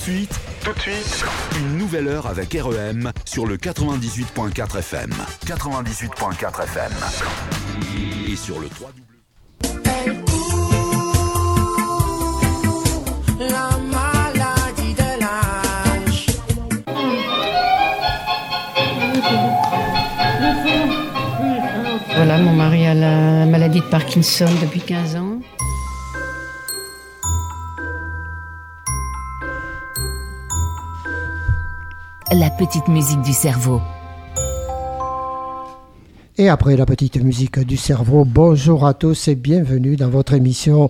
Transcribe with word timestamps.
de 0.00 0.02
suite, 0.02 0.40
tout 0.64 0.72
de 0.72 0.78
suite, 0.78 1.24
une 1.58 1.76
nouvelle 1.76 2.08
heure 2.08 2.26
avec 2.26 2.54
REM 2.54 3.12
sur 3.24 3.46
le 3.46 3.56
98.4 3.56 4.78
FM. 4.78 5.10
98.4 5.46 6.62
FM. 6.64 6.92
Et 8.28 8.36
sur 8.36 8.60
le 8.60 8.68
3 8.68 8.90
La 13.40 13.70
maladie 13.90 14.94
de 14.94 15.20
l'âge. 15.20 16.26
Voilà, 22.14 22.38
mon 22.38 22.52
mari 22.52 22.86
a 22.86 22.94
la 22.94 23.46
maladie 23.46 23.80
de 23.80 23.86
Parkinson 23.86 24.48
depuis 24.62 24.80
15 24.80 25.16
ans. 25.16 25.40
La 32.40 32.48
petite 32.48 32.88
musique 32.88 33.20
du 33.20 33.34
cerveau. 33.34 33.82
Et 36.38 36.48
après 36.48 36.74
la 36.74 36.86
petite 36.86 37.22
musique 37.22 37.58
du 37.58 37.76
cerveau, 37.76 38.24
bonjour 38.24 38.86
à 38.86 38.94
tous 38.94 39.28
et 39.28 39.34
bienvenue 39.34 39.96
dans 39.96 40.08
votre 40.08 40.32
émission. 40.32 40.88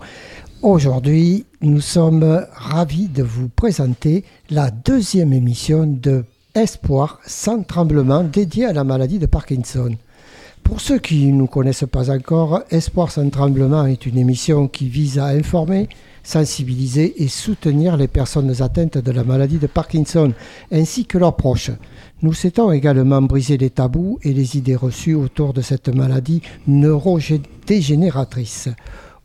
Aujourd'hui, 0.63 1.47
nous 1.61 1.81
sommes 1.81 2.47
ravis 2.53 3.09
de 3.09 3.25
vous 3.25 3.49
présenter 3.49 4.25
la 4.49 4.71
deuxième 4.71 5.33
émission 5.33 5.89
de 5.89 6.25
Espoir 6.55 7.19
sans 7.27 7.65
tremblement 7.65 8.23
dédiée 8.23 8.67
à 8.67 8.73
la 8.73 8.85
maladie 8.85 9.19
de 9.19 9.27
Parkinson. 9.27 9.91
Pour 10.63 10.81
ceux 10.81 11.01
qui 11.01 11.27
ne 11.33 11.37
nous 11.37 11.49
connaissent 11.49 11.87
pas 11.91 12.13
encore, 12.13 12.63
Espoir 12.71 13.11
sans 13.11 13.29
tremblement 13.29 13.87
est 13.87 14.07
une 14.07 14.19
émission 14.19 14.69
qui 14.69 14.89
vise 14.89 15.19
à 15.19 15.27
informer, 15.27 15.89
sensibiliser 16.31 17.23
et 17.23 17.29
soutenir 17.29 17.97
les 17.97 18.07
personnes 18.07 18.63
atteintes 18.63 18.99
de 18.99 19.11
la 19.11 19.25
maladie 19.25 19.59
de 19.59 19.67
Parkinson 19.67 20.33
ainsi 20.71 21.05
que 21.05 21.19
leurs 21.19 21.37
proches. 21.37 21.73
Nous 22.23 22.33
souhaitons 22.33 22.71
également 22.71 23.21
briser 23.21 23.59
les 23.59 23.71
tabous 23.71 24.21
et 24.23 24.33
les 24.33 24.57
idées 24.57 24.77
reçues 24.77 25.15
autour 25.15 25.53
de 25.53 25.61
cette 25.61 25.89
maladie 25.89 26.43
neurodégénératrice. 26.69 28.69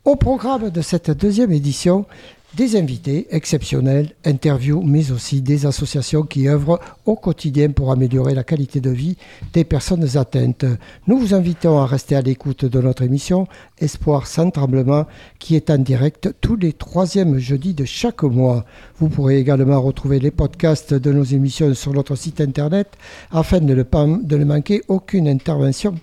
Au 0.04 0.16
programme 0.16 0.70
de 0.70 0.82
cette 0.82 1.10
deuxième 1.10 1.52
édition, 1.52 2.06
des 2.54 2.76
invités 2.76 3.26
exceptionnels, 3.30 4.12
interviews, 4.24 4.82
mais 4.82 5.10
aussi 5.10 5.42
des 5.42 5.66
associations 5.66 6.22
qui 6.22 6.48
œuvrent 6.48 6.80
au 7.04 7.16
quotidien 7.16 7.70
pour 7.70 7.92
améliorer 7.92 8.34
la 8.34 8.44
qualité 8.44 8.80
de 8.80 8.90
vie 8.90 9.16
des 9.52 9.64
personnes 9.64 10.16
atteintes. 10.16 10.64
Nous 11.06 11.18
vous 11.18 11.34
invitons 11.34 11.78
à 11.78 11.86
rester 11.86 12.16
à 12.16 12.22
l'écoute 12.22 12.64
de 12.64 12.80
notre 12.80 13.02
émission 13.02 13.46
Espoir 13.78 14.26
sans 14.26 14.50
tremblement 14.50 15.06
qui 15.38 15.56
est 15.56 15.70
en 15.70 15.78
direct 15.78 16.30
tous 16.40 16.56
les 16.56 16.72
troisièmes 16.72 17.38
jeudis 17.38 17.74
de 17.74 17.84
chaque 17.84 18.22
mois. 18.22 18.64
Vous 18.98 19.08
pourrez 19.08 19.38
également 19.38 19.80
retrouver 19.80 20.18
les 20.18 20.30
podcasts 20.30 20.94
de 20.94 21.12
nos 21.12 21.24
émissions 21.24 21.74
sur 21.74 21.92
notre 21.92 22.14
site 22.14 22.40
internet 22.40 22.88
afin 23.30 23.60
de 23.60 23.74
ne, 23.74 23.82
pas, 23.82 24.06
de 24.06 24.36
ne 24.36 24.44
manquer 24.44 24.82
aucune 24.88 25.28
intervention 25.28 25.94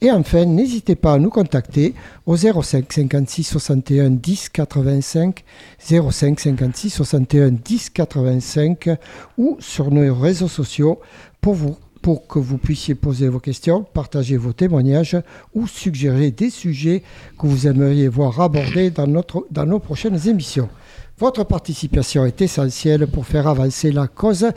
Et 0.00 0.10
enfin, 0.10 0.44
n'hésitez 0.44 0.96
pas 0.96 1.14
à 1.14 1.18
nous 1.18 1.30
contacter 1.30 1.94
au 2.26 2.36
05 2.36 2.92
56 2.92 3.44
61 3.44 4.10
10 4.10 4.48
85, 4.48 5.44
05 5.78 6.40
56 6.40 6.90
61 6.90 7.50
10 7.50 7.90
85 7.90 8.90
ou 9.38 9.56
sur 9.60 9.90
nos 9.92 10.14
réseaux 10.14 10.48
sociaux 10.48 11.00
pour 11.40 11.54
vous 11.54 11.76
pour 12.00 12.26
que 12.26 12.40
vous 12.40 12.58
puissiez 12.58 12.96
poser 12.96 13.28
vos 13.28 13.38
questions, 13.38 13.84
partager 13.84 14.36
vos 14.36 14.52
témoignages 14.52 15.16
ou 15.54 15.68
suggérer 15.68 16.32
des 16.32 16.50
sujets 16.50 17.04
que 17.38 17.46
vous 17.46 17.68
aimeriez 17.68 18.08
voir 18.08 18.40
abordés 18.40 18.90
dans, 18.90 19.06
notre, 19.06 19.46
dans 19.52 19.66
nos 19.66 19.78
prochaines 19.78 20.28
émissions. 20.28 20.68
Votre 21.18 21.44
participation 21.44 22.26
est 22.26 22.42
essentielle 22.42 23.06
pour 23.06 23.24
faire 23.24 23.46
avancer 23.46 23.92
la 23.92 24.08
cause 24.08 24.48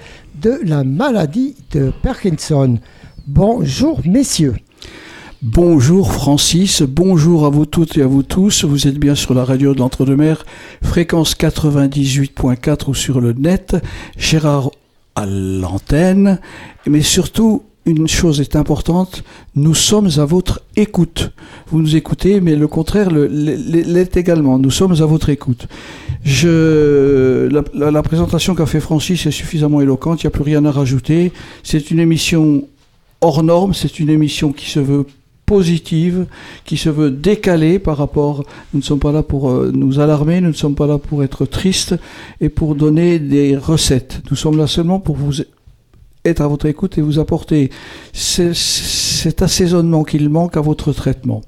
de 0.41 0.59
la 0.63 0.83
maladie 0.83 1.55
de 1.69 1.93
Parkinson. 2.01 2.79
Bonjour 3.27 4.01
messieurs. 4.05 4.53
Bonjour 5.41 6.13
Francis, 6.13 6.83
bonjour 6.83 7.47
à 7.47 7.49
vous 7.49 7.65
toutes 7.65 7.97
et 7.97 8.03
à 8.03 8.07
vous 8.07 8.21
tous. 8.21 8.65
Vous 8.65 8.87
êtes 8.87 8.99
bien 8.99 9.15
sur 9.15 9.33
la 9.33 9.43
radio 9.43 9.73
de 9.73 9.79
l'Entre-deux-Mers, 9.79 10.45
fréquence 10.83 11.35
98.4 11.35 12.91
ou 12.91 12.93
sur 12.93 13.21
le 13.21 13.33
net. 13.33 13.77
Gérard 14.15 14.69
à 15.15 15.25
l'antenne, 15.25 16.39
mais 16.85 17.01
surtout 17.01 17.63
une 17.87 18.07
chose 18.07 18.41
est 18.41 18.55
importante, 18.55 19.23
nous 19.55 19.73
sommes 19.73 20.09
à 20.17 20.25
votre 20.25 20.61
écoute. 20.75 21.31
Vous 21.67 21.81
nous 21.81 21.95
écoutez, 21.95 22.41
mais 22.41 22.55
le 22.55 22.67
contraire 22.67 23.09
l'est 23.09 24.17
également. 24.17 24.59
Nous 24.59 24.71
sommes 24.71 25.01
à 25.01 25.05
votre 25.05 25.29
écoute. 25.29 25.67
La 26.23 28.03
présentation 28.03 28.53
qu'a 28.53 28.67
fait 28.67 28.79
Francis 28.79 29.25
est 29.25 29.31
suffisamment 29.31 29.81
éloquente, 29.81 30.21
il 30.21 30.27
n'y 30.27 30.29
a 30.29 30.31
plus 30.31 30.43
rien 30.43 30.63
à 30.65 30.71
rajouter. 30.71 31.31
C'est 31.63 31.89
une 31.89 31.99
émission 31.99 32.67
hors 33.25 33.41
norme, 33.41 33.73
c'est 33.73 33.99
une 33.99 34.11
émission 34.11 34.51
qui 34.51 34.69
se 34.69 34.79
veut 34.79 35.07
positive, 35.47 36.27
qui 36.63 36.77
se 36.77 36.89
veut 36.89 37.09
décalée 37.09 37.79
par 37.79 37.97
rapport. 37.97 38.43
Nous 38.71 38.81
ne 38.81 38.83
sommes 38.83 38.99
pas 38.99 39.11
là 39.11 39.23
pour 39.23 39.49
euh, 39.49 39.71
nous 39.73 39.99
alarmer, 39.99 40.41
nous 40.41 40.49
ne 40.49 40.53
sommes 40.53 40.75
pas 40.75 40.85
là 40.85 40.99
pour 40.99 41.23
être 41.23 41.45
tristes 41.45 41.95
et 42.39 42.49
pour 42.49 42.75
donner 42.75 43.17
des 43.17 43.57
recettes. 43.57 44.21
Nous 44.29 44.35
sommes 44.35 44.57
là 44.57 44.67
seulement 44.67 44.99
pour 44.99 45.15
vous 45.15 45.41
être 46.23 46.41
à 46.41 46.47
votre 46.47 46.67
écoute 46.67 46.99
et 46.99 47.01
vous 47.01 47.17
apporter 47.17 47.71
cet 48.13 49.41
assaisonnement 49.41 50.03
qu'il 50.03 50.29
manque 50.29 50.55
à 50.55 50.61
votre 50.61 50.93
traitement. 50.93 51.41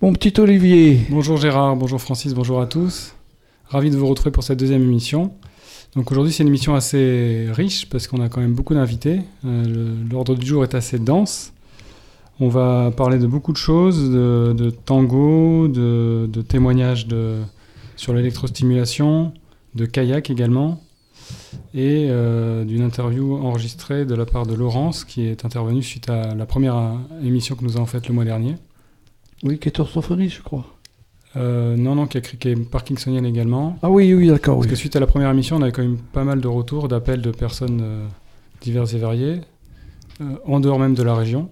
Mon 0.00 0.14
petit 0.14 0.40
Olivier. 0.40 1.00
Bonjour 1.10 1.36
Gérard, 1.36 1.76
bonjour 1.76 2.00
Francis, 2.00 2.32
bonjour 2.34 2.60
à 2.62 2.66
tous. 2.66 3.14
Ravi 3.68 3.90
de 3.90 3.96
vous 3.96 4.06
retrouver 4.06 4.30
pour 4.30 4.42
cette 4.42 4.58
deuxième 4.58 4.82
émission. 4.82 5.32
Donc 5.96 6.12
aujourd'hui 6.12 6.30
c'est 6.30 6.42
une 6.42 6.48
émission 6.48 6.74
assez 6.74 7.46
riche 7.50 7.88
parce 7.88 8.06
qu'on 8.06 8.20
a 8.20 8.28
quand 8.28 8.42
même 8.42 8.52
beaucoup 8.52 8.74
d'invités. 8.74 9.22
Euh, 9.46 9.94
L'ordre 10.10 10.34
du 10.34 10.46
jour 10.46 10.62
est 10.62 10.74
assez 10.74 10.98
dense. 10.98 11.54
On 12.38 12.50
va 12.50 12.92
parler 12.94 13.18
de 13.18 13.26
beaucoup 13.26 13.52
de 13.52 13.56
choses, 13.56 14.10
de, 14.10 14.70
tango, 14.84 15.68
de, 15.68 16.42
témoignages 16.46 17.06
sur 17.96 18.12
l'électrostimulation, 18.12 19.32
de 19.74 19.86
kayak 19.86 20.28
également, 20.28 20.82
et 21.72 22.08
euh, 22.10 22.66
d'une 22.66 22.82
interview 22.82 23.34
enregistrée 23.36 24.04
de 24.04 24.14
la 24.14 24.26
part 24.26 24.44
de 24.44 24.52
Laurence, 24.52 25.06
qui 25.06 25.22
est 25.22 25.46
intervenue 25.46 25.82
suite 25.82 26.10
à 26.10 26.34
la 26.34 26.44
première 26.44 26.98
émission 27.24 27.56
que 27.56 27.64
nous 27.64 27.78
avons 27.78 27.86
faite 27.86 28.06
le 28.06 28.12
mois 28.12 28.26
dernier. 28.26 28.56
Oui, 29.42 29.58
qui 29.58 29.70
est 29.70 29.80
orthophoniste, 29.80 30.36
je 30.36 30.42
crois. 30.42 30.75
Euh, 31.36 31.76
non, 31.76 31.94
non, 31.94 32.06
qui, 32.06 32.18
a, 32.18 32.20
qui 32.20 32.48
est 32.48 32.56
parkinsonienne 32.56 33.26
également. 33.26 33.78
Ah 33.82 33.90
oui, 33.90 34.12
oui, 34.14 34.28
d'accord. 34.28 34.56
Parce 34.56 34.66
oui. 34.66 34.70
que 34.70 34.76
suite 34.76 34.96
à 34.96 35.00
la 35.00 35.06
première 35.06 35.30
émission, 35.30 35.56
on 35.56 35.62
avait 35.62 35.72
quand 35.72 35.82
même 35.82 35.98
pas 35.98 36.24
mal 36.24 36.40
de 36.40 36.48
retours, 36.48 36.88
d'appels 36.88 37.20
de 37.20 37.30
personnes 37.30 37.80
euh, 37.82 38.06
diverses 38.60 38.94
et 38.94 38.98
variées, 38.98 39.40
euh, 40.20 40.24
en 40.46 40.60
dehors 40.60 40.78
même 40.78 40.94
de 40.94 41.02
la 41.02 41.14
région 41.14 41.50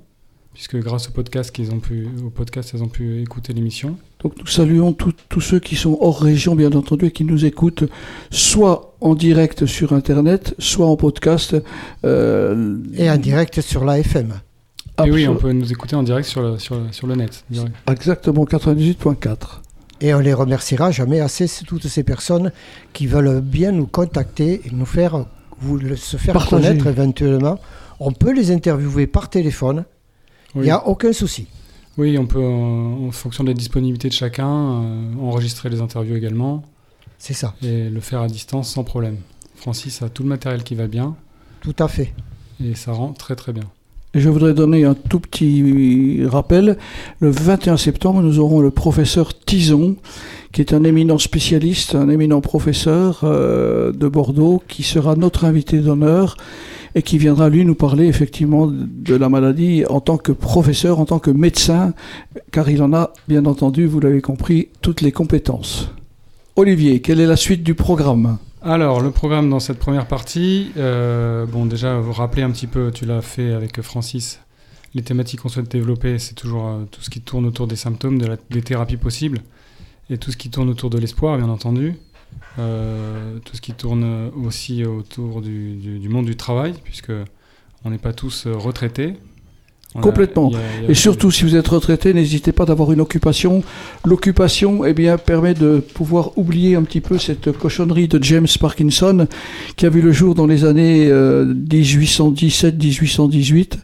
puisque 0.55 0.77
grâce 0.77 1.09
au 1.09 1.11
podcast 1.11 1.51
qu'ils 1.51 1.73
ont 1.73 1.81
pu, 1.81 2.09
au 2.25 2.31
podcast, 2.31 2.71
elles 2.73 2.83
ont 2.83 2.89
pu 2.89 3.21
écouter 3.21 3.53
l'émission. 3.53 3.97
Donc 4.23 4.35
nous 4.39 4.47
saluons 4.47 4.93
tous 4.93 5.41
ceux 5.41 5.59
qui 5.59 5.75
sont 5.75 5.99
hors 6.01 6.21
région, 6.21 6.55
bien 6.55 6.73
entendu, 6.73 7.07
et 7.07 7.11
qui 7.11 7.25
nous 7.25 7.45
écoutent, 7.45 7.85
soit 8.31 8.95
en 9.01 9.17
direct 9.17 9.67
sur 9.67 9.93
Internet, 9.93 10.55
soit 10.61 10.87
en 10.87 10.97
podcast. 10.97 11.57
Euh, 12.05 12.79
et 12.95 13.11
en 13.11 13.17
direct 13.17 13.61
sur 13.61 13.85
la 13.85 13.99
FM. 13.99 14.35
Et 15.05 15.11
oui, 15.11 15.27
on 15.27 15.35
peut 15.35 15.53
nous 15.53 15.73
écouter 15.73 15.97
en 15.97 16.05
direct 16.05 16.29
sur 16.29 16.41
le, 16.41 16.59
sur, 16.59 16.81
sur 16.93 17.09
le 17.09 17.17
net. 17.17 17.45
Direct. 17.51 17.75
Exactement, 17.91 18.45
98.4. 18.45 19.64
Et 20.05 20.13
on 20.13 20.19
les 20.19 20.35
remerciera 20.35 20.91
jamais 20.91 21.21
assez, 21.21 21.49
toutes 21.67 21.87
ces 21.89 22.03
personnes 22.03 22.53
qui 22.93 23.07
veulent 23.07 23.41
bien 23.41 23.73
nous 23.73 23.87
contacter 23.87 24.61
et 24.67 24.71
nous 24.71 24.85
faire, 24.85 25.25
vous, 25.61 25.81
se 25.97 26.19
faire 26.19 26.35
Partager. 26.35 26.69
connaître 26.69 26.87
éventuellement. 26.89 27.59
On 28.01 28.13
peut 28.13 28.35
les 28.35 28.51
interviewer 28.51 29.07
par 29.07 29.31
téléphone. 29.31 29.87
Il 30.55 30.59
oui. 30.59 30.65
n'y 30.67 30.71
a 30.71 30.87
aucun 30.87 31.15
souci. 31.15 31.47
Oui, 31.97 32.19
on 32.19 32.27
peut, 32.27 32.45
en, 32.45 33.07
en 33.07 33.11
fonction 33.13 33.45
de 33.45 33.49
la 33.49 33.55
disponibilité 33.55 34.09
de 34.09 34.13
chacun, 34.13 34.83
euh, 34.83 35.15
enregistrer 35.23 35.71
les 35.71 35.81
interviews 35.81 36.17
également. 36.17 36.63
C'est 37.17 37.33
ça. 37.33 37.55
Et 37.63 37.89
le 37.89 38.01
faire 38.01 38.21
à 38.21 38.29
distance 38.29 38.71
sans 38.71 38.85
problème. 38.85 39.17
Francis 39.55 40.03
a 40.03 40.11
tout 40.11 40.23
le 40.23 40.29
matériel 40.29 40.65
qui 40.65 40.75
va 40.75 40.87
bien. 40.87 41.17
Tout 41.63 41.77
à 41.79 41.89
fait. 41.89 42.13
Et 42.63 42.75
ça 42.75 42.93
rend 42.93 43.15
très 43.15 43.37
très 43.37 43.55
bien. 43.55 43.65
Je 44.15 44.29
voudrais 44.29 44.55
donner 44.55 44.85
un 44.85 44.95
tout 44.95 45.19
petit 45.19 46.25
rappel. 46.25 46.77
Le 47.19 47.31
21 47.31 47.77
septembre, 47.77 48.23
nous 48.23 48.39
aurons 48.39 48.61
le 48.61 48.71
professeur 48.71 49.37
Tison, 49.37 49.97
qui 50.53 50.61
est 50.61 50.73
un 50.73 50.85
éminent 50.85 51.19
spécialiste, 51.19 51.97
un 51.97 52.09
éminent 52.09 52.41
professeur 52.41 53.23
euh, 53.25 53.91
de 53.91 54.07
Bordeaux, 54.07 54.63
qui 54.69 54.85
sera 54.85 55.17
notre 55.17 55.45
invité 55.45 55.79
d'honneur 55.79 56.37
et 56.95 57.03
qui 57.03 57.19
viendra 57.19 57.49
lui 57.49 57.65
nous 57.65 57.75
parler 57.75 58.07
effectivement 58.07 58.71
de 58.71 59.17
la 59.17 59.29
maladie 59.29 59.85
en 59.89 60.01
tant 60.01 60.17
que 60.17 60.31
professeur, 60.31 61.01
en 61.01 61.07
tant 61.07 61.19
que 61.19 61.33
médecin, 61.33 61.93
car 62.53 62.71
il 62.71 62.85
en 62.85 62.95
a 62.95 63.13
bien 63.27 63.45
entendu, 63.47 63.87
vous 63.87 63.99
l'avez 63.99 64.21
compris, 64.21 64.69
toutes 64.81 65.01
les 65.01 65.11
compétences. 65.11 65.91
Olivier, 66.55 67.01
quelle 67.01 67.19
est 67.19 67.27
la 67.27 67.35
suite 67.35 67.65
du 67.65 67.75
programme? 67.75 68.39
Alors, 68.65 69.01
le 69.01 69.11
programme 69.11 69.51
dans 69.51 69.61
cette 69.61 69.79
première 69.79 70.07
partie, 70.07 70.73
euh, 70.77 71.45
bon, 71.47 71.67
déjà, 71.67 71.99
vous 71.99 72.13
rappeler 72.13 72.43
un 72.43 72.51
petit 72.51 72.67
peu, 72.67 72.91
tu 72.93 73.05
l'as 73.05 73.21
fait 73.23 73.53
avec 73.53 73.81
Francis, 73.83 74.41
les 74.95 75.03
thématiques 75.03 75.41
qu'on 75.41 75.49
souhaite 75.49 75.71
développer, 75.71 76.19
c'est 76.19 76.35
toujours 76.35 76.67
euh, 76.69 76.85
tout 76.91 77.03
ce 77.03 77.11
qui 77.11 77.21
tourne 77.21 77.45
autour 77.47 77.67
des 77.67 77.77
symptômes, 77.77 78.19
des 78.51 78.63
thérapies 78.63 78.97
possibles, 78.97 79.43
et 80.11 80.19
tout 80.19 80.31
ce 80.31 80.37
qui 80.37 80.51
tourne 80.51 80.69
autour 80.71 80.89
de 80.91 80.99
l'espoir, 80.99 81.37
bien 81.37 81.49
entendu. 81.49 81.95
euh, 82.59 83.39
tout 83.45 83.57
ce 83.57 83.61
qui 83.61 83.73
tourne 83.75 84.31
aussi 84.45 84.85
autour 84.85 85.41
du, 85.41 85.75
du- 85.77 86.09
monde 86.09 86.27
du 86.27 86.37
travail, 86.37 86.75
puisque 86.85 87.13
on 87.85 87.91
n'est 87.91 87.99
pas 87.99 88.13
tous 88.13 88.47
retraités. 88.47 89.15
Complètement. 90.03 90.49
il 90.51 90.55
y 90.55 90.57
a- 90.57 90.61
il 90.81 90.83
y 90.85 90.87
a- 90.87 90.91
Et 90.91 90.95
surtout, 90.95 91.31
si 91.31 91.45
vous 91.45 91.55
êtes 91.57 91.69
retraité, 91.69 92.13
n'hésitez 92.15 92.53
pas 92.53 92.65
d'avoir 92.65 92.91
une 92.93 93.01
occupation. 93.01 93.63
L'occupation, 94.05 94.85
eh 94.85 94.93
bien, 94.93 95.19
permet 95.19 95.55
de 95.55 95.79
pouvoir 95.79 96.37
oublier 96.37 96.75
un 96.75 96.83
petit 96.83 97.01
peu 97.01 97.17
cette 97.19 97.53
cochonnerie 97.53 98.09
de 98.09 98.23
James 98.23 98.47
Parkinson, 98.61 99.27
qui 99.77 99.87
a 99.87 99.91
vu 99.91 100.01
le 100.03 100.11
jour 100.13 100.35
dans 100.35 100.47
les 100.47 100.65
années 100.65 101.07
euh, 101.09 101.45
1817-1818. 102.55 103.79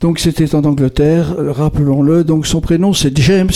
Donc, 0.00 0.18
c'était 0.20 0.54
en 0.54 0.64
Angleterre, 0.64 1.34
rappelons-le. 1.38 2.22
Donc, 2.24 2.46
son 2.46 2.60
prénom, 2.60 2.92
c'est 2.92 3.16
James 3.18 3.50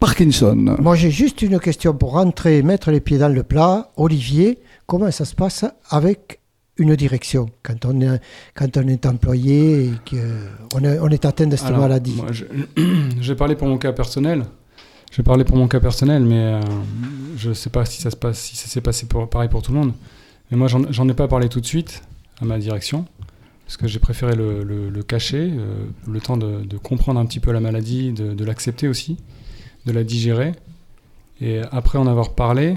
Parkinson. 0.00 0.76
Moi, 0.80 0.96
j'ai 0.96 1.10
juste 1.10 1.42
une 1.42 1.58
question 1.60 1.94
pour 1.94 2.12
rentrer 2.12 2.58
et 2.58 2.62
mettre 2.62 2.90
les 2.90 3.00
pieds 3.00 3.18
dans 3.18 3.28
le 3.28 3.42
plat. 3.42 3.90
Olivier, 3.96 4.58
comment 4.86 5.10
ça 5.10 5.24
se 5.24 5.34
passe 5.34 5.64
avec 5.90 6.37
une 6.78 6.94
direction 6.96 7.50
quand 7.62 7.84
on 7.84 8.00
est, 8.00 8.20
quand 8.54 8.76
on 8.76 8.86
est 8.88 9.04
employé 9.06 9.84
et 9.86 9.92
qu'on 10.08 10.84
est, 10.84 10.98
on 11.00 11.08
est 11.08 11.24
atteint 11.24 11.46
de 11.46 11.56
cette 11.56 11.66
Alors, 11.68 11.80
maladie 11.80 12.14
moi, 12.16 12.26
je, 12.32 12.44
vais 13.32 13.36
parler 13.36 13.56
pour 13.56 13.68
mon 13.68 13.78
cas 13.78 13.92
personnel. 13.92 14.44
Je 15.10 15.16
vais 15.18 15.22
parler 15.22 15.44
pour 15.44 15.56
mon 15.56 15.68
cas 15.68 15.80
personnel, 15.80 16.22
mais 16.24 16.38
euh, 16.38 16.60
je 17.36 17.48
ne 17.50 17.54
sais 17.54 17.70
pas 17.70 17.84
si 17.84 18.00
ça 18.02 18.10
se 18.10 18.16
passe, 18.16 18.38
si 18.40 18.56
ça 18.56 18.68
s'est 18.68 18.80
passé 18.82 19.06
pour- 19.06 19.28
pareil 19.28 19.48
pour 19.48 19.62
tout 19.62 19.72
le 19.72 19.78
monde. 19.78 19.92
Mais 20.50 20.56
moi, 20.56 20.68
j'en 20.68 20.90
j'en 20.92 21.08
ai 21.08 21.14
pas 21.14 21.28
parlé 21.28 21.48
tout 21.48 21.60
de 21.60 21.66
suite 21.66 22.02
à 22.40 22.44
ma 22.44 22.58
direction, 22.58 23.06
parce 23.64 23.76
que 23.78 23.86
j'ai 23.88 23.98
préféré 23.98 24.36
le, 24.36 24.62
le- 24.62 24.90
le 24.90 25.02
cacher, 25.02 25.50
euh, 25.52 25.86
le 26.06 26.20
temps 26.20 26.36
de, 26.36 26.62
de 26.64 26.76
comprendre 26.76 27.18
un 27.20 27.26
petit 27.26 27.40
peu 27.40 27.52
la 27.52 27.60
maladie, 27.60 28.12
de, 28.12 28.34
de 28.34 28.44
l'accepter 28.44 28.86
aussi, 28.86 29.16
de 29.86 29.92
la 29.92 30.04
digérer. 30.04 30.52
Et 31.40 31.60
après 31.72 31.98
en 31.98 32.06
avoir 32.06 32.34
parlé 32.34 32.76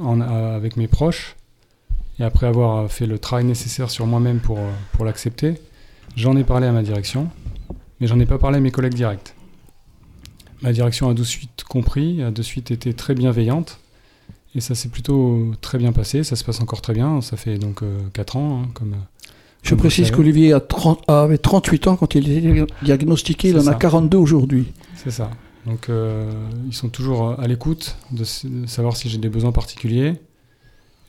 en- 0.00 0.20
euh, 0.20 0.56
avec 0.56 0.76
mes 0.76 0.88
proches, 0.88 1.36
et 2.18 2.24
après 2.24 2.46
avoir 2.46 2.90
fait 2.90 3.06
le 3.06 3.18
travail 3.18 3.44
nécessaire 3.44 3.90
sur 3.90 4.06
moi-même 4.06 4.40
pour, 4.40 4.58
euh, 4.58 4.70
pour 4.92 5.04
l'accepter, 5.04 5.54
j'en 6.16 6.36
ai 6.36 6.44
parlé 6.44 6.66
à 6.66 6.72
ma 6.72 6.82
direction 6.82 7.28
mais 8.02 8.08
j'en 8.08 8.18
ai 8.18 8.26
pas 8.26 8.36
parlé 8.36 8.58
à 8.58 8.60
mes 8.60 8.72
collègues 8.72 8.94
directs. 8.94 9.36
Ma 10.60 10.72
direction 10.72 11.08
a 11.08 11.14
de 11.14 11.22
suite 11.22 11.62
compris, 11.68 12.20
a 12.20 12.32
de 12.32 12.42
suite 12.42 12.72
été 12.72 12.94
très 12.94 13.14
bienveillante, 13.14 13.78
et 14.56 14.60
ça 14.60 14.74
s'est 14.74 14.88
plutôt 14.88 15.52
très 15.60 15.78
bien 15.78 15.92
passé, 15.92 16.24
ça 16.24 16.34
se 16.34 16.42
passe 16.42 16.60
encore 16.60 16.82
très 16.82 16.94
bien, 16.94 17.20
ça 17.20 17.36
fait 17.36 17.58
donc 17.58 17.82
4 18.12 18.36
ans, 18.36 18.62
hein, 18.62 18.68
comme... 18.74 18.96
Je 19.62 19.76
précise 19.76 20.10
qu'Olivier 20.10 20.52
a 20.52 20.58
30 20.58 21.08
avait 21.08 21.38
38 21.38 21.86
ans 21.86 21.96
quand 21.96 22.16
il 22.16 22.28
est 22.28 22.66
diagnostiqué. 22.82 23.50
Il 23.50 23.56
en 23.58 23.60
a 23.60 23.72
ça. 23.72 23.74
42 23.74 24.18
aujourd'hui. 24.18 24.72
C'est 24.96 25.12
ça. 25.12 25.30
Donc 25.66 25.88
euh, 25.88 26.28
ils 26.66 26.74
sont 26.74 26.88
toujours 26.88 27.38
à 27.38 27.46
l'écoute 27.46 27.96
de 28.10 28.24
savoir 28.66 28.96
si 28.96 29.08
j'ai 29.08 29.18
des 29.18 29.28
besoins 29.28 29.52
particuliers, 29.52 30.14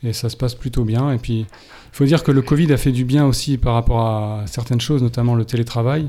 et 0.04 0.12
ça 0.12 0.28
se 0.28 0.36
passe 0.36 0.54
plutôt 0.54 0.84
bien. 0.84 1.12
Et 1.12 1.18
puis, 1.18 1.40
il 1.40 1.46
faut 1.92 2.04
dire 2.04 2.22
que 2.22 2.30
le 2.30 2.42
Covid 2.42 2.72
a 2.72 2.76
fait 2.76 2.92
du 2.92 3.04
bien 3.04 3.26
aussi 3.26 3.58
par 3.58 3.74
rapport 3.74 4.00
à 4.00 4.44
certaines 4.46 4.80
choses, 4.80 5.02
notamment 5.02 5.34
le 5.34 5.44
télétravail. 5.44 6.08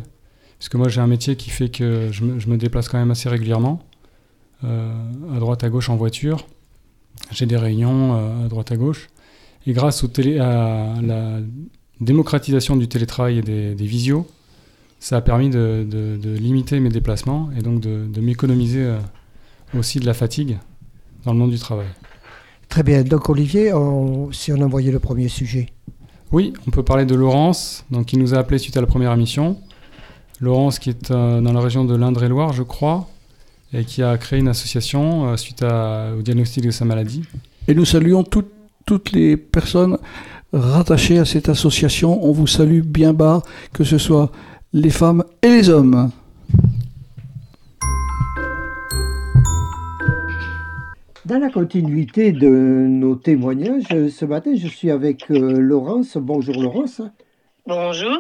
Parce 0.60 0.70
que 0.70 0.78
moi, 0.78 0.90
j'ai 0.90 1.02
un 1.02 1.08
métier 1.08 1.36
qui 1.36 1.50
fait 1.50 1.70
que 1.70 2.10
je 2.12 2.24
me, 2.24 2.58
déplace 2.58 2.88
quand 2.90 2.98
même 2.98 3.12
assez 3.12 3.30
régulièrement, 3.30 3.84
euh, 4.64 4.94
à 5.36 5.40
droite, 5.40 5.64
à 5.64 5.70
gauche 5.70 5.90
en 5.90 5.96
voiture. 5.96 6.46
J'ai 7.32 7.46
des 7.46 7.58
réunions 7.58 8.16
euh, 8.16 8.46
à 8.46 8.48
droite, 8.48 8.72
à 8.72 8.78
gauche. 8.78 9.10
Et 9.68 9.74
grâce 9.74 10.04
au 10.04 10.08
télé, 10.08 10.40
à 10.40 10.94
la 11.02 11.40
démocratisation 12.00 12.76
du 12.76 12.88
télétravail 12.88 13.40
et 13.40 13.42
des, 13.42 13.76
des 13.76 13.86
visios, 13.86 14.28
ça 15.00 15.18
a 15.18 15.22
permis 15.22 15.50
de, 15.50 16.18
limiter 16.40 16.80
mes 16.80 16.90
déplacements 16.90 17.50
et 17.58 17.62
donc 17.62 17.80
de, 17.80 18.08
de 18.08 18.22
m'économiser 18.22 18.84
euh, 18.84 19.00
aussi 19.78 20.00
de 20.00 20.06
la 20.06 20.14
fatigue 20.14 20.58
dans 21.26 21.34
le 21.34 21.40
monde 21.40 21.52
du 21.52 21.60
travail. 21.60 21.88
Très 22.70 22.84
bien. 22.84 23.04
Donc, 23.04 23.30
Olivier, 23.30 23.74
on- 23.74 24.32
si 24.32 24.52
on 24.52 24.60
envoyait 24.62 24.92
le 24.92 25.00
premier 25.00 25.28
sujet. 25.30 25.70
Oui, 26.32 26.54
on 26.68 26.72
peut 26.72 26.84
parler 26.84 27.06
de 27.06 27.16
Laurence, 27.16 27.86
donc 27.92 28.08
qui 28.08 28.18
nous 28.18 28.34
a 28.34 28.38
appelé 28.40 28.58
suite 28.58 28.76
à 28.78 28.82
la 28.82 28.88
première 28.88 29.14
émission. 29.14 29.58
Laurence 30.42 30.80
qui 30.80 30.90
est 30.90 31.12
euh, 31.12 31.40
dans 31.40 31.54
la 31.54 31.62
région 31.62 31.86
de 31.86 31.96
l'Indre-et-Loire, 31.96 32.52
je 32.52 32.64
crois, 32.64 33.08
et 33.74 33.86
qui 33.86 34.04
a 34.04 34.18
créé 34.18 34.40
une 34.40 34.48
association 34.50 35.30
euh, 35.30 35.38
suite 35.38 35.64
à- 35.64 36.10
au 36.18 36.22
diagnostic 36.22 36.66
de 36.66 36.72
sa 36.72 36.84
maladie. 36.84 37.22
Et 37.68 37.74
nous 37.76 37.86
saluons 37.86 38.24
toutes- 38.24 38.52
toutes 38.86 39.12
les 39.14 39.38
personnes 39.38 39.98
rattachées 40.52 41.20
à 41.20 41.26
cette 41.26 41.48
association. 41.50 42.24
On 42.26 42.32
vous 42.32 42.48
salue 42.48 42.82
bien 42.82 43.14
bas, 43.14 43.42
que 43.72 43.84
ce 43.84 43.98
soit 43.98 44.32
les 44.74 44.90
femmes 44.90 45.24
et 45.42 45.48
les 45.50 45.70
hommes. 45.70 46.12
Dans 51.26 51.40
la 51.40 51.50
continuité 51.50 52.32
de 52.32 52.48
nos 52.48 53.16
témoignages, 53.16 54.10
ce 54.10 54.26
matin, 54.26 54.54
je 54.56 54.68
suis 54.68 54.92
avec 54.92 55.32
euh, 55.32 55.60
Laurence. 55.60 56.18
Bonjour 56.18 56.62
Laurence. 56.62 57.02
Bonjour. 57.66 58.20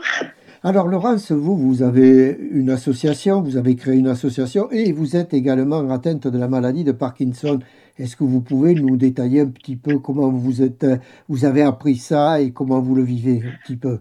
Alors 0.63 0.87
Laurence, 0.87 1.31
vous, 1.31 1.55
vous 1.55 1.83
avez 1.83 2.35
une 2.51 2.71
association, 2.71 3.43
vous 3.43 3.57
avez 3.57 3.75
créé 3.75 3.93
une 3.93 4.07
association 4.07 4.71
et 4.71 4.91
vous 4.91 5.15
êtes 5.15 5.35
également 5.35 5.87
atteinte 5.91 6.27
de 6.27 6.39
la 6.39 6.47
maladie 6.47 6.83
de 6.83 6.93
Parkinson. 6.93 7.59
Est-ce 7.99 8.15
que 8.15 8.23
vous 8.23 8.41
pouvez 8.41 8.73
nous 8.73 8.97
détailler 8.97 9.41
un 9.41 9.49
petit 9.49 9.75
peu 9.75 9.99
comment 9.99 10.31
vous 10.31 10.63
êtes, 10.63 10.87
vous 11.29 11.45
avez 11.45 11.61
appris 11.61 11.97
ça 11.97 12.41
et 12.41 12.53
comment 12.53 12.81
vous 12.81 12.95
le 12.95 13.03
vivez 13.03 13.43
un 13.45 13.55
petit 13.63 13.77
peu? 13.77 13.99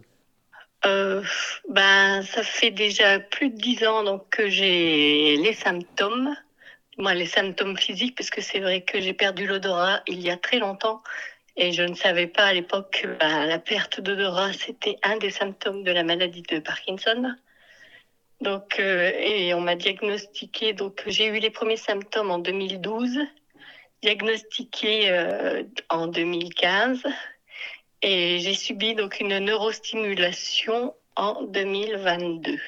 Euh, 0.87 1.23
ben, 1.69 2.23
ça 2.23 2.43
fait 2.43 2.71
déjà 2.71 3.21
plus 3.21 3.51
de 3.51 3.57
dix 3.57 3.87
ans 3.87 4.03
donc 4.03 4.23
que 4.31 4.49
j'ai 4.49 5.37
les 5.37 5.53
symptômes, 5.53 6.31
moi 6.99 7.15
les 7.15 7.27
symptômes 7.27 7.77
physiques, 7.77 8.17
parce 8.17 8.31
que 8.31 8.41
c'est 8.41 8.61
vrai 8.61 8.83
que 8.83 9.01
j'ai 9.01 9.13
perdu 9.13 9.47
l'odorat 9.47 10.03
il 10.07 10.21
y 10.21 10.31
a 10.31 10.37
très 10.37 10.59
longtemps 10.59 11.03
et 11.57 11.73
je 11.73 11.83
ne 11.83 11.95
savais 11.95 12.27
pas 12.27 12.47
à 12.47 12.53
l'époque 12.53 13.03
que 13.03 13.07
ben, 13.07 13.47
la 13.47 13.59
perte 13.59 14.01
d'odorat 14.01 14.53
c'était 14.53 14.97
un 15.03 15.17
des 15.17 15.31
symptômes 15.31 15.85
de 15.85 15.93
la 15.93 16.03
maladie 16.03 16.43
de 16.43 16.59
Parkinson. 16.59 17.35
Donc, 18.41 18.79
euh, 18.79 19.13
et 19.17 19.55
on 19.55 19.61
m'a 19.61 19.77
diagnostiqué, 19.77 20.73
donc 20.73 21.03
j'ai 21.07 21.27
eu 21.27 21.39
les 21.39 21.51
premiers 21.51 21.77
symptômes 21.77 22.31
en 22.31 22.39
2012, 22.39 23.21
diagnostiqué 24.03 25.11
euh, 25.11 25.63
en 25.89 26.09
2015 26.09 27.03
et 28.03 28.39
j'ai 28.41 28.55
subi 28.55 28.95
donc 28.95 29.19
une 29.19 29.39
neurostimulation 29.39 30.95
en 31.17 31.43
2022. 31.45 32.59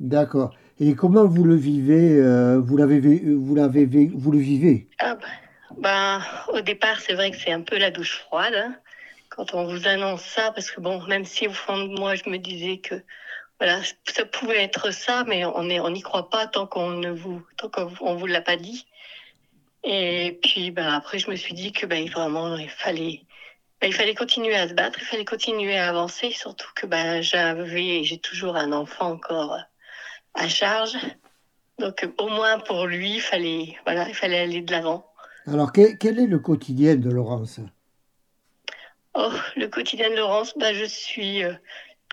D'accord. 0.00 0.54
Et 0.80 0.94
comment 0.94 1.26
vous 1.26 1.44
le 1.44 1.54
vivez 1.54 2.18
euh, 2.18 2.60
Vous 2.60 2.76
l'avez, 2.76 3.00
vé- 3.00 3.34
vous 3.34 3.54
l'avez, 3.54 3.86
vous 3.86 4.32
le 4.32 4.38
vivez? 4.38 4.88
Ah 4.98 5.14
ben, 5.14 5.28
ben, 5.78 6.22
au 6.52 6.60
départ, 6.60 7.00
c'est 7.00 7.14
vrai 7.14 7.30
que 7.30 7.36
c'est 7.36 7.52
un 7.52 7.62
peu 7.62 7.78
la 7.78 7.90
douche 7.90 8.18
froide 8.18 8.54
hein, 8.54 8.74
quand 9.28 9.54
on 9.54 9.66
vous 9.66 9.86
annonce 9.86 10.22
ça, 10.22 10.50
parce 10.52 10.70
que 10.70 10.80
bon, 10.80 11.02
même 11.06 11.24
si 11.24 11.46
au 11.46 11.52
fond 11.52 11.78
de 11.86 11.98
moi, 11.98 12.16
je 12.16 12.28
me 12.28 12.38
disais 12.38 12.78
que 12.78 12.96
voilà, 13.60 13.80
ça 14.04 14.24
pouvait 14.24 14.62
être 14.62 14.92
ça, 14.92 15.24
mais 15.28 15.44
on 15.44 15.70
est, 15.70 15.78
on 15.78 15.90
n'y 15.90 16.02
croit 16.02 16.28
pas 16.28 16.48
tant 16.48 16.66
qu'on 16.66 16.90
ne 16.90 17.10
vous, 17.10 17.40
tant 17.56 17.68
qu'on 17.68 18.16
vous 18.16 18.26
l'a 18.26 18.40
pas 18.40 18.56
dit. 18.56 18.86
Et 19.84 20.38
puis, 20.42 20.70
ben 20.72 20.88
après, 20.92 21.18
je 21.18 21.30
me 21.30 21.36
suis 21.36 21.54
dit 21.54 21.72
que 21.72 21.86
ben 21.86 22.08
vraiment, 22.08 22.56
il 22.56 22.68
fallait, 22.68 23.20
ben, 23.80 23.86
il 23.86 23.94
fallait 23.94 24.14
continuer 24.14 24.56
à 24.56 24.68
se 24.68 24.74
battre, 24.74 24.98
il 25.00 25.04
fallait 25.04 25.24
continuer 25.24 25.76
à 25.76 25.88
avancer, 25.88 26.32
surtout 26.32 26.70
que 26.74 26.86
ben 26.86 27.20
j'avais, 27.22 28.02
j'ai 28.02 28.18
toujours 28.18 28.56
un 28.56 28.72
enfant 28.72 29.12
encore 29.12 29.56
à 30.34 30.48
charge. 30.48 30.96
Donc 31.78 32.08
au 32.18 32.28
moins 32.28 32.58
pour 32.60 32.86
lui, 32.86 33.14
il 33.16 33.20
fallait, 33.20 33.76
voilà, 33.84 34.08
il 34.08 34.14
fallait 34.14 34.40
aller 34.40 34.62
de 34.62 34.72
l'avant. 34.72 35.06
Alors, 35.46 35.72
que- 35.72 35.96
quel 35.96 36.18
est 36.18 36.26
le 36.26 36.38
quotidien 36.38 36.96
de 36.96 37.10
Laurence? 37.10 37.60
Oh, 39.14 39.30
le 39.56 39.66
quotidien 39.68 40.10
de 40.10 40.16
Laurence, 40.16 40.54
bah, 40.56 40.72
je 40.72 40.84
suis 40.84 41.44
euh, 41.44 41.52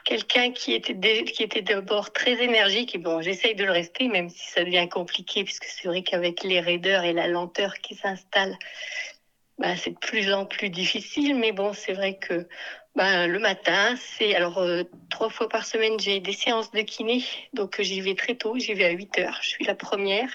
quelqu'un 0.04 0.52
qui 0.52 0.74
était 0.74 0.94
dé- 0.94 1.24
qui 1.24 1.44
était 1.44 1.62
d'abord 1.62 2.12
très 2.12 2.44
énergique 2.44 2.96
et 2.96 2.98
bon, 2.98 3.22
j'essaye 3.22 3.56
de 3.56 3.64
le 3.64 3.72
rester, 3.72 4.08
même 4.08 4.30
si 4.30 4.50
ça 4.52 4.64
devient 4.64 4.88
compliqué, 4.90 5.44
puisque 5.44 5.66
c'est 5.66 5.88
vrai 5.88 6.04
qu'avec 6.04 6.44
les 6.44 6.60
raideurs 6.60 7.04
et 7.04 7.14
la 7.14 7.28
lenteur 7.28 7.76
qui 7.80 7.96
s'installe, 7.96 8.56
bah, 9.62 9.76
c'est 9.78 9.92
de 9.92 9.98
plus 10.00 10.34
en 10.34 10.46
plus 10.46 10.70
difficile. 10.70 11.36
Mais 11.36 11.52
bon, 11.52 11.72
c'est 11.74 11.94
vrai 11.94 12.18
que 12.18 12.48
bah, 12.96 13.28
le 13.28 13.40
matin, 13.40 13.96
c'est 13.96 14.36
alors 14.36 14.58
euh, 14.58 14.84
trois 15.10 15.30
fois 15.30 15.48
par 15.48 15.66
semaine, 15.66 16.00
j'ai 16.00 16.20
des 16.20 16.34
séances 16.34 16.72
de 16.72 16.82
kiné, 16.82 17.24
donc 17.54 17.80
euh, 17.80 17.84
j'y 17.84 18.02
vais 18.02 18.16
très 18.16 18.36
tôt, 18.36 18.58
j'y 18.58 18.74
vais 18.74 18.86
à 18.86 18.90
8 18.92 19.18
heures, 19.20 19.40
je 19.42 19.50
suis 19.50 19.66
la 19.66 19.76
première. 19.76 20.30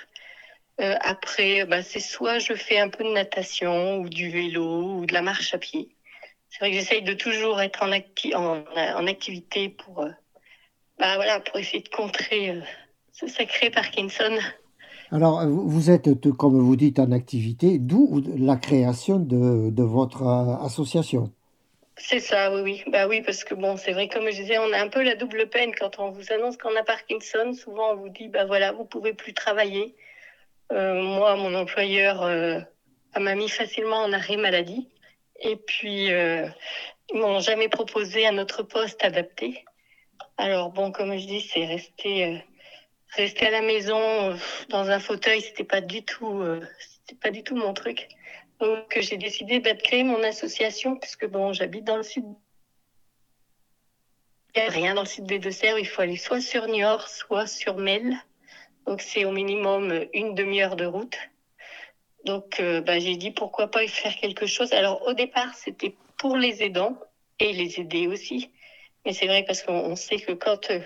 Euh, 0.81 0.95
après, 1.01 1.65
bah, 1.65 1.83
c'est 1.83 2.01
soit 2.01 2.39
je 2.39 2.55
fais 2.55 2.79
un 2.79 2.89
peu 2.89 3.03
de 3.05 3.11
natation 3.13 3.99
ou 3.99 4.09
du 4.09 4.31
vélo 4.31 4.99
ou 4.99 5.07
de 5.07 5.13
la 5.13 5.23
marche 5.23 5.53
à 5.55 5.59
pied. 5.59 5.89
C'est 6.49 6.61
vrai 6.61 6.71
que 6.71 6.77
j'essaye 6.77 7.03
de 7.03 7.13
toujours 7.13 7.61
être 7.61 7.83
en, 7.83 7.91
acti- 7.91 8.35
en, 8.35 8.65
en 8.75 9.07
activité 9.07 9.69
pour, 9.71 10.03
euh, 10.03 10.11
bah, 10.99 11.17
voilà, 11.17 11.41
pour 11.41 11.59
essayer 11.59 11.83
de 11.83 11.89
contrer 11.89 12.51
euh, 12.51 12.61
ce 13.13 13.27
sacré 13.27 13.71
Parkinson. 13.71 14.39
Alors, 15.13 15.47
vous 15.47 15.91
êtes, 15.91 16.09
comme 16.37 16.59
vous 16.59 16.77
dites, 16.77 16.99
en 16.99 17.13
activité, 17.13 17.79
d'où 17.79 18.23
la 18.39 18.57
création 18.57 19.19
de, 19.19 19.83
votre 19.83 20.23
euh, 20.23 20.65
association. 20.65 21.33
C'est 21.97 22.21
ça, 22.21 22.53
oui, 22.53 22.61
oui. 22.63 22.83
Bah 22.93 23.09
oui, 23.09 23.23
parce 23.23 23.45
que 23.45 23.55
bon, 23.55 23.77
c'est 23.77 23.93
vrai, 23.93 24.09
comme 24.09 24.27
je 24.27 24.43
disais, 24.43 24.59
on 24.59 24.73
a 24.73 24.79
un 24.79 24.89
peu 24.89 25.03
la 25.03 25.15
double 25.15 25.49
peine 25.49 25.73
quand 25.75 25.99
on 25.99 26.11
vous 26.11 26.33
annonce 26.33 26.57
qu'on 26.57 26.77
a 26.77 26.83
Parkinson. 26.83 27.53
Souvent, 27.55 27.93
on 27.93 27.97
vous 27.97 28.09
dit, 28.11 28.29
bah 28.29 28.45
voilà, 28.45 28.73
vous 28.73 28.85
pouvez 28.85 29.15
plus 29.15 29.33
travailler. 29.33 29.95
Euh, 30.73 31.01
moi, 31.01 31.37
mon 31.37 31.55
employeur 31.55 32.23
euh, 32.23 32.61
m'a 33.19 33.35
mis 33.35 33.49
facilement 33.49 33.99
en 33.99 34.13
arrêt 34.13 34.37
maladie. 34.37 34.89
Et 35.41 35.57
puis, 35.57 36.13
euh, 36.13 36.47
ils 37.13 37.21
m'ont 37.21 37.41
jamais 37.41 37.69
proposé 37.69 38.27
un 38.27 38.39
autre 38.39 38.63
poste 38.63 39.05
adapté. 39.05 39.65
Alors 40.39 40.71
bon, 40.71 40.93
comme 40.93 41.17
je 41.17 41.27
dis, 41.27 41.41
c'est 41.41 41.65
rester, 41.65 42.25
euh, 42.25 42.39
rester 43.11 43.47
à 43.47 43.51
la 43.51 43.63
maison 43.63 43.99
euh, 43.99 44.37
dans 44.69 44.91
un 44.91 45.01
fauteuil, 45.01 45.41
c'était 45.41 45.65
pas 45.65 45.81
du 45.81 46.03
tout, 46.03 46.41
euh, 46.41 46.61
c'était 46.81 47.19
pas 47.21 47.31
du 47.31 47.43
tout 47.43 47.57
mon 47.57 47.73
truc. 47.73 48.09
Donc 48.61 48.99
j'ai 48.99 49.17
décidé 49.17 49.61
bah, 49.61 49.75
de 49.75 49.83
créer 49.83 50.03
mon 50.03 50.23
association 50.23 50.97
puisque 50.97 51.27
bon, 51.27 51.53
j'habite 51.53 51.85
dans 51.85 51.97
le 51.97 52.03
sud. 52.03 52.25
Il 54.55 54.63
n'y 54.63 54.69
a 54.69 54.71
rien 54.71 54.95
dans 54.95 55.03
le 55.03 55.09
sud 55.09 55.27
des 55.27 55.39
Deux-Sèvres. 55.39 55.79
Il 55.79 55.87
faut 55.87 56.01
aller 56.01 56.17
soit 56.17 56.41
sur 56.41 56.67
Niort, 56.67 57.09
soit 57.09 57.47
sur 57.47 57.77
Mel. 57.77 58.17
Donc 58.87 59.03
c'est 59.03 59.25
au 59.25 59.33
minimum 59.33 59.91
euh, 59.91 60.07
une 60.15 60.35
demi-heure 60.35 60.77
de 60.77 60.87
route. 60.87 61.17
Donc 62.25 62.61
euh, 62.61 62.81
bah, 62.81 62.99
j'ai 62.99 63.17
dit 63.17 63.31
pourquoi 63.31 63.71
pas 63.71 63.85
y 63.85 63.89
faire 63.89 64.17
quelque 64.17 64.47
chose. 64.47 64.73
Alors 64.73 65.07
au 65.07 65.13
départ 65.13 65.55
c'était 65.55 65.95
pour 66.19 66.37
les 66.37 66.63
aidants 66.63 66.99
et 67.39 67.53
les 67.53 67.79
aider 67.81 68.07
aussi. 68.07 68.51
Mais 69.05 69.13
c'est 69.13 69.27
vrai 69.27 69.45
parce 69.47 69.63
qu'on 69.63 69.75
on 69.75 69.97
sait 69.97 70.19
que 70.19 70.33
quand 70.33 70.71
euh, 70.71 70.81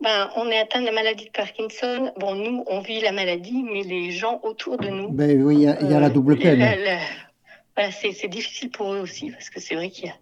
ben, 0.00 0.30
on 0.36 0.48
est 0.50 0.58
atteint 0.58 0.80
de 0.80 0.86
la 0.86 0.92
maladie 0.92 1.26
de 1.26 1.30
Parkinson, 1.30 2.12
bon 2.18 2.34
nous 2.34 2.64
on 2.66 2.80
vit 2.80 3.00
la 3.00 3.12
maladie, 3.12 3.62
mais 3.62 3.82
les 3.82 4.10
gens 4.10 4.40
autour 4.42 4.76
de 4.76 4.88
nous. 4.88 5.08
Ben 5.10 5.42
oui, 5.42 5.56
il 5.56 5.62
y 5.62 5.66
a, 5.68 5.80
il 5.80 5.90
y 5.90 5.94
a 5.94 6.00
la 6.00 6.06
euh, 6.06 6.10
double 6.10 6.36
peine. 6.38 6.58
la- 6.58 6.76
la- 6.76 7.00
voilà, 7.76 7.90
c'est 7.92 8.12
c'est 8.12 8.28
difficile 8.28 8.70
pour 8.70 8.92
eux 8.92 9.00
aussi 9.00 9.30
parce 9.30 9.50
que 9.50 9.60
c'est 9.60 9.74
vrai 9.74 9.90
qu'il 9.90 10.12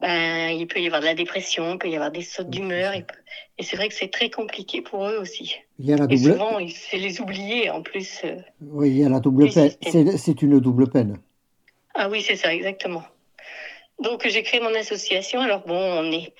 ben, 0.00 0.48
il 0.50 0.66
peut 0.66 0.80
y 0.80 0.86
avoir 0.86 1.00
de 1.00 1.06
la 1.06 1.14
dépression, 1.14 1.74
il 1.74 1.78
peut 1.78 1.88
y 1.88 1.94
avoir 1.94 2.10
des 2.10 2.22
sautes 2.22 2.50
d'humeur, 2.50 2.92
peut- 2.92 3.14
et 3.58 3.62
c'est 3.62 3.76
vrai 3.76 3.88
que 3.88 3.94
c'est 3.94 4.08
très 4.10 4.30
compliqué 4.30 4.82
pour 4.82 5.06
eux 5.06 5.18
aussi. 5.18 5.54
Il 5.78 5.86
y 5.86 5.92
a 5.92 5.96
la 5.96 6.04
Et 6.04 6.16
double, 6.16 6.32
souvent, 6.32 6.58
il- 6.58 6.72
c'est 6.72 6.96
les 6.98 7.20
oublier 7.20 7.70
en 7.70 7.82
plus. 7.82 8.20
euh. 8.24 8.36
oui, 8.62 8.90
il 8.90 8.98
y 8.98 9.04
a 9.04 9.08
la 9.08 9.20
double 9.20 9.48
peine. 9.50 9.70
c'est 10.16 10.42
une 10.42 10.58
double 10.58 10.90
peine. 10.90 11.18
Ah 11.94 12.08
oui, 12.08 12.22
c'est 12.22 12.36
ça, 12.36 12.52
exactement. 12.52 13.04
Donc 14.02 14.26
j'ai 14.26 14.42
créé 14.42 14.60
mon 14.60 14.74
association. 14.74 15.40
Alors 15.40 15.60
bon, 15.66 15.76
on 15.78 16.10
est, 16.10 16.32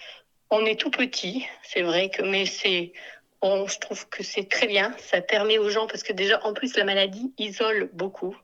on 0.53 0.67
est 0.67 0.79
tout 0.79 0.91
petit, 0.91 1.47
c'est 1.63 1.81
vrai 1.81 2.11
que, 2.11 2.23
mais 2.23 2.45
c'est, 2.45 2.93
bon, 3.41 3.67
je 3.67 3.79
trouve 3.79 4.07
que 4.11 4.23
c'est 4.23 4.51
très 4.51 4.67
bien. 4.67 4.95
Ça 4.99 5.23
permet 5.23 5.57
aux 5.57 5.71
gens 5.71 5.87
parce 5.87 6.03
que 6.03 6.13
déjà, 6.13 6.45
en 6.47 6.53
plus, 6.53 6.77
la 6.77 6.85
maladie 6.85 7.33
isole 7.39 7.89
beaucoup. 7.95 8.37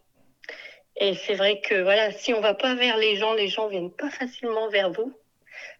Et 0.97 1.15
c'est 1.15 1.35
vrai 1.35 1.61
que 1.61 1.83
voilà, 1.83 2.11
si 2.11 2.33
on 2.33 2.41
va 2.41 2.55
pas 2.55 2.75
vers 2.75 2.97
les 2.97 3.17
gens, 3.17 3.35
les 3.35 3.49
gens 3.49 3.69
viennent 3.69 3.93
pas 3.93 4.09
facilement 4.09 4.71
vers 4.71 4.91
vous. 4.91 5.13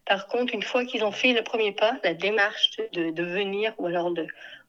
Par 0.05 0.27
contre, 0.27 0.53
une 0.53 0.61
fois 0.61 0.85
qu'ils 0.85 1.03
ont 1.03 1.11
fait 1.11 1.33
le 1.33 1.41
premier 1.41 1.71
pas, 1.71 1.97
la 2.03 2.13
démarche 2.13 2.77
de, 2.93 3.23
venir, 3.23 3.73
ou 3.79 3.87
alors 3.87 4.11
de, 4.11 4.27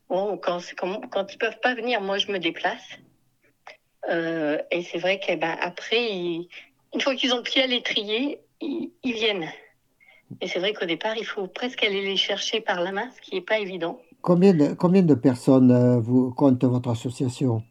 bon, 0.08 0.38
quand, 0.38 0.60
quand, 0.78 1.08
quand 1.10 1.34
ils 1.34 1.38
peuvent 1.38 1.60
pas 1.60 1.74
venir, 1.74 2.00
moi 2.00 2.16
je 2.16 2.32
me 2.32 2.38
déplace. 2.38 2.98
Euh, 4.08 4.58
et 4.70 4.82
c'est 4.82 4.98
vrai 4.98 5.20
que 5.20 5.34
ben, 5.34 5.58
une 6.94 7.00
fois 7.02 7.14
qu'ils 7.14 7.34
ont 7.34 7.38
le 7.38 7.42
pied 7.42 7.62
à 7.62 7.66
l'étrier, 7.66 8.40
ils 8.62 8.90
viennent. 9.02 9.52
Et 10.40 10.48
c'est 10.48 10.58
vrai 10.58 10.72
qu'au 10.72 10.86
départ, 10.86 11.16
il 11.16 11.24
faut 11.24 11.46
presque 11.46 11.82
aller 11.82 12.02
les 12.02 12.16
chercher 12.16 12.60
par 12.60 12.80
la 12.80 12.92
main, 12.92 13.10
ce 13.16 13.20
qui 13.20 13.34
n'est 13.34 13.40
pas 13.40 13.58
évident. 13.58 14.00
Combien 14.22 14.52
de, 14.52 14.74
combien 14.74 15.02
de 15.02 15.14
personnes 15.14 15.70
euh, 15.70 15.98
vous 15.98 16.32
compte 16.32 16.62
votre 16.64 16.90
association? 16.90 17.62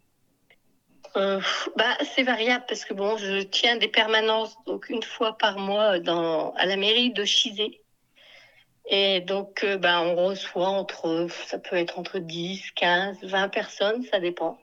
Euh, 1.16 1.40
bah, 1.76 1.98
c'est 2.16 2.24
variable 2.24 2.66
parce 2.68 2.86
que 2.86 2.94
bon, 2.94 3.18
je 3.18 3.42
tiens 3.44 3.78
des 3.78 3.88
permanences 3.88 4.56
donc 4.66 4.90
une 4.90 5.04
fois 5.04 5.38
par 5.38 5.58
mois 5.58 6.00
dans, 6.00 6.52
à 6.54 6.66
la 6.66 6.78
mairie 6.78 7.12
de 7.12 7.24
Chizé. 7.26 7.82
Et 8.92 9.22
donc, 9.22 9.64
euh, 9.64 9.78
bah, 9.78 10.02
on 10.02 10.16
reçoit 10.16 10.68
entre, 10.68 11.28
ça 11.48 11.60
peut 11.60 11.76
être 11.76 12.00
entre 12.00 12.18
10, 12.18 12.72
15, 12.76 13.18
20 13.24 13.50
personnes, 13.50 14.04
ça 14.04 14.20
dépend. 14.20 14.58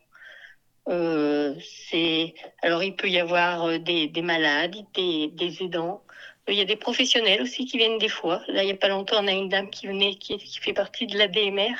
Euh, 0.88 1.54
c'est, 1.88 2.34
alors, 2.62 2.82
il 2.82 2.96
peut 2.96 3.08
y 3.08 3.20
avoir 3.20 3.64
euh, 3.66 3.78
des, 3.78 4.08
des 4.08 4.22
malades, 4.22 4.76
des, 4.94 5.28
des 5.28 5.62
aidants. 5.62 6.02
Il 6.48 6.54
y 6.54 6.60
a 6.60 6.64
des 6.64 6.76
professionnels 6.76 7.42
aussi 7.42 7.66
qui 7.66 7.76
viennent 7.76 7.98
des 7.98 8.08
fois. 8.08 8.42
Là, 8.46 8.62
il 8.62 8.66
n'y 8.66 8.72
a 8.72 8.76
pas 8.76 8.88
longtemps, 8.88 9.16
on 9.22 9.26
a 9.26 9.32
une 9.32 9.48
dame 9.48 9.68
qui 9.68 9.88
venait, 9.88 10.14
qui, 10.14 10.38
fait 10.60 10.72
partie 10.72 11.06
de 11.06 11.18
l'ADMR. 11.18 11.74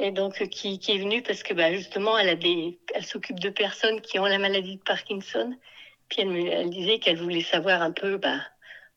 Et 0.00 0.10
donc, 0.10 0.42
euh, 0.42 0.46
qui, 0.46 0.80
est 0.88 0.98
venue 0.98 1.22
parce 1.22 1.44
que, 1.44 1.54
bah, 1.54 1.72
justement, 1.72 2.18
elle 2.18 2.30
a 2.30 2.34
des, 2.34 2.78
elle 2.94 3.04
s'occupe 3.04 3.38
de 3.38 3.50
personnes 3.50 4.00
qui 4.00 4.18
ont 4.18 4.24
la 4.24 4.38
maladie 4.38 4.76
de 4.76 4.82
Parkinson. 4.82 5.54
Puis 6.08 6.22
elle 6.22 6.70
disait 6.70 6.98
qu'elle 6.98 7.16
voulait 7.16 7.42
savoir 7.42 7.80
un 7.80 7.92
peu, 7.92 8.16
bah, 8.16 8.40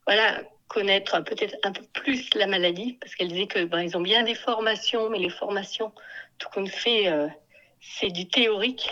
voilà, 0.07 0.41
connaître 0.67 1.23
peut-être 1.23 1.55
un 1.63 1.71
peu 1.71 1.83
plus 1.93 2.33
la 2.33 2.47
maladie, 2.47 2.97
parce 2.99 3.13
qu'elle 3.15 3.29
disait 3.29 3.47
que, 3.47 3.63
bah, 3.65 3.77
ont 3.93 4.01
bien 4.01 4.23
des 4.23 4.35
formations, 4.35 5.09
mais 5.09 5.19
les 5.19 5.29
formations, 5.29 5.91
tout 6.39 6.49
qu'on 6.49 6.65
fait, 6.65 7.07
euh, 7.09 7.27
c'est 7.79 8.09
du 8.09 8.27
théorique. 8.27 8.89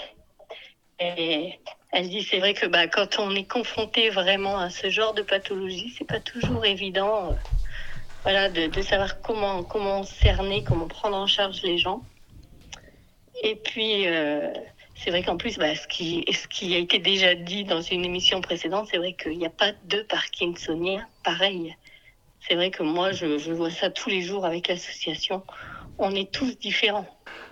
Et 0.99 1.59
elle 1.95 2.09
dit, 2.09 2.23
c'est 2.23 2.39
vrai 2.39 2.53
que, 2.53 2.65
bah, 2.65 2.87
quand 2.87 3.19
on 3.19 3.31
est 3.31 3.49
confronté 3.49 4.09
vraiment 4.09 4.57
à 4.59 4.69
ce 4.69 4.89
genre 4.89 5.13
de 5.13 5.21
pathologie, 5.21 5.95
c'est 5.97 6.03
pas 6.05 6.19
toujours 6.19 6.65
évident. 6.65 7.31
euh, 7.31 7.35
voilà, 8.23 8.49
de, 8.49 8.67
de 8.67 8.81
savoir 8.81 9.21
comment, 9.21 9.63
comment 9.63 10.03
cerner, 10.03 10.65
comment 10.65 10.87
prendre 10.87 11.15
en 11.15 11.25
charge 11.25 11.61
les 11.63 11.77
gens. 11.77 12.03
Et 13.43 13.55
puis, 13.55 14.07
euh, 14.07 14.51
c'est 14.95 15.09
vrai 15.09 15.23
qu'en 15.23 15.37
plus, 15.37 15.57
bah, 15.57 15.73
ce, 15.73 15.87
qui, 15.87 16.25
ce 16.33 16.47
qui 16.49 16.75
a 16.75 16.79
été 16.79 16.99
déjà 16.99 17.33
dit 17.33 17.63
dans 17.63 17.81
une 17.81 18.03
émission 18.03 18.41
précédente, 18.41 18.89
c'est 18.91 18.97
vrai 18.97 19.13
qu'il 19.13 19.37
n'y 19.37 19.45
a 19.45 19.49
pas 19.49 19.71
de 19.85 20.01
Parkinsoniens 20.01 21.07
pareil. 21.23 21.75
C'est 22.41 22.55
vrai 22.55 22.71
que 22.71 22.83
moi, 22.83 23.13
je 23.13 23.51
vois 23.53 23.71
ça 23.71 23.89
tous 23.89 24.09
les 24.09 24.21
jours 24.21 24.45
avec 24.45 24.67
l'association. 24.67 25.43
On 25.97 26.11
est 26.13 26.29
tous 26.29 26.57
différents. 26.59 27.07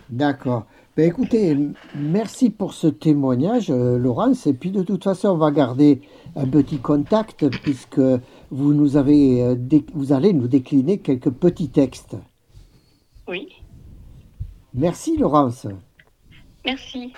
D'accord. 0.10 0.66
Ben 0.96 1.08
écoutez, 1.10 1.58
merci 1.96 2.52
pour 2.52 2.74
ce 2.74 2.86
témoignage, 2.86 3.72
euh, 3.72 3.98
Laurence. 3.98 4.46
Et 4.46 4.54
puis 4.54 4.70
de 4.70 4.84
toute 4.84 5.04
façon, 5.04 5.30
on 5.30 5.38
va 5.38 5.50
garder 5.50 6.02
un 6.36 6.46
petit 6.46 6.78
contact 6.78 7.50
puisque 7.64 8.00
vous 8.52 8.74
nous 8.74 8.96
avez, 8.96 9.42
euh, 9.42 9.56
vous 9.96 10.14
allez 10.14 10.34
nous 10.34 10.48
décliner 10.48 11.00
quelques 11.00 11.32
petits 11.32 11.70
textes. 11.70 12.16
Oui, 13.28 13.48
Merci, 14.76 15.18
Laurence. 15.18 15.68
merci. 16.66 17.14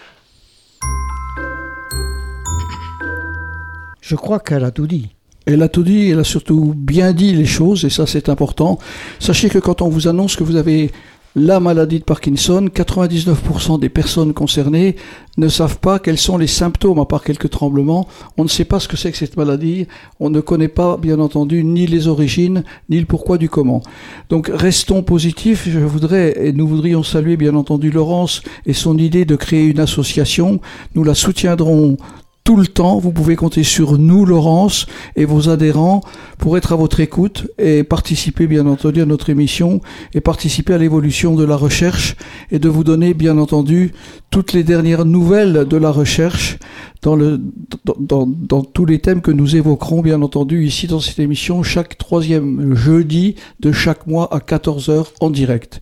Je 4.02 4.16
crois 4.16 4.40
qu'elle 4.40 4.66
a 4.66 4.72
tout 4.72 4.88
dit. 4.88 5.16
Elle 5.46 5.62
a 5.62 5.70
tout 5.70 5.84
dit, 5.84 6.10
elle 6.10 6.20
a 6.20 6.24
surtout 6.24 6.74
bien 6.76 7.14
dit 7.14 7.34
les 7.34 7.46
choses, 7.46 7.86
et 7.86 7.90
ça 7.90 8.06
c'est 8.08 8.30
important. 8.30 8.78
Sachez 9.20 9.48
que 9.48 9.60
quand 9.60 9.82
on 9.82 9.90
vous 9.90 10.08
annonce 10.08 10.36
que 10.36 10.44
vous 10.44 10.58
avez 10.58 10.92
la 11.36 11.60
maladie 11.60 12.00
de 12.00 12.06
Parkinson, 12.06 12.70
99% 12.74 13.80
des 13.80 13.90
personnes 13.90 14.34
concernées 14.34 14.96
ne 15.38 15.50
savent 15.50 15.80
pas 15.80 16.00
quels 16.00 16.18
sont 16.18 16.38
les 16.38 16.48
symptômes, 16.48 17.00
à 17.00 17.06
part 17.06 17.24
quelques 17.24 17.50
tremblements. 17.50 18.08
On 18.38 18.44
ne 18.44 18.50
sait 18.50 18.64
pas 18.64 18.80
ce 18.80 18.88
que 18.88 18.96
c'est 18.96 19.12
que 19.12 19.18
cette 19.18 19.36
maladie. 19.36 19.88
On 20.22 20.30
ne 20.30 20.40
connaît 20.40 20.70
pas, 20.70 20.96
bien 20.96 21.20
entendu, 21.20 21.66
ni 21.66 21.88
les 21.88 22.08
origines, 22.08 22.64
ni 22.90 23.00
le 23.00 23.06
pourquoi 23.06 23.38
du 23.38 23.50
comment. 23.50 23.82
Donc 24.30 24.50
restons 24.54 25.04
positifs. 25.04 25.68
Je 25.70 25.80
voudrais, 25.80 26.48
et 26.48 26.54
nous 26.54 26.68
voudrions 26.68 27.04
saluer, 27.04 27.36
bien 27.36 27.56
entendu, 27.56 27.92
Laurence 27.92 28.42
et 28.66 28.74
son 28.74 28.98
idée 28.98 29.26
de 29.26 29.36
créer 29.36 29.66
une 29.66 29.82
association. 29.82 30.62
Nous 30.96 31.04
la 31.04 31.16
soutiendrons 31.16 31.98
tout 32.46 32.56
le 32.56 32.68
temps. 32.68 33.00
Vous 33.00 33.12
pouvez 33.12 33.36
compter 33.36 33.64
sur 33.64 33.98
nous, 33.98 34.24
Laurence, 34.24 34.86
et 35.18 35.26
vos 35.26 35.50
adhérents 35.50 36.02
pour 36.38 36.58
être 36.58 36.72
à 36.72 36.76
votre 36.78 37.02
écoute 37.02 37.48
et 37.58 37.84
participer, 37.84 38.48
bien 38.48 38.66
entendu, 38.68 39.02
à 39.02 39.06
notre 39.06 39.30
émission 39.30 39.82
et 40.14 40.22
participer 40.22 40.74
à 40.74 40.78
l'évolution 40.78 41.36
de 41.36 41.44
la 41.44 41.58
recherche 41.58 42.16
et 42.52 42.60
de 42.60 42.70
vous 42.70 42.86
donner, 42.86 43.14
bien 43.14 43.38
entendu, 43.38 43.92
toutes 44.30 44.54
les 44.54 44.64
dernières 44.64 45.06
nouvelles 45.06 45.66
de 45.68 45.78
la 45.78 45.92
recherche 45.92 46.58
dans, 47.02 48.64
tous 48.74 48.86
les 48.86 49.00
thèmes 49.00 49.22
que 49.22 49.32
nous 49.32 49.56
évoquerons, 49.56 50.02
bien 50.02 50.22
entendu, 50.22 50.66
ici 50.66 50.88
dans 50.88 51.00
cette 51.00 51.20
émission, 51.20 51.64
chaque 51.64 51.98
troisième 51.98 52.76
jeudi 52.76 53.36
de 53.60 53.72
chaque 53.72 54.08
mois 54.08 54.34
à 54.34 54.40
14h 54.40 55.06
en 55.20 55.30
direct. 55.30 55.82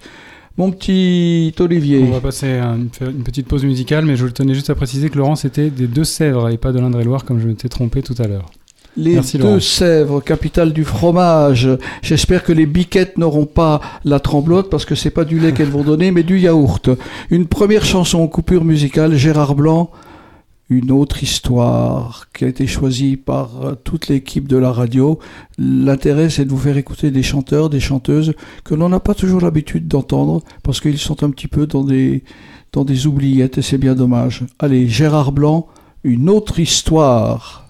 Mon 0.57 0.69
petit 0.69 1.53
Olivier. 1.59 2.05
On 2.07 2.11
va 2.11 2.21
passer 2.21 2.59
à 2.59 2.75
une, 2.75 2.89
petite 3.23 3.47
pause 3.47 3.65
musicale, 3.65 4.05
mais 4.05 4.15
je 4.15 4.27
tenais 4.27 4.53
juste 4.53 4.69
à 4.69 4.75
préciser 4.75 5.09
que 5.09 5.17
Laurence 5.17 5.45
était 5.45 5.71
des 5.71 5.87
Deux-Sèvres 5.87 6.49
et 6.49 6.57
pas 6.57 6.71
de 6.71 6.79
l'Indre-et-Loire, 6.79 7.25
comme 7.25 7.39
je 7.39 7.47
m'étais 7.47 7.69
trompé 7.69 8.03
tout 8.03 8.13
à 8.19 8.27
l'heure. 8.27 8.51
Les 8.95 9.15
Merci, 9.15 9.39
deux 9.39 9.45
Laurence. 9.45 9.65
Sèvres, 9.65 10.21
capitale 10.21 10.71
du 10.71 10.83
fromage. 10.83 11.67
J'espère 12.03 12.43
que 12.43 12.53
les 12.53 12.67
biquettes 12.67 13.17
n'auront 13.17 13.47
pas 13.47 13.81
la 14.05 14.19
tremblote 14.19 14.69
parce 14.69 14.85
que 14.85 14.93
c'est 14.93 15.09
pas 15.09 15.25
du 15.25 15.39
lait 15.39 15.53
qu'elles 15.53 15.69
vont 15.69 15.83
donner, 15.83 16.11
mais 16.11 16.21
du 16.21 16.39
yaourt. 16.39 16.89
Une 17.31 17.47
première 17.47 17.83
chanson 17.83 18.27
coupure 18.27 18.63
musicale, 18.63 19.15
Gérard 19.15 19.55
Blanc. 19.55 19.89
Une 20.73 20.89
autre 20.89 21.21
histoire 21.21 22.29
qui 22.33 22.45
a 22.45 22.47
été 22.47 22.65
choisie 22.65 23.15
par 23.15 23.61
euh, 23.61 23.75
toute 23.75 24.07
l'équipe 24.07 24.47
de 24.47 24.57
la 24.57 24.71
radio. 24.71 25.19
L'intérêt, 25.59 26.31
c'est 26.31 26.45
de 26.45 26.49
vous 26.49 26.57
faire 26.57 26.77
écouter 26.77 27.11
des 27.11 27.21
chanteurs, 27.21 27.69
des 27.69 27.79
chanteuses 27.79 28.33
que 28.63 28.73
l'on 28.73 28.89
n'a 28.89 28.99
pas 28.99 29.13
toujours 29.13 29.41
l'habitude 29.41 29.87
d'entendre 29.87 30.41
parce 30.63 30.81
qu'ils 30.81 30.97
sont 30.97 31.23
un 31.23 31.29
petit 31.29 31.47
peu 31.47 31.67
dans 31.67 31.83
des, 31.83 32.23
dans 32.71 32.85
des 32.85 33.05
oubliettes 33.05 33.59
et 33.59 33.61
c'est 33.61 33.77
bien 33.77 33.93
dommage. 33.93 34.45
Allez, 34.57 34.87
Gérard 34.87 35.31
Blanc, 35.31 35.67
une 36.03 36.27
autre 36.27 36.59
histoire. 36.59 37.62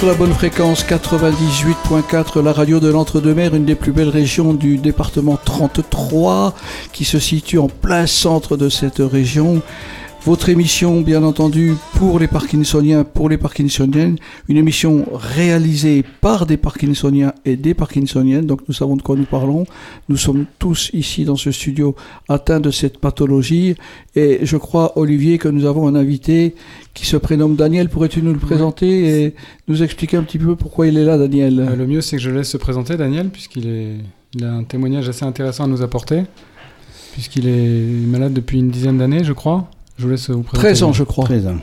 Sur 0.00 0.08
la 0.08 0.14
bonne 0.14 0.32
fréquence 0.32 0.82
98.4, 0.86 2.42
la 2.42 2.54
radio 2.54 2.80
de 2.80 2.88
l'Entre-deux-Mers, 2.88 3.54
une 3.54 3.66
des 3.66 3.74
plus 3.74 3.92
belles 3.92 4.08
régions 4.08 4.54
du 4.54 4.78
département 4.78 5.38
33, 5.44 6.54
qui 6.94 7.04
se 7.04 7.18
situe 7.18 7.58
en 7.58 7.68
plein 7.68 8.06
centre 8.06 8.56
de 8.56 8.70
cette 8.70 9.00
région. 9.00 9.60
Votre 10.26 10.50
émission, 10.50 11.00
bien 11.00 11.22
entendu, 11.22 11.72
pour 11.94 12.18
les 12.18 12.28
Parkinsoniens, 12.28 13.04
pour 13.04 13.30
les 13.30 13.38
Parkinsoniennes, 13.38 14.16
une 14.48 14.58
émission 14.58 15.06
réalisée 15.14 16.04
par 16.20 16.44
des 16.44 16.58
Parkinsoniens 16.58 17.32
et 17.46 17.56
des 17.56 17.72
Parkinsoniennes, 17.72 18.44
donc 18.44 18.60
nous 18.68 18.74
savons 18.74 18.96
de 18.96 19.02
quoi 19.02 19.16
nous 19.16 19.24
parlons. 19.24 19.64
Nous 20.10 20.18
sommes 20.18 20.44
tous 20.58 20.90
ici 20.92 21.24
dans 21.24 21.36
ce 21.36 21.50
studio 21.50 21.96
atteints 22.28 22.60
de 22.60 22.70
cette 22.70 22.98
pathologie, 22.98 23.76
et 24.14 24.40
je 24.42 24.58
crois, 24.58 24.98
Olivier, 24.98 25.38
que 25.38 25.48
nous 25.48 25.64
avons 25.64 25.88
un 25.88 25.94
invité 25.94 26.54
qui 26.92 27.06
se 27.06 27.16
prénomme 27.16 27.56
Daniel. 27.56 27.88
Pourrais-tu 27.88 28.20
nous 28.20 28.34
le 28.34 28.38
présenter 28.38 29.24
et 29.24 29.34
nous 29.68 29.82
expliquer 29.82 30.18
un 30.18 30.22
petit 30.22 30.38
peu 30.38 30.54
pourquoi 30.54 30.86
il 30.86 30.98
est 30.98 31.04
là, 31.04 31.16
Daniel? 31.16 31.58
Euh, 31.60 31.74
le 31.74 31.86
mieux, 31.86 32.02
c'est 32.02 32.16
que 32.16 32.22
je 32.22 32.30
laisse 32.30 32.50
se 32.50 32.58
présenter 32.58 32.98
Daniel, 32.98 33.30
puisqu'il 33.30 33.66
est... 33.66 33.96
il 34.34 34.44
a 34.44 34.52
un 34.52 34.64
témoignage 34.64 35.08
assez 35.08 35.24
intéressant 35.24 35.64
à 35.64 35.68
nous 35.68 35.80
apporter, 35.80 36.24
puisqu'il 37.14 37.48
est 37.48 38.06
malade 38.06 38.34
depuis 38.34 38.58
une 38.58 38.68
dizaine 38.68 38.98
d'années, 38.98 39.24
je 39.24 39.32
crois. 39.32 39.70
Je 40.00 40.06
vous 40.06 40.12
laisse 40.12 40.30
vous 40.30 40.42
présenter. 40.42 40.68
13 40.68 40.82
ans, 40.84 40.92
je 40.94 41.04
crois. 41.04 41.24
13 41.26 41.46
ans. 41.48 41.56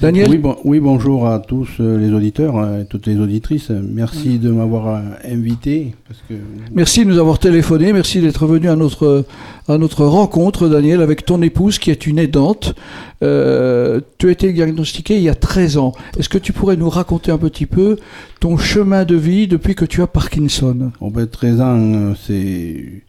Daniel 0.00 0.28
Oui, 0.30 0.38
bon- 0.38 0.56
oui, 0.64 0.80
bonjour 0.80 1.28
à 1.28 1.38
tous 1.38 1.68
euh, 1.78 1.96
les 1.96 2.12
auditeurs 2.12 2.58
euh, 2.58 2.82
et 2.82 2.86
toutes 2.86 3.06
les 3.06 3.16
auditrices. 3.20 3.70
Merci 3.70 4.40
de 4.40 4.50
m'avoir 4.50 4.88
euh, 4.88 5.00
invité. 5.24 5.94
Parce 6.08 6.18
que... 6.28 6.34
Merci 6.74 7.04
de 7.04 7.10
nous 7.10 7.20
avoir 7.20 7.38
téléphoné, 7.38 7.92
merci 7.92 8.20
d'être 8.20 8.46
venu 8.48 8.68
à 8.68 8.74
notre, 8.74 9.24
à 9.68 9.78
notre 9.78 10.04
rencontre, 10.04 10.68
Daniel, 10.68 11.00
avec 11.02 11.24
ton 11.24 11.40
épouse 11.40 11.78
qui 11.78 11.92
est 11.92 12.04
une 12.08 12.18
aidante. 12.18 12.74
Euh, 13.22 14.00
tu 14.18 14.26
as 14.26 14.32
été 14.32 14.52
diagnostiqué 14.52 15.16
il 15.16 15.22
y 15.22 15.28
a 15.28 15.36
13 15.36 15.76
ans. 15.76 15.92
Est-ce 16.18 16.28
que 16.28 16.38
tu 16.38 16.52
pourrais 16.52 16.76
nous 16.76 16.90
raconter 16.90 17.30
un 17.30 17.38
petit 17.38 17.66
peu 17.66 17.96
ton 18.40 18.56
chemin 18.56 19.04
de 19.04 19.14
vie 19.14 19.46
depuis 19.46 19.76
que 19.76 19.84
tu 19.84 20.02
as 20.02 20.08
Parkinson? 20.08 20.90
Bon, 21.00 21.12
ben, 21.12 21.28
13 21.28 21.60
ans, 21.60 22.14
c'est, 22.26 23.02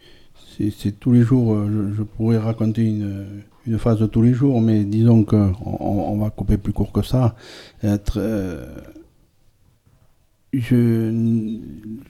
tous 1.00 1.10
les 1.10 1.22
jours. 1.22 1.56
Je, 1.66 1.96
je 1.98 2.02
pourrais 2.04 2.38
raconter 2.38 2.82
une, 2.82 3.24
une 3.66 3.78
phase 3.78 3.98
de 3.98 4.06
tous 4.06 4.22
les 4.22 4.32
jours, 4.32 4.60
mais 4.60 4.84
disons 4.84 5.24
qu'on 5.24 5.54
on, 5.64 6.12
on 6.12 6.18
va 6.18 6.30
couper 6.30 6.56
plus 6.56 6.72
court 6.72 6.92
que 6.92 7.02
ça. 7.02 7.34
Euh, 7.84 8.66
je, 10.52 11.10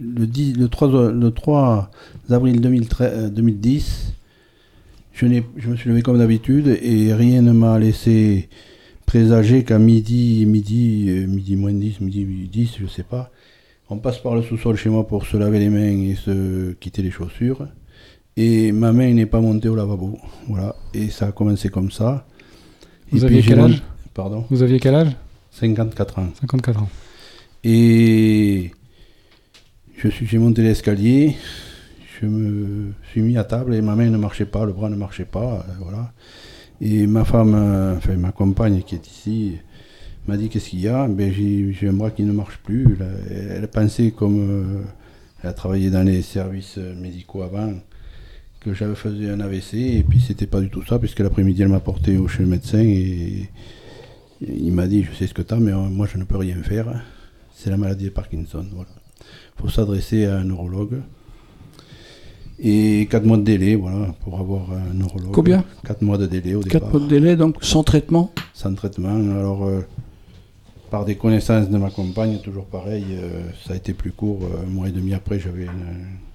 le, 0.01 0.27
10 0.27 0.59
le, 0.59 0.69
3, 0.69 1.13
le 1.13 1.31
3 1.31 1.91
avril 2.31 2.61
2013, 2.61 3.13
euh, 3.13 3.29
2010, 3.31 4.13
je, 5.13 5.27
n'ai, 5.27 5.45
je 5.57 5.69
me 5.69 5.77
suis 5.77 5.89
levé 5.89 6.03
comme 6.03 6.19
d'habitude 6.19 6.79
et 6.83 7.13
rien 7.15 7.43
ne 7.43 7.53
m'a 7.53 7.79
laissé 7.79 8.49
présager 9.07 9.65
qu'à 9.65 9.79
midi, 9.79 10.45
midi, 10.47 11.07
euh, 11.09 11.27
midi 11.27 11.57
moins 11.57 11.73
10, 11.73 12.01
midi 12.01 12.25
10, 12.25 12.77
je 12.81 12.87
sais 12.87 13.03
pas, 13.03 13.31
on 13.89 13.99
passe 13.99 14.19
par 14.19 14.35
le 14.35 14.43
sous-sol 14.43 14.77
chez 14.77 14.91
moi 14.91 15.07
pour 15.07 15.27
se 15.27 15.37
laver 15.37 15.59
les 15.59 15.71
mains 15.71 16.11
et 16.11 16.15
se 16.17 16.73
quitter 16.73 17.03
les 17.03 17.11
chaussures. 17.11 17.67
Et 18.37 18.73
ma 18.73 18.93
main 18.93 19.13
n'est 19.15 19.27
pas 19.27 19.41
montée 19.41 19.69
au 19.69 19.75
lavabo. 19.75 20.19
Voilà. 20.49 20.75
Et 20.93 21.09
ça 21.09 21.29
a 21.29 21.33
commencé 21.33 21.69
comme 21.71 21.91
ça. 21.91 22.27
Vous 23.11 23.23
Et 23.23 23.27
aviez 23.27 23.43
quel 23.43 23.61
âge? 23.61 23.83
Pardon? 24.13 24.45
Vous 24.51 24.63
aviez 24.63 24.79
quel 24.79 24.95
âge? 24.95 25.17
54 25.53 26.19
ans. 26.19 26.29
54 26.41 26.83
ans. 26.83 26.89
Et 27.65 28.71
je 29.97 30.09
suis, 30.09 30.27
j'ai 30.27 30.39
monté 30.39 30.63
l'escalier, 30.63 31.35
je 32.21 32.27
me 32.27 32.93
suis 33.11 33.23
mis 33.23 33.39
à 33.39 33.45
table 33.45 33.75
et 33.75 33.81
ma 33.81 33.95
main 33.95 34.11
ne 34.11 34.19
marchait 34.19 34.45
pas, 34.45 34.65
le 34.67 34.73
bras 34.73 34.91
ne 34.91 34.97
marchait 34.97 35.25
pas, 35.25 35.65
euh, 35.69 35.73
voilà. 35.81 36.13
Et 36.81 37.07
ma 37.07 37.25
femme, 37.25 37.55
euh, 37.55 37.97
enfin 37.97 38.15
ma 38.17 38.33
compagne 38.33 38.83
qui 38.83 38.95
est 38.95 39.07
ici, 39.07 39.57
m'a 40.29 40.37
dit 40.37 40.51
qu'est-ce 40.51 40.71
qu'il 40.71 40.81
y 40.81 40.89
a? 40.89 41.09
Ben, 41.09 41.33
J'ai 41.33 41.73
j'ai 41.73 41.89
un 41.89 41.95
bras 41.95 42.11
qui 42.11 42.23
ne 42.25 42.33
marche 42.33 42.59
plus. 42.63 42.99
Elle, 43.31 43.67
pensé 43.69 44.11
comme 44.11 44.39
euh, 44.39 44.83
elle 45.43 45.51
a 45.51 45.53
travaillé 45.55 45.91
dans 45.91 46.03
les 46.03 46.21
services 46.21 46.77
médicaux 46.77 47.43
avant 47.43 47.73
que 48.67 48.75
j'avais 48.75 48.97
fait 48.97 49.09
un 49.31 49.39
AVC 49.39 49.75
et 49.75 50.03
puis 50.03 50.21
c'était 50.21 50.47
pas 50.47 50.61
du 50.61 50.69
tout 50.69 50.85
ça 50.85 50.99
puisque 50.99 51.21
l'après-midi 51.21 51.63
elle 51.63 51.69
m'a 51.69 51.79
porté 51.79 52.17
au 52.19 52.27
chez 52.27 52.43
le 52.43 52.49
médecin 52.49 52.81
et, 52.81 53.49
il 54.41 54.73
m'a 54.73 54.87
dit 54.87 55.05
je 55.05 55.17
sais 55.17 55.27
ce 55.27 55.33
que 55.33 55.41
tu 55.41 55.55
as 55.55 55.57
mais 55.59 55.71
euh, 55.71 55.89
moi 55.89 56.07
je 56.13 56.19
ne 56.19 56.25
peux 56.25 56.37
rien 56.37 56.57
faire. 56.63 56.87
C'est 57.55 57.71
la 57.71 57.77
maladie 57.77 58.07
de 58.07 58.11
Parkinson. 58.11 58.67
Voilà. 58.75 58.91
faut 59.57 59.69
s'adresser 59.69 60.27
à 60.27 60.39
un 60.39 60.45
neurologue. 60.45 61.01
Et 62.59 63.07
4 63.11 63.25
mois 63.25 63.37
de 63.37 63.43
délai, 63.43 63.77
voilà, 63.77 64.15
pour 64.25 64.39
avoir 64.39 64.73
un 64.73 64.95
neurologue. 64.95 65.33
Combien 65.33 65.65
4 65.85 66.03
mois 66.03 66.19
de 66.19 66.27
délai 66.27 66.55
au 66.55 66.61
4 66.61 66.73
départ 66.73 66.91
mois 66.91 67.01
de 67.01 67.07
délai, 67.07 67.37
donc 67.37 67.57
sans 67.63 67.83
traitement. 67.83 68.33
sans 68.53 68.75
traitement. 68.75 69.15
Alors, 69.15 69.65
euh, 69.65 69.81
par 70.91 71.05
des 71.05 71.17
connaissances 71.17 71.71
de 71.71 71.79
ma 71.79 71.91
compagne, 71.91 72.39
toujours 72.43 72.67
pareil, 72.67 73.05
euh, 73.13 73.43
ça 73.67 73.75
a 73.75 73.77
été 73.77 73.95
plus 73.95 74.13
court. 74.13 74.41
un 74.63 74.71
mois 74.71 74.89
et 74.89 74.93
demi 74.93 75.15
après, 75.15 75.39
j'avais 75.39 75.67
un, 75.67 76.26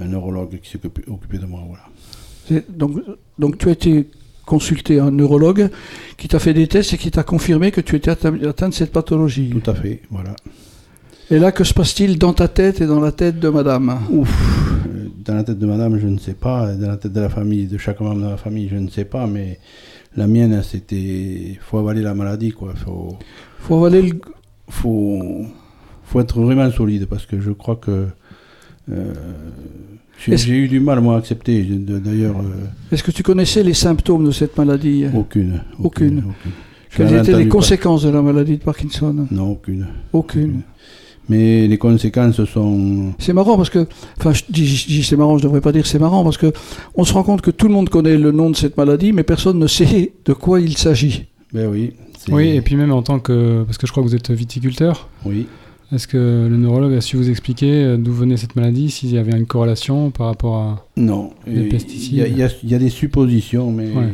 un 0.00 0.06
neurologue 0.06 0.60
qui 0.60 0.70
s'est 0.70 0.80
occupé, 1.08 1.38
de 1.38 1.46
moi. 1.46 1.62
Voilà. 1.66 2.62
Donc, 2.68 2.98
donc 3.38 3.58
tu 3.58 3.68
as 3.68 3.72
été 3.72 4.08
consulté 4.46 4.98
un 4.98 5.10
neurologue 5.10 5.68
qui 6.16 6.28
t'a 6.28 6.38
fait 6.38 6.54
des 6.54 6.66
tests 6.66 6.94
et 6.94 6.98
qui 6.98 7.10
t'a 7.10 7.22
confirmé 7.22 7.70
que 7.70 7.82
tu 7.82 7.96
étais 7.96 8.10
atteint, 8.10 8.68
de 8.68 8.74
cette 8.74 8.92
pathologie. 8.92 9.50
Tout 9.50 9.70
à 9.70 9.74
fait, 9.74 10.00
voilà. 10.10 10.34
Et 11.30 11.38
là, 11.38 11.52
que 11.52 11.62
se 11.62 11.74
passe-t-il 11.74 12.18
dans 12.18 12.32
ta 12.32 12.48
tête 12.48 12.80
et 12.80 12.86
dans 12.86 13.00
la 13.00 13.12
tête 13.12 13.38
de 13.38 13.50
madame? 13.50 13.98
Ouf, 14.10 14.32
dans 15.24 15.34
la 15.34 15.44
tête 15.44 15.58
de 15.58 15.66
madame, 15.66 15.98
je 15.98 16.06
ne 16.06 16.18
sais 16.18 16.32
pas. 16.32 16.74
Dans 16.74 16.88
la 16.88 16.96
tête 16.96 17.12
de 17.12 17.20
la 17.20 17.28
famille, 17.28 17.66
de 17.66 17.76
chaque 17.76 18.00
membre 18.00 18.22
de 18.22 18.30
la 18.30 18.38
famille, 18.38 18.68
je 18.70 18.76
ne 18.76 18.88
sais 18.88 19.04
pas. 19.04 19.26
Mais 19.26 19.58
la 20.16 20.26
mienne, 20.26 20.62
c'était. 20.62 21.58
faut 21.60 21.78
avaler 21.78 22.00
la 22.00 22.14
maladie, 22.14 22.52
quoi. 22.52 22.72
Faut, 22.74 23.18
faut 23.58 23.76
avaler 23.76 24.02
le. 24.02 24.20
Faut, 24.70 25.44
faut 26.04 26.20
être 26.20 26.40
vraiment 26.40 26.70
solide 26.70 27.06
parce 27.06 27.26
que 27.26 27.38
je 27.40 27.50
crois 27.50 27.76
que. 27.76 28.06
Euh, 28.90 29.12
j'ai 30.26 30.54
eu 30.56 30.68
du 30.68 30.80
mal, 30.80 31.00
moi, 31.00 31.14
à 31.14 31.18
accepter. 31.18 31.62
D'ailleurs. 31.62 32.36
euh, 32.40 32.66
Est-ce 32.92 33.02
que 33.02 33.10
tu 33.12 33.22
connaissais 33.22 33.62
les 33.62 33.74
symptômes 33.74 34.24
de 34.26 34.30
cette 34.32 34.56
maladie 34.56 35.04
Aucune. 35.14 35.62
Aucune. 35.82 36.24
Je 36.90 36.96
Quelles 36.98 37.14
étaient 37.18 37.36
les 37.36 37.44
pas. 37.44 37.50
conséquences 37.50 38.02
de 38.02 38.10
la 38.10 38.22
maladie 38.22 38.56
de 38.58 38.62
Parkinson? 38.62 39.26
Non, 39.30 39.52
aucune. 39.52 39.86
Aucune. 40.12 40.62
Mais 41.28 41.68
les 41.68 41.76
conséquences 41.76 42.42
sont. 42.46 43.12
C'est 43.18 43.34
marrant 43.34 43.56
parce 43.58 43.68
que, 43.68 43.86
enfin, 44.18 44.32
je 44.32 44.42
dis, 44.48 44.66
je 44.66 44.86
dis 44.86 45.02
c'est 45.02 45.16
marrant, 45.16 45.36
je 45.36 45.42
devrais 45.42 45.60
pas 45.60 45.72
dire 45.72 45.86
c'est 45.86 45.98
marrant 45.98 46.24
parce 46.24 46.38
que 46.38 46.50
on 46.94 47.04
se 47.04 47.12
rend 47.12 47.22
compte 47.22 47.42
que 47.42 47.50
tout 47.50 47.68
le 47.68 47.74
monde 47.74 47.90
connaît 47.90 48.16
le 48.16 48.32
nom 48.32 48.48
de 48.48 48.56
cette 48.56 48.78
maladie, 48.78 49.12
mais 49.12 49.22
personne 49.24 49.58
ne 49.58 49.66
sait 49.66 50.12
de 50.24 50.32
quoi 50.32 50.58
il 50.60 50.76
s'agit. 50.78 51.26
Ben 51.52 51.68
oui. 51.70 51.92
c'est- 52.18 52.32
Oui, 52.32 52.48
et 52.48 52.62
puis 52.62 52.76
même 52.76 52.92
en 52.92 53.02
tant 53.02 53.18
que. 53.18 53.62
Parce 53.64 53.76
que 53.76 53.86
je 53.86 53.92
crois 53.92 54.02
que 54.02 54.08
vous 54.08 54.14
êtes 54.16 54.30
viticulteur. 54.30 55.10
Oui. 55.26 55.46
Est-ce 55.92 56.06
que 56.06 56.46
le 56.50 56.56
neurologue 56.56 56.92
a 56.94 57.00
su 57.00 57.16
vous 57.16 57.30
expliquer 57.30 57.72
euh, 57.82 57.96
d'où 57.96 58.12
venait 58.12 58.36
cette 58.36 58.56
maladie, 58.56 58.90
s'il 58.90 59.12
y 59.12 59.18
avait 59.18 59.32
une 59.32 59.46
corrélation 59.46 60.10
par 60.10 60.26
rapport 60.26 60.56
à 60.56 60.86
Non. 60.96 61.30
les 61.46 61.62
pesticides 61.68 62.12
Il 62.12 62.18
y, 62.38 62.42
a- 62.42 62.48
y 62.62 62.74
y 62.74 62.78
des 62.78 62.90
suppositions, 62.90 63.70
mais 63.72 63.86
Ouais. 63.92 64.08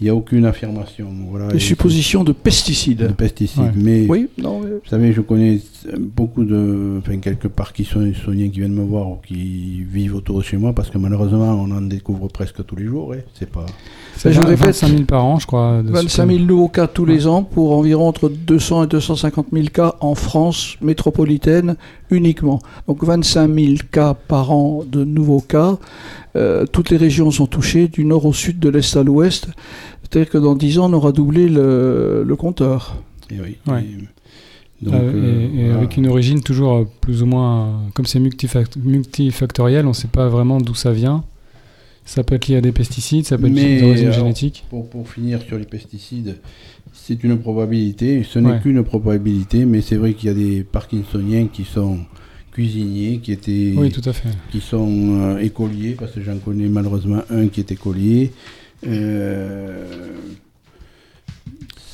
il 0.00 0.04
n'y 0.04 0.08
a 0.10 0.14
aucune 0.16 0.44
affirmation. 0.44 1.06
Voilà. 1.30 1.46
Des 1.48 1.60
suppositions 1.60 2.24
de 2.24 2.32
pesticides. 2.32 2.98
De 3.06 3.12
pesticides. 3.12 3.62
Ouais. 3.62 3.70
Mais 3.76 4.06
Oui, 4.08 4.28
non. 4.36 4.60
mais- 4.60 4.70
vous 4.70 4.88
savez, 4.90 5.12
je 5.12 5.20
connais 5.20 5.60
beaucoup 5.98 6.44
de. 6.44 6.98
Enfin, 6.98 7.18
quelques 7.18 7.48
parkinsoniens 7.48 8.48
qui 8.50 8.60
viennent 8.60 8.74
me 8.74 8.84
voir 8.84 9.08
ou 9.10 9.16
qui 9.26 9.82
vivent 9.82 10.14
autour 10.16 10.38
de 10.38 10.44
chez 10.44 10.56
moi 10.56 10.72
parce 10.72 10.90
que 10.90 10.98
malheureusement, 10.98 11.50
on 11.52 11.70
en 11.70 11.80
découvre 11.82 12.28
presque 12.28 12.64
tous 12.64 12.76
les 12.76 12.84
jours. 12.86 13.14
C'est 13.34 13.50
pas. 13.50 13.66
C'est 14.16 14.32
je 14.32 14.40
répète, 14.40 14.66
25 14.66 14.88
000 14.88 15.02
par 15.04 15.24
an, 15.24 15.38
je 15.38 15.46
crois. 15.46 15.82
de 15.82 15.90
25 15.90 16.26
000 16.28 16.38
nouveaux 16.44 16.68
cas 16.68 16.86
tous 16.86 17.04
les 17.06 17.26
ans 17.26 17.42
pour 17.42 17.72
environ 17.72 18.06
entre 18.08 18.28
200 18.28 18.84
et 18.84 18.86
250 18.86 19.46
000 19.52 19.66
cas 19.72 19.94
en 20.00 20.14
France 20.14 20.76
métropolitaine 20.80 21.76
uniquement. 22.10 22.60
Donc 22.86 23.02
25 23.04 23.52
000 23.54 23.72
cas 23.90 24.14
par 24.14 24.50
an 24.52 24.84
de 24.86 25.04
nouveaux 25.04 25.40
cas. 25.40 25.78
Euh, 26.36 26.64
toutes 26.70 26.90
les 26.90 26.96
régions 26.96 27.30
sont 27.30 27.46
touchées, 27.46 27.88
du 27.88 28.04
nord 28.04 28.26
au 28.26 28.32
sud, 28.32 28.58
de 28.58 28.68
l'est 28.68 28.96
à 28.96 29.02
l'ouest. 29.02 29.48
C'est-à-dire 30.02 30.30
que 30.30 30.38
dans 30.38 30.54
10 30.54 30.78
ans, 30.78 30.90
on 30.90 30.92
aura 30.94 31.12
doublé 31.12 31.48
le, 31.48 32.22
le 32.26 32.36
compteur. 32.36 32.96
Et 33.30 33.40
oui. 33.40 33.56
Ouais. 33.66 33.82
Et- 33.82 34.08
donc, 34.82 34.94
Euh, 34.94 35.12
euh, 35.14 35.40
et, 35.40 35.44
et 35.44 35.64
voilà. 35.64 35.78
avec 35.78 35.96
une 35.96 36.06
origine 36.08 36.42
toujours 36.42 36.72
euh, 36.74 36.84
plus 37.00 37.22
ou 37.22 37.26
moins, 37.26 37.66
euh, 37.66 37.70
comme 37.94 38.06
c'est 38.06 38.20
multifact- 38.20 38.76
multifactoriel, 38.82 39.86
on 39.86 39.90
ne 39.90 39.94
sait 39.94 40.08
pas 40.08 40.28
vraiment 40.28 40.58
d'où 40.60 40.74
ça 40.74 40.92
vient. 40.92 41.24
Ça 42.04 42.24
peut 42.24 42.34
être 42.34 42.48
lié 42.48 42.56
à 42.56 42.60
des 42.60 42.72
pesticides, 42.72 43.24
ça 43.26 43.38
peut 43.38 43.46
être 43.46 43.52
lié 43.54 43.76
à 43.76 43.80
des 43.80 43.82
origines 43.84 44.12
génétiques. 44.12 44.64
Pour, 44.70 44.90
pour 44.90 45.08
finir 45.08 45.40
sur 45.42 45.56
les 45.56 45.64
pesticides, 45.66 46.36
c'est 46.92 47.22
une 47.22 47.38
probabilité. 47.38 48.24
Ce 48.24 48.40
n'est 48.40 48.50
Ouais. 48.50 48.60
qu'une 48.60 48.82
probabilité, 48.82 49.64
mais 49.64 49.82
c'est 49.82 49.94
vrai 49.96 50.14
qu'il 50.14 50.28
y 50.28 50.32
a 50.32 50.34
des 50.34 50.64
Parkinsoniens 50.64 51.46
qui 51.46 51.64
sont 51.64 51.98
cuisiniers, 52.50 53.20
qui 53.22 53.30
étaient, 53.32 53.72
Oui, 53.76 53.90
tout 53.92 54.06
à 54.06 54.12
fait. 54.12 54.28
qui 54.50 54.60
sont 54.60 55.20
euh, 55.20 55.38
écoliers, 55.38 55.92
parce 55.98 56.10
que 56.12 56.20
j'en 56.22 56.38
connais 56.38 56.68
malheureusement 56.68 57.22
un 57.30 57.46
qui 57.46 57.60
est 57.60 57.70
écolier. 57.70 58.32
Euh, 58.84 59.86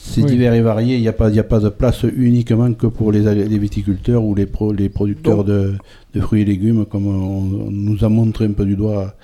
c'est 0.09 0.23
Oui. 0.23 0.31
divers 0.31 0.55
et 0.55 0.61
varié. 0.61 0.97
Il 0.97 1.01
n'y 1.03 1.09
a, 1.09 1.13
pas- 1.13 1.29
il 1.31 1.37
y 1.37 1.39
a 1.39 1.45
pas 1.45 1.61
de 1.61 1.69
place 1.69 2.05
uniquement 2.17 2.73
que 2.73 2.87
pour 2.87 3.13
les, 3.13 3.23
les 3.35 3.59
viticulteurs 3.59 4.25
ou 4.25 4.35
les, 4.35 4.47
pro- 4.47 4.73
les 4.73 4.89
producteurs 4.89 5.45
de, 5.45 5.75
de 6.15 6.21
fruits 6.21 6.43
et 6.43 6.45
légumes, 6.45 6.85
comme 6.87 7.07
on, 7.07 7.67
on 7.67 7.71
nous 7.71 8.05
a 8.05 8.09
montré 8.09 8.45
un 8.47 8.53
peu 8.53 8.65
du 8.65 8.77
doigt 8.77 9.15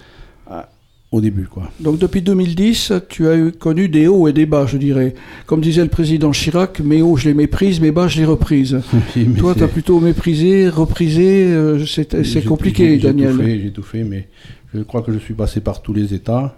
à- 0.46 0.68
au 1.12 1.20
début. 1.20 1.44
Quoi. 1.46 1.70
Donc 1.80 1.98
depuis 1.98 2.22
2010, 2.22 2.92
tu 3.08 3.28
as 3.28 3.36
eu- 3.36 3.52
connu 3.52 3.88
des 3.88 4.08
hauts 4.08 4.26
et 4.28 4.32
des 4.32 4.46
bas, 4.46 4.66
je 4.66 4.76
dirais. 4.78 5.14
Comme 5.46 5.60
disait 5.60 5.82
le 5.82 5.88
président 5.88 6.32
Chirac, 6.32 6.80
mes 6.80 7.02
hauts, 7.02 7.16
je 7.16 7.28
les 7.28 7.34
méprise, 7.34 7.80
mes 7.80 7.92
bas, 7.92 8.08
je 8.08 8.18
les 8.18 8.24
reprise. 8.26 8.80
Oui, 9.16 9.26
Toi, 9.38 9.54
tu 9.54 9.62
as 9.62 9.68
plutôt 9.68 10.00
méprisé, 10.00 10.68
reprisé. 10.68 11.46
euh, 11.46 11.84
c'est 11.86 12.44
compliqué, 12.44 12.96
Daniel. 12.98 13.32
tout 13.32 13.38
fait, 13.42 13.60
J'ai 13.60 13.70
tout 13.70 13.82
fait, 13.82 14.04
mais 14.04 14.28
je 14.74 14.80
crois 14.82 15.02
que 15.02 15.12
je 15.12 15.18
suis 15.18 15.34
passé 15.34 15.60
par 15.60 15.82
tous 15.82 15.92
les 15.94 16.14
états. 16.14 16.56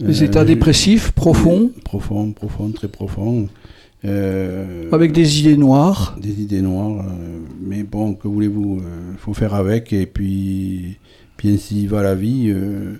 Les 0.00 0.22
Euh, 0.22 0.26
états 0.26 0.44
dépressifs, 0.44 1.12
profonds, 1.12 1.70
Profond, 1.84 2.32
profond, 2.32 2.70
très 2.70 2.88
profond. 2.88 3.48
Euh, 4.04 4.90
avec 4.92 5.12
des 5.12 5.40
idées 5.40 5.56
noires. 5.56 6.16
des 6.20 6.40
idées 6.42 6.60
noires. 6.62 7.04
euh, 7.06 7.38
mais 7.62 7.82
bon, 7.84 8.14
que 8.14 8.28
voulez-vous 8.28 8.82
Il 9.12 9.18
faut 9.18 9.34
faire 9.34 9.54
avec. 9.54 9.92
Et 9.92 10.06
puis, 10.06 10.98
puis 11.36 11.50
ainsi 11.54 11.86
va 11.86 12.02
la 12.02 12.14
vie. 12.14 12.48
euh, 12.50 12.94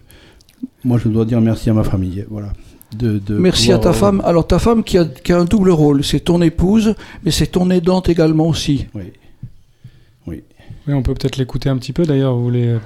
moi, 0.84 0.98
je 0.98 1.08
dois 1.08 1.24
dire 1.24 1.40
merci 1.40 1.68
à 1.68 1.74
ma 1.74 1.84
famille. 1.84 2.24
Voilà. 2.30 2.52
De, 2.96 3.18
de 3.18 3.36
Merci 3.36 3.72
à 3.72 3.78
ta 3.78 3.92
femme. 3.92 4.22
Alors 4.24 4.46
ta 4.46 4.58
femme 4.60 4.84
qui 4.84 4.96
a, 4.98 5.04
qui 5.04 5.32
a 5.32 5.38
un 5.40 5.44
double 5.44 5.70
rôle, 5.70 6.04
c'est 6.04 6.20
ton 6.20 6.40
épouse, 6.40 6.94
mais 7.24 7.32
c'est 7.32 7.48
ton 7.48 7.68
aidante 7.70 8.08
également 8.08 8.46
aussi. 8.48 8.86
Oui. 8.94 9.04
Oui, 10.86 10.92
on 10.94 11.02
peut 11.02 11.14
peut-être 11.14 11.36
l'écouter 11.38 11.68
un 11.70 11.76
petit 11.78 11.92
peu 11.92 12.04
d'ailleurs. 12.04 12.34
Vous 12.36 12.44
voulez, 12.44 12.76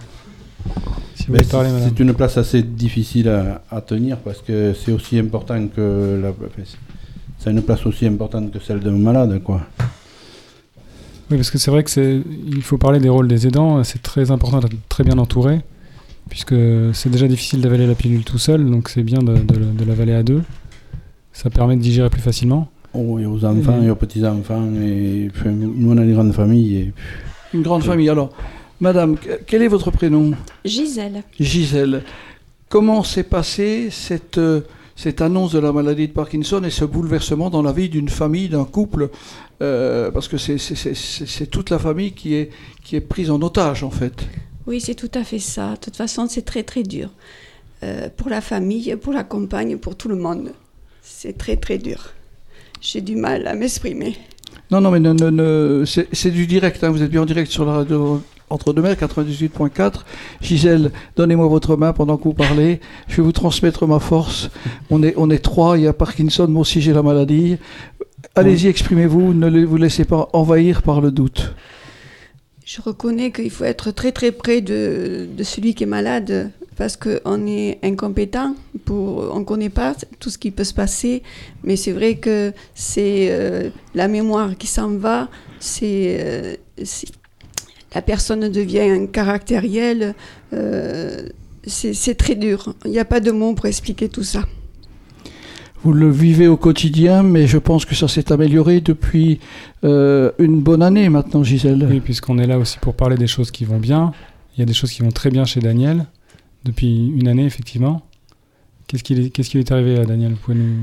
si 1.28 1.32
vous 1.32 1.38
Ben, 1.38 1.46
parler, 1.50 1.68
c'est- 1.68 1.74
madame. 1.74 1.90
c'est 1.96 2.02
une 2.02 2.14
place 2.14 2.36
assez 2.38 2.62
difficile 2.62 3.28
à, 3.28 3.62
à 3.70 3.80
tenir 3.80 4.16
parce 4.18 4.40
que 4.42 4.72
c'est 4.74 4.92
aussi 4.92 5.18
important 5.18 5.66
que 5.68 6.20
la. 6.22 6.32
c'est- 7.38 7.50
une 7.50 7.62
place 7.62 7.84
aussi 7.86 8.06
importante 8.06 8.50
que 8.52 8.58
celle 8.60 8.80
d'un 8.80 8.92
malade, 8.98 9.40
quoi. 9.42 9.60
Oui, 11.30 11.36
parce 11.36 11.50
que 11.50 11.58
c'est 11.58 11.70
vrai 11.70 11.84
que 11.84 11.90
c'est, 11.90 12.22
il 12.46 12.62
faut 12.62 12.78
parler 12.78 13.00
des 13.00 13.08
rôles 13.10 13.28
des 13.28 13.46
aidants. 13.46 13.84
C'est 13.84 14.00
très 14.02 14.30
important 14.30 14.60
d'être 14.60 14.76
très 14.88 15.04
bien 15.04 15.18
entouré, 15.18 15.60
puisque 16.30 16.54
c'est 16.94 17.10
déjà 17.10 17.28
difficile 17.28 17.60
d'avaler 17.60 17.86
la 17.86 17.94
pilule 17.94 18.24
tout 18.24 18.38
seul, 18.38 18.64
donc 18.70 18.88
c'est 18.88 19.02
bien 19.02 19.18
de, 19.18 19.34
de- 19.34 19.72
de 19.78 19.84
l'avaler 19.84 20.14
à 20.14 20.22
deux. 20.22 20.42
Ça 21.32 21.50
permet 21.50 21.76
de 21.76 21.82
digérer 21.82 22.08
plus 22.10 22.22
facilement. 22.22 22.68
Oh, 22.94 23.18
et 23.18 23.26
aux 23.26 23.44
enfants 23.44 23.80
Et- 23.82 23.86
et 23.86 23.90
aux 23.90 23.94
petits-enfants. 23.96 24.64
Et, 24.82 25.28
enfin, 25.30 25.50
nous, 25.50 25.90
on 25.92 25.98
a 25.98 26.02
une 26.02 26.14
grande 26.14 26.32
famille. 26.32 26.76
Et, 26.76 26.92
Une 27.52 27.62
grande 27.62 27.84
famille. 27.84 28.08
Alors, 28.08 28.30
madame, 28.80 29.16
que- 29.16 29.40
quel 29.46 29.62
est 29.62 29.68
votre 29.68 29.90
prénom 29.90 30.32
Gisèle. 30.64 31.22
Gisèle. 31.38 32.02
Comment 32.68 33.02
s'est 33.02 33.22
passée 33.22 33.88
cette, 33.90 34.38
euh, 34.38 34.60
cette 34.96 35.20
annonce 35.20 35.52
de 35.52 35.58
la 35.58 35.72
maladie 35.72 36.08
de 36.08 36.12
Parkinson 36.12 36.62
et 36.64 36.70
ce 36.70 36.84
bouleversement 36.84 37.50
dans 37.50 37.62
la 37.62 37.72
vie 37.72 37.88
d'une 37.88 38.08
famille, 38.08 38.48
d'un 38.48 38.64
couple 38.64 39.10
Euh, 39.60 40.12
Parce 40.12 40.28
que 40.28 40.36
c'est- 40.38 41.46
toute 41.50 41.70
la 41.70 41.80
famille 41.80 42.12
qui 42.12 42.34
est, 42.36 42.50
qui 42.84 42.94
est 42.94 43.00
prise 43.00 43.28
en 43.28 43.42
otage, 43.42 43.82
en 43.82 43.90
fait. 43.90 44.14
Oui, 44.68 44.80
c'est 44.80 44.94
tout 44.94 45.10
à 45.14 45.24
fait 45.24 45.40
ça. 45.40 45.72
De 45.72 45.78
toute 45.80 45.96
façon, 45.96 46.28
c'est 46.28 46.42
très 46.44 46.62
très 46.62 46.84
dur. 46.84 47.08
Euh, 47.82 48.08
pour 48.16 48.28
la 48.28 48.40
famille, 48.40 48.94
pour 49.02 49.12
la 49.12 49.24
compagne, 49.24 49.76
pour 49.76 49.96
tout 49.96 50.08
le 50.08 50.14
monde. 50.14 50.52
C'est 51.02 51.36
très 51.36 51.56
très 51.56 51.78
dur. 51.78 52.10
J'ai 52.80 53.00
du 53.00 53.16
mal 53.16 53.48
à 53.48 53.54
m'exprimer. 53.54 54.16
Non, 54.70 54.80
non, 54.80 54.92
mais 54.92 55.00
ne- 55.00 55.12
ne- 55.12 55.30
ne- 55.30 55.84
c'est 55.84 56.06
c'est 56.12 56.30
du 56.30 56.46
direct. 56.46 56.84
hein. 56.84 56.90
Vous 56.90 57.02
êtes 57.02 57.10
bien 57.10 57.22
en 57.22 57.26
direct 57.26 57.50
sur 57.50 57.64
la 57.64 57.72
radio 57.72 58.22
Entre 58.50 58.72
deux 58.72 58.82
mers 58.82 58.94
98.4. 58.94 59.92
Gisèle, 60.40 60.90
donnez-moi 61.16 61.46
votre 61.48 61.76
main 61.76 61.92
pendant 61.92 62.16
que 62.16 62.24
vous 62.24 62.34
parlez. 62.34 62.80
Je 63.08 63.16
vais 63.16 63.22
vous 63.22 63.32
transmettre 63.32 63.86
ma 63.86 63.98
force. 63.98 64.50
On 64.90 65.02
est, 65.02 65.14
on 65.16 65.30
est 65.30 65.38
trois. 65.38 65.76
Il 65.78 65.84
y 65.84 65.86
a 65.86 65.92
Parkinson, 65.92 66.48
moi 66.48 66.62
aussi 66.62 66.80
j'ai 66.80 66.92
la 66.92 67.02
maladie. 67.02 67.56
Allez-y, 68.34 68.68
exprimez-vous. 68.68 69.34
Ne 69.34 69.64
vous 69.64 69.76
laissez 69.76 70.04
pas 70.04 70.28
envahir 70.32 70.82
par 70.82 71.00
le 71.00 71.10
doute. 71.10 71.54
Je 72.64 72.80
reconnais 72.82 73.30
qu'il 73.32 73.50
faut 73.50 73.64
être 73.64 73.90
très 73.92 74.12
très 74.12 74.30
près 74.30 74.60
de, 74.60 75.26
de 75.36 75.42
celui 75.42 75.74
qui 75.74 75.84
est 75.84 75.86
malade 75.86 76.50
parce 76.76 76.96
qu'on 76.96 77.46
est 77.46 77.78
incompétent, 77.82 78.54
pour, 78.84 79.30
on 79.34 79.40
ne 79.40 79.44
connaît 79.44 79.68
pas 79.70 79.96
tout 80.20 80.30
ce 80.30 80.38
qui 80.38 80.52
peut 80.52 80.62
se 80.62 80.74
passer, 80.74 81.24
mais 81.64 81.74
c'est 81.74 81.90
vrai 81.90 82.16
que 82.18 82.52
c'est 82.74 83.28
euh, 83.30 83.70
la 83.96 84.06
mémoire 84.06 84.56
qui 84.56 84.68
s'en 84.68 84.90
va, 84.96 85.28
c'est 85.58 86.18
euh, 86.20 86.54
c'est- 86.84 87.08
la 87.98 88.02
personne 88.02 88.48
devient 88.48 89.08
caractérielle, 89.12 90.14
euh, 90.52 91.28
c'est 91.66 91.94
c'est 91.94 92.14
très 92.14 92.36
dur. 92.36 92.72
Il 92.84 92.92
n'y 92.92 93.00
a 93.00 93.04
pas 93.04 93.18
de 93.18 93.32
mots 93.32 93.54
pour 93.54 93.66
expliquer 93.66 94.08
tout 94.08 94.22
ça. 94.22 94.44
Vous 95.82 95.92
le 95.92 96.08
vivez 96.08 96.46
au 96.46 96.56
quotidien, 96.56 97.24
mais 97.24 97.48
je 97.48 97.58
pense 97.58 97.84
que 97.84 97.96
ça 97.96 98.06
s'est 98.06 98.30
amélioré 98.30 98.80
depuis 98.80 99.40
euh, 99.82 100.30
une 100.38 100.60
bonne 100.60 100.84
année 100.84 101.08
maintenant, 101.08 101.42
Gisèle. 101.42 101.84
Oui, 101.90 101.98
puisqu'on 101.98 102.38
est 102.38 102.46
là 102.46 102.56
aussi 102.56 102.78
pour 102.78 102.94
parler 102.94 103.16
des 103.16 103.26
choses 103.26 103.50
qui 103.50 103.64
vont 103.64 103.80
bien. 103.80 104.12
Il 104.56 104.60
y 104.60 104.62
a 104.62 104.66
des 104.66 104.74
choses 104.74 104.92
qui 104.92 105.02
vont 105.02 105.10
très 105.10 105.30
bien 105.30 105.44
chez 105.44 105.58
Daniel 105.58 106.06
depuis 106.64 107.12
une 107.16 107.26
année, 107.26 107.46
effectivement. 107.46 108.02
Qu'est-ce 108.86 109.02
qui 109.02 109.16
lui 109.16 109.60
est 109.64 109.72
arrivé 109.72 109.98
à 109.98 110.04
Daniel 110.04 110.34
Vous 110.34 110.38
pouvez 110.44 110.56
nous... 110.56 110.76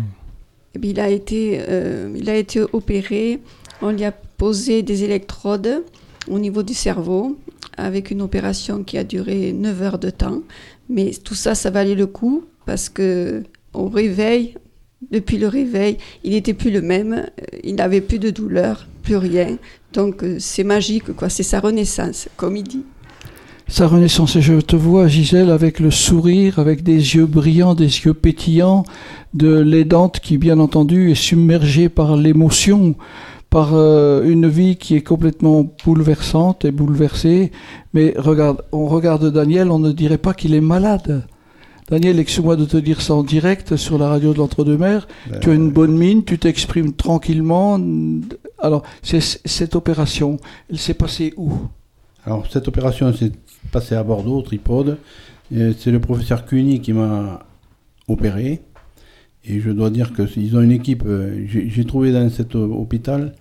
Eh 0.75 0.79
bien, 0.79 0.91
il, 0.91 0.99
a 0.99 1.09
été, 1.09 1.61
euh, 1.69 2.13
il 2.13 2.29
a 2.29 2.35
été 2.35 2.61
opéré, 2.73 3.39
on 3.81 3.91
lui 3.91 4.03
a 4.03 4.11
posé 4.11 4.83
des 4.83 5.05
électrodes 5.05 5.81
au 6.29 6.39
niveau 6.39 6.63
du 6.63 6.73
cerveau 6.73 7.37
avec 7.77 8.11
une 8.11 8.21
opération 8.21 8.83
qui 8.83 8.97
a 8.97 9.03
duré 9.03 9.53
9 9.53 9.81
heures 9.81 9.99
de 9.99 10.09
temps. 10.09 10.41
Mais 10.89 11.11
tout 11.23 11.35
ça, 11.35 11.55
ça 11.55 11.69
valait 11.69 11.95
le 11.95 12.07
coup 12.07 12.45
parce 12.65 12.89
que 12.89 13.43
au 13.73 13.87
réveil, 13.87 14.55
depuis 15.11 15.37
le 15.37 15.47
réveil, 15.47 15.97
il 16.23 16.31
n'était 16.31 16.53
plus 16.53 16.71
le 16.71 16.81
même, 16.81 17.13
euh, 17.13 17.57
il 17.63 17.75
n'avait 17.75 18.01
plus 18.01 18.19
de 18.19 18.29
douleur, 18.29 18.87
plus 19.03 19.17
rien. 19.17 19.57
Donc 19.93 20.23
euh, 20.23 20.37
c'est 20.39 20.63
magique, 20.63 21.13
quoi. 21.15 21.29
C'est 21.29 21.43
sa 21.43 21.59
renaissance, 21.59 22.27
comme 22.37 22.55
il 22.55 22.63
dit. 22.63 22.83
Sa 23.67 23.87
renaissance, 23.87 24.35
et 24.35 24.41
je 24.41 24.61
te 24.61 24.75
vois, 24.75 25.07
Gisèle, 25.07 25.49
avec 25.49 25.79
le 25.79 25.89
sourire, 25.89 26.59
avec 26.59 26.83
des 26.83 27.15
yeux 27.15 27.25
brillants, 27.25 27.73
des 27.73 27.85
yeux 27.85 28.13
pétillants, 28.13 28.83
de 29.33 29.59
l'aidante 29.59 30.19
qui, 30.19 30.37
bien 30.37 30.59
entendu, 30.59 31.11
est 31.11 31.15
submergée 31.15 31.89
par 31.89 32.15
l'émotion, 32.15 32.95
par 33.55 33.73
euh, 33.73 34.21
une 34.29 34.49
vie 34.49 34.75
qui 34.75 34.95
est 34.97 35.01
complètement 35.01 35.65
bouleversante 35.85 36.65
et 36.65 36.71
bouleversée. 36.71 37.53
Mais 37.93 38.13
regarde, 38.17 38.65
on 38.73 38.85
regarde 38.87 39.31
Daniel, 39.31 39.71
on 39.71 39.79
ne 39.79 39.93
dirait 39.93 40.17
pas 40.17 40.33
qu'il 40.33 40.53
est 40.53 40.59
malade. 40.75 41.25
Daniel, 41.89 42.19
excuse-moi 42.19 42.57
de 42.57 42.65
te 42.65 42.75
dire 42.75 42.99
ça 42.99 43.13
en 43.13 43.23
direct 43.23 43.77
sur 43.77 43.97
la 43.97 44.09
radio 44.09 44.33
de 44.33 44.39
l'Entre-deux-Mers. 44.39 45.07
Ben, 45.31 45.39
tu 45.39 45.51
as 45.51 45.53
une 45.53 45.71
bonne 45.71 45.97
mine, 45.97 46.25
tu 46.25 46.37
t'exprimes 46.37 46.91
tranquillement. 46.91 47.79
Alors, 48.59 48.83
c'est 49.01 49.21
cette 49.21 49.77
opération, 49.77 50.35
elle 50.69 50.77
s'est 50.77 50.93
passée 50.93 51.33
où? 51.37 51.53
Alors, 52.25 52.45
cette 52.51 52.67
opération 52.67 53.13
s'est 53.13 53.31
passée 53.71 53.95
à 53.95 54.03
Bordeaux, 54.03 54.39
au 54.39 54.41
Tripode. 54.41 54.97
C'est 55.49 55.91
le 55.91 56.01
professeur 56.01 56.45
Cuny 56.45 56.81
qui 56.81 56.91
m'a 56.91 57.45
opéré. 58.09 58.63
Et 59.45 59.61
je 59.61 59.71
dois 59.71 59.91
dire 59.91 60.11
qu'ils 60.13 60.57
ont 60.57 60.61
une 60.61 60.73
équipe. 60.73 61.03
euh, 61.05 61.45
J'ai 61.47 61.85
trouvé 61.85 62.11
dans 62.11 62.29
cet 62.29 62.55
hôpital 62.55 63.33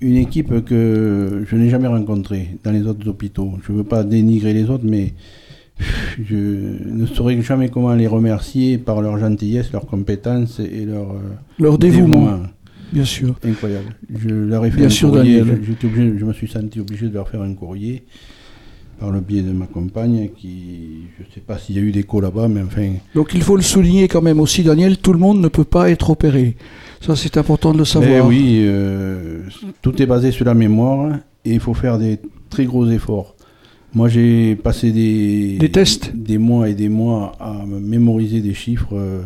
une 0.00 0.16
équipe 0.16 0.64
que 0.64 1.44
je 1.48 1.56
n'ai 1.56 1.68
jamais 1.70 1.86
rencontrée 1.88 2.56
dans 2.64 2.72
les 2.72 2.82
autres 2.86 3.08
hôpitaux. 3.08 3.52
Je 3.66 3.72
ne 3.72 3.78
veux 3.78 3.84
pas 3.84 4.02
dénigrer 4.04 4.52
les 4.54 4.68
autres, 4.68 4.84
mais 4.84 5.14
je 6.22 6.36
ne 6.36 7.06
saurais 7.06 7.40
jamais 7.42 7.68
comment 7.68 7.94
les 7.94 8.06
remercier 8.06 8.78
par 8.78 9.00
leur 9.02 9.18
gentillesse, 9.18 9.72
leur 9.72 9.86
compétence 9.86 10.60
et 10.60 10.84
leur, 10.84 11.10
euh, 11.12 11.18
Leur 11.58 11.78
dévouement, 11.78 12.40
bien 12.92 13.04
sûr. 13.04 13.36
Incroyable. 13.44 13.94
Je 14.14 14.28
leur 14.30 14.64
ai 14.64 14.70
fait 14.70 14.78
Bien 14.78 14.86
un 14.86 14.90
sûr, 14.90 15.10
courrier. 15.10 15.38
Je, 15.40 15.86
obligé- 15.86 16.18
je 16.18 16.24
me 16.24 16.32
suis 16.32 16.48
senti 16.48 16.80
obligé 16.80 17.08
de 17.08 17.14
leur 17.14 17.28
faire 17.28 17.42
un 17.42 17.54
courrier 17.54 18.02
par 19.00 19.10
le 19.10 19.20
biais 19.20 19.42
de 19.42 19.50
ma 19.52 19.66
compagne 19.66 20.28
qui, 20.36 21.06
je 21.18 21.24
ne 21.24 21.32
sais 21.34 21.40
pas 21.40 21.58
s'il 21.58 21.74
y 21.76 21.78
a 21.78 21.82
eu 21.82 21.90
d'écho 21.90 22.20
là-bas, 22.20 22.46
mais 22.48 22.62
enfin, 22.62 22.90
Donc 23.14 23.30
il 23.34 23.42
faut 23.42 23.56
le 23.56 23.62
souligner 23.62 24.06
quand 24.06 24.22
même 24.22 24.38
aussi, 24.38 24.62
Daniel, 24.62 24.98
tout 24.98 25.12
le 25.12 25.18
monde 25.18 25.40
ne 25.40 25.48
peut 25.48 25.64
pas 25.64 25.90
être 25.90 26.10
opéré. 26.10 26.56
Ça 27.04 27.16
c'est 27.16 27.36
important 27.36 27.72
de 27.72 27.78
le 27.78 27.84
savoir. 27.84 28.10
Mais 28.10 28.20
oui, 28.20 28.62
euh, 28.64 29.40
tout 29.82 30.00
est 30.00 30.06
basé 30.06 30.30
sur 30.30 30.44
la 30.44 30.54
mémoire 30.54 31.16
et 31.44 31.52
il 31.54 31.60
faut 31.60 31.74
faire 31.74 31.98
des 31.98 32.18
très 32.48 32.64
gros 32.64 32.86
efforts. 32.88 33.34
Moi, 33.94 34.08
j'ai 34.08 34.56
passé 34.56 34.90
des, 34.90 35.58
Des 35.58 35.70
tests 35.70 36.12
des 36.14 36.38
mois 36.38 36.68
et 36.70 36.74
des 36.74 36.88
mois 36.88 37.32
à 37.38 37.52
mémoriser 37.66 38.40
des 38.40 38.54
chiffres, 38.54 38.94
euh, 38.94 39.20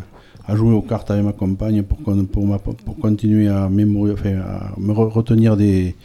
à 0.45 0.55
jouer 0.57 0.73
aux 0.73 0.81
cartes 0.81 1.09
avec 1.11 1.23
ma 1.23 1.31
compagne 1.31 1.83
pour, 1.83 1.97
pour, 1.99 2.45
ma- 2.45 2.59
pour 2.59 2.97
continuer 2.99 3.47
à, 3.47 3.69
mémoriser, 3.69 4.15
enfin, 4.19 4.35
à 4.41 4.73
me 4.77 4.91
re- 4.91 5.07
retenir 5.09 5.55
des, 5.55 5.95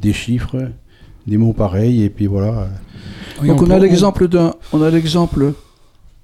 des 0.00 0.12
chiffres, 0.12 0.68
des 1.26 1.36
mots 1.36 1.52
pareils, 1.52 2.02
et 2.04 2.10
puis 2.10 2.26
voilà. 2.26 2.68
Donc 3.44 3.60
on, 3.62 3.70
a 3.70 3.78
l'exemple 3.80 4.28
d'un, 4.28 4.54
on 4.72 4.82
a 4.82 4.90
l'exemple, 4.90 5.52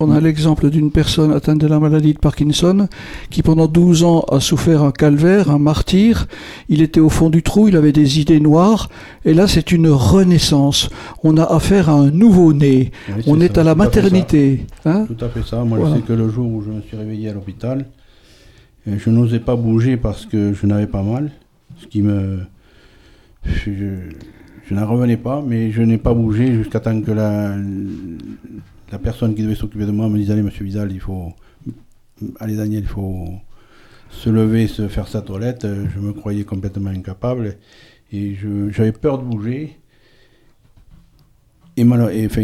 on 0.00 0.10
a 0.12 0.20
l'exemple 0.20 0.70
d'une 0.70 0.92
personne 0.92 1.32
atteinte 1.32 1.58
de 1.58 1.66
la 1.66 1.80
maladie 1.80 2.14
de 2.14 2.18
Parkinson 2.18 2.88
qui 3.30 3.42
pendant 3.42 3.66
12 3.66 4.04
ans 4.04 4.20
a 4.30 4.38
souffert 4.38 4.82
un 4.84 4.92
calvaire, 4.92 5.50
un 5.50 5.58
martyr. 5.58 6.26
Il 6.68 6.82
était 6.82 7.00
au 7.00 7.08
fond 7.08 7.30
du 7.30 7.42
trou, 7.42 7.66
il 7.68 7.76
avait 7.76 7.90
des 7.92 8.20
idées 8.20 8.38
noires, 8.38 8.88
et 9.24 9.34
là 9.34 9.48
c'est 9.48 9.72
une 9.72 9.88
renaissance. 9.88 10.88
On 11.24 11.36
a 11.36 11.42
affaire 11.44 11.88
à 11.88 11.94
un 11.94 12.10
nouveau-né. 12.12 12.92
Oui, 13.08 13.22
on 13.26 13.40
est 13.40 13.54
ça, 13.56 13.62
à 13.62 13.64
la 13.64 13.74
tout 13.74 13.80
à 13.80 13.84
fait 13.90 13.96
maternité. 14.02 14.66
hein? 14.84 15.06
Tout 15.06 15.24
à 15.24 15.28
fait 15.28 15.42
ça. 15.42 15.64
Moi, 15.64 15.78
Voilà. 15.78 15.96
je 15.96 16.00
sais 16.00 16.06
que 16.06 16.12
le 16.12 16.28
jour 16.28 16.46
où 16.46 16.62
je 16.62 16.70
me 16.70 16.80
suis 16.82 16.96
réveillé 16.96 17.30
à 17.30 17.32
l'hôpital, 17.32 17.86
euh, 18.86 18.94
je 18.98 19.10
n'osais 19.10 19.40
pas 19.40 19.56
bouger 19.56 19.96
parce 19.96 20.26
que 20.26 20.52
je 20.52 20.66
n'avais 20.66 20.86
pas 20.86 21.02
mal. 21.02 21.30
Ce 21.80 21.86
qui 21.86 22.02
me. 22.02 22.38
Je, 23.44 23.70
je 24.68 24.74
n'en 24.74 24.86
revenais 24.86 25.16
pas, 25.16 25.42
mais 25.46 25.70
je 25.70 25.80
n'ai 25.82 25.98
pas 25.98 26.12
bougé 26.14 26.52
jusqu'à 26.54 26.80
temps 26.80 27.00
que 27.00 27.10
la, 27.12 27.54
la 28.90 28.98
personne 28.98 29.34
qui 29.34 29.42
devait 29.42 29.54
s'occuper 29.54 29.86
de 29.86 29.90
moi 29.92 30.08
me 30.08 30.16
dise 30.18 30.30
Allez, 30.30 30.42
monsieur 30.42 30.64
Vidal, 30.64 30.92
il 30.92 31.00
faut. 31.00 31.32
Allez, 32.40 32.56
Daniel, 32.56 32.82
il 32.82 32.88
faut 32.88 33.28
se 34.10 34.30
lever, 34.30 34.66
se 34.66 34.88
faire 34.88 35.06
sa 35.08 35.20
toilette. 35.22 35.66
Je 35.66 36.00
me 36.00 36.12
croyais 36.12 36.44
complètement 36.44 36.90
incapable 36.90 37.56
et 38.12 38.34
j'avais 38.70 38.92
peur 38.92 39.18
de 39.18 39.24
bouger. 39.24 39.76
Et, 41.76 41.84
malo- 41.84 42.08
et, 42.10 42.26
enfin, 42.26 42.42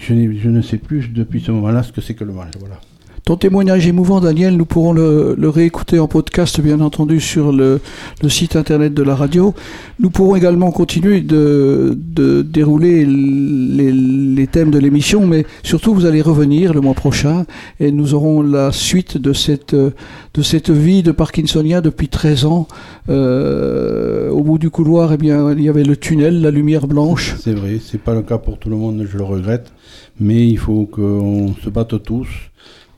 je, 0.00 0.32
je 0.38 0.48
ne 0.48 0.60
sais 0.60 0.78
plus 0.78 1.08
depuis 1.12 1.40
ce 1.40 1.52
moment-là 1.52 1.82
ce 1.84 1.92
que 1.92 2.00
c'est 2.00 2.14
que 2.14 2.24
le 2.24 2.32
mal. 2.32 2.50
Voilà. 2.58 2.80
Ton 3.26 3.34
témoignage 3.34 3.88
émouvant, 3.88 4.20
Daniel, 4.20 4.56
nous 4.56 4.66
pourrons 4.66 4.92
le, 4.92 5.34
le 5.36 5.48
réécouter 5.48 5.98
en 5.98 6.06
podcast, 6.06 6.60
bien 6.60 6.80
entendu, 6.80 7.18
sur 7.18 7.50
le, 7.50 7.80
le 8.22 8.28
site 8.28 8.54
internet 8.54 8.94
de 8.94 9.02
la 9.02 9.16
radio. 9.16 9.52
Nous 9.98 10.10
pourrons 10.10 10.36
également 10.36 10.70
continuer 10.70 11.22
de, 11.22 11.98
de 11.98 12.42
dérouler 12.42 13.04
les, 13.04 13.90
les 13.90 14.46
thèmes 14.46 14.70
de 14.70 14.78
l'émission, 14.78 15.26
mais 15.26 15.44
surtout, 15.64 15.92
vous 15.92 16.06
allez 16.06 16.22
revenir 16.22 16.72
le 16.72 16.80
mois 16.80 16.94
prochain 16.94 17.46
et 17.80 17.90
nous 17.90 18.14
aurons 18.14 18.42
la 18.42 18.70
suite 18.70 19.18
de 19.18 19.32
cette, 19.32 19.74
de 19.74 20.42
cette 20.42 20.70
vie 20.70 21.02
de 21.02 21.10
Parkinsonien 21.10 21.80
depuis 21.80 22.06
13 22.06 22.44
ans. 22.44 22.68
Euh, 23.08 24.30
au 24.30 24.44
bout 24.44 24.58
du 24.58 24.70
couloir, 24.70 25.12
eh 25.12 25.16
bien, 25.16 25.50
il 25.50 25.62
y 25.62 25.68
avait 25.68 25.82
le 25.82 25.96
tunnel, 25.96 26.42
la 26.42 26.52
lumière 26.52 26.86
blanche. 26.86 27.34
C'est 27.40 27.54
vrai, 27.54 27.80
c'est 27.84 28.00
pas 28.00 28.14
le 28.14 28.22
cas 28.22 28.38
pour 28.38 28.60
tout 28.60 28.70
le 28.70 28.76
monde, 28.76 29.04
je 29.10 29.18
le 29.18 29.24
regrette, 29.24 29.72
mais 30.20 30.46
il 30.46 30.58
faut 30.58 30.86
qu'on 30.86 31.56
se 31.60 31.68
batte 31.70 32.00
tous. 32.04 32.28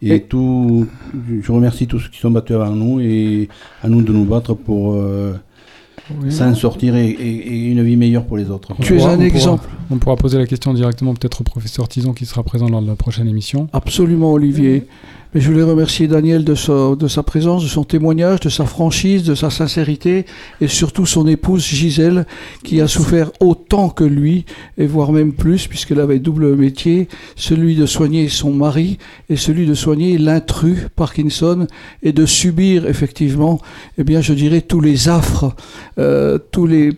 Et, 0.00 0.14
Et- 0.16 0.20
tout, 0.22 0.87
je 1.42 1.50
remercie 1.52 1.87
tous 1.87 1.98
ceux 1.98 2.08
qui 2.11 2.18
sont 2.20 2.30
battus 2.30 2.54
avant 2.56 2.70
nous 2.70 3.00
et 3.00 3.48
à 3.82 3.88
nous 3.88 4.02
de 4.02 4.12
nous 4.12 4.24
battre 4.24 4.54
pour 4.54 4.92
euh, 4.94 5.32
Oui. 6.22 6.30
s'en 6.30 6.54
sortir 6.54 6.94
et, 6.96 7.08
et- 7.08 7.48
et 7.48 7.64
une 7.72 7.82
vie 7.82 7.96
meilleure 7.96 8.24
pour 8.24 8.37
les 8.37 8.48
autres. 8.50 8.68
On 8.78 8.82
Tu 8.82 8.94
es 8.94 8.96
pourra- 8.98 9.11
un 9.11 9.14
on 9.14 9.16
pourra- 9.16 9.26
exemple. 9.26 9.68
on 9.90 9.98
pourra 9.98 10.16
poser 10.16 10.38
la 10.38 10.46
question 10.46 10.72
directement 10.72 11.14
peut-être 11.14 11.40
au 11.40 11.44
professeur 11.44 11.88
Tison 11.88 12.12
qui 12.12 12.26
sera 12.26 12.42
présent 12.44 12.68
lors 12.68 12.80
de 12.80 12.87
la 12.87 12.94
prochaine 12.96 13.28
émission. 13.28 13.68
Absolument, 13.72 14.32
Olivier. 14.32 14.87
Mais 15.34 15.42
je 15.42 15.50
voulais 15.50 15.62
remercier 15.62 16.08
Daniel 16.08 16.42
de 16.42 16.54
sa, 16.54 16.94
de 16.96 17.06
sa 17.06 17.22
présence, 17.22 17.62
de 17.62 17.68
son 17.68 17.84
témoignage, 17.84 18.40
de 18.40 18.48
sa 18.48 18.64
franchise, 18.64 19.24
de 19.24 19.34
sa 19.34 19.50
sincérité 19.50 20.24
et 20.62 20.68
surtout 20.68 21.04
son 21.04 21.26
épouse 21.26 21.62
Gisèle 21.66 22.26
qui 22.64 22.80
a 22.80 22.88
souffert 22.88 23.30
autant 23.40 23.90
que 23.90 24.04
lui 24.04 24.46
et 24.78 24.86
voire 24.86 25.12
même 25.12 25.34
plus 25.34 25.66
puisqu'elle 25.66 26.00
avait 26.00 26.18
double 26.18 26.56
métier, 26.56 27.08
celui 27.36 27.76
de 27.76 27.84
soigner 27.84 28.28
son 28.28 28.52
mari 28.52 28.96
et 29.28 29.36
celui 29.36 29.66
de 29.66 29.74
soigner 29.74 30.16
l'intrus 30.16 30.86
Parkinson 30.96 31.66
et 32.02 32.12
de 32.12 32.24
subir 32.24 32.86
effectivement, 32.86 33.60
eh 33.98 34.04
bien 34.04 34.22
je 34.22 34.32
dirais 34.32 34.62
tous 34.62 34.80
les 34.80 35.10
affres, 35.10 35.54
euh, 35.98 36.38
tous 36.38 36.66
les 36.66 36.94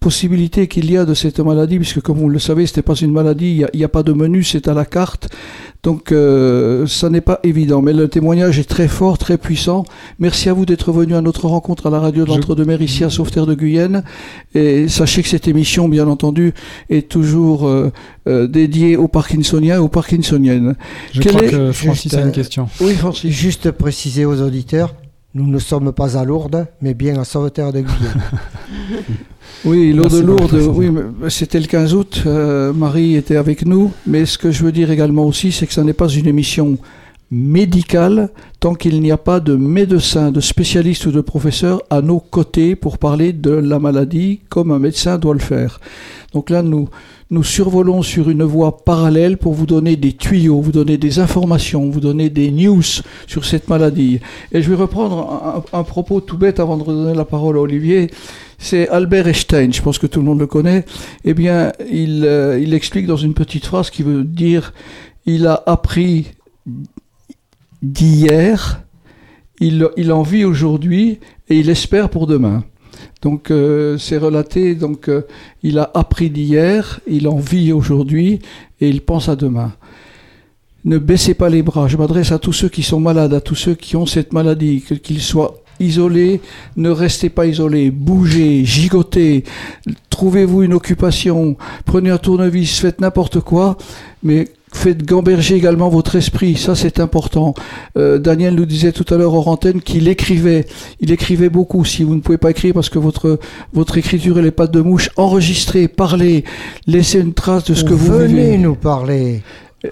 possibilités 0.00 0.68
qu'il 0.68 0.90
y 0.90 0.96
a 0.96 1.04
de 1.04 1.14
cette 1.14 1.40
maladie, 1.40 1.76
puisque 1.78 2.00
comme 2.00 2.18
vous 2.18 2.28
le 2.28 2.38
savez, 2.38 2.66
ce 2.66 2.76
n'est 2.76 2.82
pas 2.82 2.94
une 2.94 3.12
maladie, 3.12 3.50
il 3.50 3.56
n'y 3.58 3.64
a, 3.64 3.70
il 3.74 3.80
y 3.80 3.84
a 3.84 3.88
pas 3.88 4.02
de 4.02 4.12
menu, 4.12 4.44
c'est 4.44 4.68
à 4.68 4.74
la 4.74 4.84
carte. 4.84 5.28
Donc 5.82 6.10
euh, 6.12 6.86
ça 6.86 7.08
n'est 7.10 7.20
pas 7.20 7.40
évident, 7.44 7.82
mais 7.82 7.92
le 7.92 8.08
témoignage 8.08 8.58
est 8.58 8.68
très 8.68 8.88
fort, 8.88 9.16
très 9.18 9.38
puissant. 9.38 9.84
Merci 10.18 10.48
à 10.48 10.52
vous 10.52 10.66
d'être 10.66 10.92
venu 10.92 11.14
à 11.14 11.20
notre 11.20 11.46
rencontre 11.46 11.86
à 11.86 11.90
la 11.90 12.00
radio 12.00 12.24
de 12.24 12.28
Je- 12.30 12.34
l'Entre-deux-Mers 12.34 12.82
ici 12.82 13.04
à 13.04 13.10
Sauveterre 13.10 13.46
de 13.46 13.54
Guyenne. 13.54 14.02
Et 14.54 14.88
sachez 14.88 15.22
que 15.22 15.28
cette 15.28 15.46
émission, 15.48 15.88
bien 15.88 16.06
entendu, 16.08 16.52
est 16.90 17.08
toujours 17.08 17.66
euh, 17.68 17.90
euh, 18.28 18.46
dédiée 18.48 18.96
aux 18.96 19.08
Parkinsoniens 19.08 19.76
et 19.76 19.78
aux 19.78 19.88
Parkinsoniennes. 19.88 20.74
Je 21.12 21.20
Quel 21.20 21.32
crois 21.32 21.44
est- 21.46 21.50
que 21.50 21.72
Francis 21.72 22.02
Juste, 22.04 22.14
a 22.16 22.20
une 22.22 22.28
euh, 22.28 22.32
question. 22.32 22.68
Oui, 22.80 22.94
Francis. 22.94 23.30
Juste 23.32 23.70
préciser 23.70 24.24
aux 24.24 24.40
auditeurs, 24.42 24.94
nous 25.34 25.46
ne 25.46 25.58
sommes 25.60 25.92
pas 25.92 26.16
à 26.18 26.24
Lourdes, 26.24 26.66
mais 26.82 26.94
bien 26.94 27.20
à 27.20 27.24
Sauveterre 27.24 27.72
de 27.72 27.80
Guyenne. 27.82 28.22
Oui, 29.64 29.92
l'eau 29.92 30.06
de 30.06 30.20
Lourdes, 30.20 30.54
oui, 30.72 30.88
c'était 31.28 31.58
le 31.60 31.66
15 31.66 31.94
août. 31.94 32.22
euh, 32.26 32.72
Marie 32.72 33.16
était 33.16 33.36
avec 33.36 33.66
nous. 33.66 33.90
Mais 34.06 34.24
ce 34.24 34.38
que 34.38 34.50
je 34.50 34.62
veux 34.64 34.72
dire 34.72 34.90
également 34.90 35.24
aussi, 35.26 35.50
c'est 35.52 35.66
que 35.66 35.72
ce 35.72 35.80
n'est 35.80 35.92
pas 35.92 36.08
une 36.08 36.26
émission 36.28 36.78
médicale 37.30 38.30
tant 38.60 38.74
qu'il 38.74 39.00
n'y 39.02 39.10
a 39.10 39.18
pas 39.18 39.38
de 39.40 39.54
médecin, 39.54 40.30
de 40.30 40.40
spécialiste 40.40 41.06
ou 41.06 41.10
de 41.12 41.20
professeur 41.20 41.82
à 41.90 42.00
nos 42.00 42.20
côtés 42.20 42.74
pour 42.74 42.96
parler 42.98 43.32
de 43.34 43.50
la 43.50 43.78
maladie 43.78 44.40
comme 44.48 44.70
un 44.70 44.78
médecin 44.78 45.18
doit 45.18 45.34
le 45.34 45.40
faire. 45.40 45.78
Donc 46.32 46.48
là, 46.50 46.62
nous, 46.62 46.88
nous 47.30 47.42
survolons 47.44 48.00
sur 48.02 48.30
une 48.30 48.44
voie 48.44 48.78
parallèle 48.78 49.36
pour 49.36 49.52
vous 49.52 49.66
donner 49.66 49.96
des 49.96 50.12
tuyaux, 50.14 50.60
vous 50.60 50.72
donner 50.72 50.96
des 50.96 51.18
informations, 51.18 51.90
vous 51.90 52.00
donner 52.00 52.30
des 52.30 52.50
news 52.50 52.82
sur 53.26 53.44
cette 53.44 53.68
maladie. 53.68 54.20
Et 54.52 54.62
je 54.62 54.70
vais 54.70 54.76
reprendre 54.76 55.64
un, 55.72 55.78
un 55.78 55.82
propos 55.84 56.20
tout 56.20 56.38
bête 56.38 56.60
avant 56.60 56.76
de 56.78 56.82
redonner 56.84 57.14
la 57.14 57.24
parole 57.26 57.56
à 57.58 57.60
Olivier. 57.60 58.10
C'est 58.58 58.88
Albert 58.88 59.28
Einstein, 59.28 59.72
je 59.72 59.80
pense 59.80 59.98
que 59.98 60.08
tout 60.08 60.18
le 60.18 60.26
monde 60.26 60.40
le 60.40 60.48
connaît. 60.48 60.84
Eh 61.24 61.32
bien, 61.32 61.72
il, 61.90 62.24
euh, 62.24 62.58
il 62.58 62.74
explique 62.74 63.06
dans 63.06 63.16
une 63.16 63.32
petite 63.32 63.64
phrase 63.64 63.88
qui 63.88 64.02
veut 64.02 64.24
dire 64.24 64.74
il 65.26 65.46
a 65.46 65.62
appris 65.66 66.32
d'hier, 67.82 68.82
il, 69.60 69.88
il 69.96 70.12
en 70.12 70.22
vit 70.22 70.44
aujourd'hui 70.44 71.20
et 71.48 71.58
il 71.58 71.70
espère 71.70 72.10
pour 72.10 72.26
demain. 72.26 72.64
Donc 73.22 73.50
euh, 73.50 73.98
c'est 73.98 74.18
relaté, 74.18 74.74
donc 74.74 75.08
euh, 75.08 75.22
il 75.62 75.78
a 75.78 75.90
appris 75.94 76.30
d'hier, 76.30 77.00
il 77.06 77.28
en 77.28 77.38
vit 77.38 77.72
aujourd'hui 77.72 78.40
et 78.80 78.88
il 78.88 79.02
pense 79.02 79.28
à 79.28 79.36
demain. 79.36 79.72
Ne 80.84 80.98
baissez 80.98 81.34
pas 81.34 81.48
les 81.48 81.62
bras. 81.62 81.88
Je 81.88 81.96
m'adresse 81.96 82.32
à 82.32 82.38
tous 82.38 82.52
ceux 82.52 82.68
qui 82.68 82.82
sont 82.82 83.00
malades, 83.00 83.34
à 83.34 83.40
tous 83.40 83.56
ceux 83.56 83.74
qui 83.74 83.96
ont 83.96 84.06
cette 84.06 84.32
maladie, 84.32 84.82
qu'ils 85.02 85.20
soient 85.20 85.62
isolés. 85.80 86.40
Ne 86.76 86.90
restez 86.90 87.28
pas 87.30 87.46
isolés. 87.46 87.90
Bougez, 87.90 88.64
gigotez. 88.64 89.44
Trouvez-vous 90.10 90.62
une 90.62 90.74
occupation. 90.74 91.56
Prenez 91.84 92.10
un 92.10 92.18
tournevis, 92.18 92.78
faites 92.80 93.00
n'importe 93.00 93.40
quoi. 93.40 93.76
Mais 94.22 94.48
faites 94.72 95.04
gamberger 95.06 95.54
également 95.54 95.88
votre 95.88 96.16
esprit. 96.16 96.56
Ça, 96.56 96.74
c'est 96.74 97.00
important. 97.00 97.54
Euh, 97.96 98.18
Daniel 98.18 98.54
nous 98.54 98.66
disait 98.66 98.92
tout 98.92 99.06
à 99.12 99.16
l'heure 99.16 99.34
hors 99.34 99.48
antenne 99.48 99.80
qu'il 99.80 100.08
écrivait. 100.08 100.66
Il 101.00 101.10
écrivait 101.12 101.48
beaucoup. 101.48 101.84
Si 101.84 102.02
vous 102.02 102.14
ne 102.14 102.20
pouvez 102.20 102.38
pas 102.38 102.50
écrire 102.50 102.74
parce 102.74 102.88
que 102.90 102.98
votre, 102.98 103.38
votre 103.72 103.96
écriture 103.96 104.38
et 104.38 104.42
les 104.42 104.50
pattes 104.50 104.72
de 104.72 104.80
mouche, 104.80 105.10
enregistrez, 105.16 105.88
parlez, 105.88 106.44
laissez 106.86 107.20
une 107.20 107.34
trace 107.34 107.64
de 107.64 107.74
ce 107.74 107.84
que 107.84 107.94
vous 107.94 108.12
Venez 108.12 108.26
vivez. 108.28 108.58
nous 108.58 108.74
parler. 108.74 109.42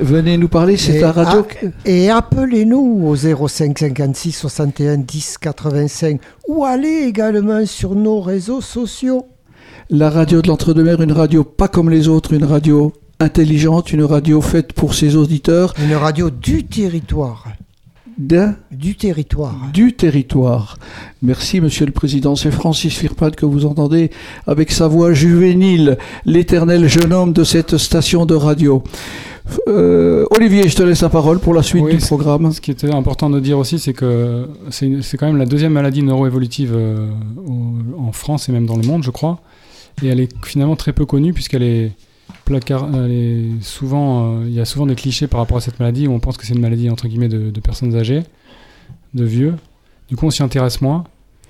Venez 0.00 0.36
nous 0.36 0.48
parler, 0.48 0.76
c'est 0.76 1.00
la 1.00 1.12
radio. 1.12 1.46
Et 1.84 2.10
appelez-nous 2.10 3.02
au 3.06 3.14
05 3.14 3.78
56 3.78 4.32
61 4.32 4.98
10 4.98 5.38
85 5.38 6.20
ou 6.48 6.64
allez 6.64 7.04
également 7.06 7.64
sur 7.66 7.94
nos 7.94 8.20
réseaux 8.20 8.60
sociaux. 8.60 9.26
La 9.88 10.10
radio 10.10 10.42
de 10.42 10.48
l'entre-deux-mers, 10.48 11.00
une 11.02 11.12
radio 11.12 11.44
pas 11.44 11.68
comme 11.68 11.88
les 11.88 12.08
autres, 12.08 12.32
une 12.32 12.44
radio 12.44 12.92
intelligente, 13.20 13.92
une 13.92 14.02
radio 14.02 14.40
faite 14.40 14.72
pour 14.72 14.94
ses 14.94 15.14
auditeurs. 15.14 15.72
Une 15.80 15.94
radio 15.94 16.30
du 16.30 16.64
territoire. 16.64 17.46
D'un 18.18 18.56
Du 18.72 18.96
territoire. 18.96 19.54
du 19.74 19.92
territoire. 19.92 20.78
Merci, 21.22 21.60
Monsieur 21.60 21.84
le 21.84 21.92
Président. 21.92 22.34
C'est 22.34 22.50
Francis 22.50 22.94
Firpad 22.96 23.36
que 23.36 23.44
vous 23.44 23.66
entendez 23.66 24.10
avec 24.46 24.72
sa 24.72 24.88
voix 24.88 25.12
juvénile, 25.12 25.98
l'éternel 26.24 26.88
jeune 26.88 27.12
homme 27.12 27.34
de 27.34 27.44
cette 27.44 27.76
station 27.76 28.24
de 28.24 28.34
radio. 28.34 28.82
Euh, 29.68 30.26
Olivier, 30.30 30.68
je 30.68 30.76
te 30.76 30.82
laisse 30.82 31.02
la 31.02 31.08
parole 31.08 31.38
pour 31.38 31.54
la 31.54 31.62
suite 31.62 31.82
Oui, 31.84 31.96
du 31.96 32.04
programme. 32.04 32.52
Ce 32.52 32.60
qui 32.60 32.70
était 32.70 32.92
important 32.92 33.30
de 33.30 33.40
dire 33.40 33.58
aussi, 33.58 33.78
c'est 33.78 33.92
que 33.92 34.48
c'est 34.70 35.16
quand 35.16 35.26
même 35.26 35.36
la 35.36 35.46
deuxième 35.46 35.72
maladie 35.72 36.02
neuroévolutive 36.02 36.72
euh, 36.74 37.08
en 37.96 38.12
France 38.12 38.48
et 38.48 38.52
même 38.52 38.66
dans 38.66 38.76
le 38.76 38.86
monde, 38.86 39.02
je 39.02 39.10
crois. 39.10 39.40
Et 40.02 40.08
elle 40.08 40.20
est 40.20 40.32
finalement 40.44 40.76
très 40.76 40.92
peu 40.92 41.06
connue 41.06 41.32
puisqu'elle 41.32 41.62
est 41.62 41.92
placard, 42.44 42.88
elle 42.94 43.12
est 43.12 43.62
souvent, 43.62 44.40
euh, 44.40 44.44
il 44.46 44.52
y 44.52 44.60
a 44.60 44.64
souvent 44.64 44.86
des 44.86 44.94
clichés 44.94 45.26
par 45.26 45.40
rapport 45.40 45.56
à 45.56 45.60
cette 45.60 45.78
maladie 45.78 46.06
où 46.06 46.12
on 46.12 46.20
pense 46.20 46.36
que 46.36 46.46
c'est 46.46 46.54
une 46.54 46.60
maladie 46.60 46.90
entre 46.90 47.08
guillemets 47.08 47.28
de, 47.28 47.50
de 47.50 47.60
personnes 47.60 47.94
âgées, 47.96 48.22
de 49.14 49.24
vieux. 49.24 49.54
Du 50.08 50.16
coup, 50.16 50.26
on 50.26 50.30
s'y 50.30 50.42
intéresse 50.42 50.80
moins. 50.80 51.04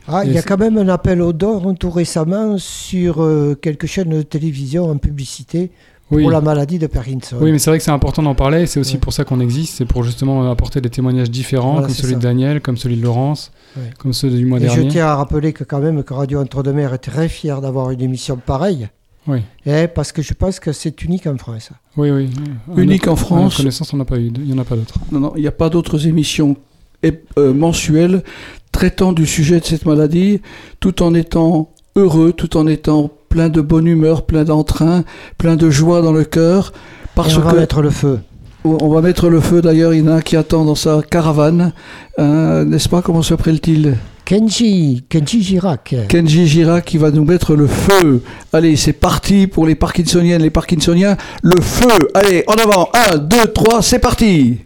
Ah, 0.09 0.25
il 0.25 0.33
y 0.33 0.39
a 0.39 0.43
quand 0.43 0.59
même 0.59 0.79
un 0.79 0.89
appel 0.89 1.21
au 1.21 1.33
don 1.33 1.75
tout 1.75 1.91
récemment 1.91 2.59
sur 2.59 3.23
euh, 3.23 3.59
quelques 3.61 3.87
chaînes 3.87 4.11
de 4.11 4.23
télévision 4.23 4.89
en 4.89 4.99
publicité 4.99 5.73
Oui. 6.11 6.23
pour 6.23 6.31
la 6.31 6.41
maladie 6.41 6.79
de 6.79 6.87
Parkinson. 6.87 7.37
Oui, 7.41 7.51
mais 7.51 7.59
c'est 7.59 7.69
vrai 7.71 7.79
que 7.79 7.85
c'est 7.85 7.91
important 7.91 8.23
d'en 8.23 8.35
parler. 8.37 8.63
et 8.63 8.67
C'est 8.67 8.79
aussi 8.79 8.95
Ouais. 8.95 9.01
pour 9.01 9.13
ça 9.13 9.25
qu'on 9.25 9.41
existe. 9.41 9.75
C'est 9.77 9.85
pour 9.87 10.05
justement 10.05 10.49
apporter 10.51 10.81
des 10.81 10.89
témoignages 10.91 11.31
différents, 11.31 11.73
Voilà, 11.73 11.87
comme 11.89 11.97
celui 11.97 12.13
ça. 12.13 12.19
de 12.19 12.23
Daniel, 12.23 12.61
comme 12.61 12.77
celui 12.77 12.97
de 12.97 13.03
Laurence, 13.03 13.51
Ouais. 13.77 13.83
comme 13.99 14.13
ceux 14.13 14.31
du 14.31 14.47
mois 14.47 14.59
Et 14.61 14.69
je 14.69 14.75
dernier. 14.75 14.89
tiens 14.89 15.07
à 15.07 15.17
rappeler 15.17 15.53
que 15.53 15.65
quand 15.65 15.81
même 15.81 16.05
que 16.05 16.15
Radio 16.15 16.41
Entre-deux-Mers 16.41 16.95
est 16.95 16.99
très 16.99 17.29
fier 17.29 17.61
d'avoir 17.61 17.91
une 17.91 18.01
émission 18.03 18.37
pareille. 18.37 18.89
Oui. 19.27 19.41
Eh, 19.67 19.89
parce 19.89 20.13
que 20.13 20.23
je 20.23 20.33
pense 20.35 20.61
que 20.61 20.71
c'est 20.73 21.03
unique 21.03 21.27
en 21.27 21.37
France. 21.37 21.71
Oui, 21.97 22.13
oui. 22.13 22.31
Unique 22.77 23.09
À 23.09 23.11
en 23.11 23.15
à 23.15 23.17
France. 23.17 23.43
notre 23.43 23.57
connaissance, 23.57 23.93
on 23.93 23.97
n'a 23.97 24.05
pas 24.05 24.19
eu. 24.19 24.27
Il 24.37 24.43
n'y 24.45 24.53
en 24.53 24.59
a 24.59 24.65
pas 24.65 24.77
d'autres. 24.77 25.01
Non, 25.11 25.19
non, 25.19 25.33
il 25.35 25.41
n'y 25.43 25.49
a 25.49 25.53
pas 25.53 25.69
d'autres 25.71 26.07
émissions 26.07 26.57
euh, 27.05 27.53
mensuelles 27.53 28.23
traitant 28.71 29.13
du 29.13 29.27
sujet 29.27 29.59
de 29.59 29.65
cette 29.65 29.87
maladie, 29.87 30.41
tout 30.81 31.03
en 31.03 31.15
étant 31.15 31.71
heureux, 31.97 32.33
tout 32.33 32.57
en 32.57 32.67
étant 32.67 33.11
plein 33.29 33.49
de 33.49 33.61
bonne 33.61 33.87
humeur, 33.87 34.25
plein 34.27 34.45
d'entrain, 34.45 35.05
plein 35.39 35.57
de 35.57 35.71
joie 35.71 36.03
dans 36.03 36.13
le 36.13 36.25
cœur. 36.25 36.73
Parce 37.15 37.33
Et 37.35 37.39
on 37.39 37.41
va 37.41 37.53
que 37.53 37.57
mettre 37.57 37.83
le 37.83 37.91
feu. 37.91 38.21
on 38.65 38.89
va 38.89 39.01
mettre 39.01 39.29
le 39.29 39.41
feu. 39.41 39.63
D'ailleurs, 39.63 39.95
il 39.95 40.01
y 40.01 40.09
en 40.09 40.13
a 40.13 40.17
un 40.17 40.21
qui 40.21 40.37
attend 40.37 40.65
dans 40.65 40.75
sa 40.75 41.01
caravane, 41.03 41.73
hein, 42.19 42.65
n'est-ce 42.65 42.89
pas? 42.89 43.03
Comment 43.03 43.23
s'appelle-t-il? 43.23 43.97
Kenji, 44.27 45.05
Kenji 45.09 45.41
Girac. 45.41 45.95
Kenji 46.09 46.49
Girac 46.49 46.85
qui 46.85 46.99
va 46.99 47.13
nous 47.13 47.25
mettre 47.25 47.55
le 47.55 47.69
feu. 47.69 48.23
Allez, 48.53 48.75
c'est 48.75 48.93
parti 48.93 49.47
pour 49.47 49.69
les 49.69 49.77
Parkinsoniennes, 49.77 50.43
les 50.43 50.51
Parkinsoniens. 50.51 51.17
Le 51.43 51.63
feu. 51.63 52.09
Allez, 52.13 52.43
en 52.49 52.55
avant. 52.55 52.89
1, 53.13 53.19
2, 53.19 53.53
3, 53.53 53.83
c'est 53.83 54.01
parti. 54.01 54.59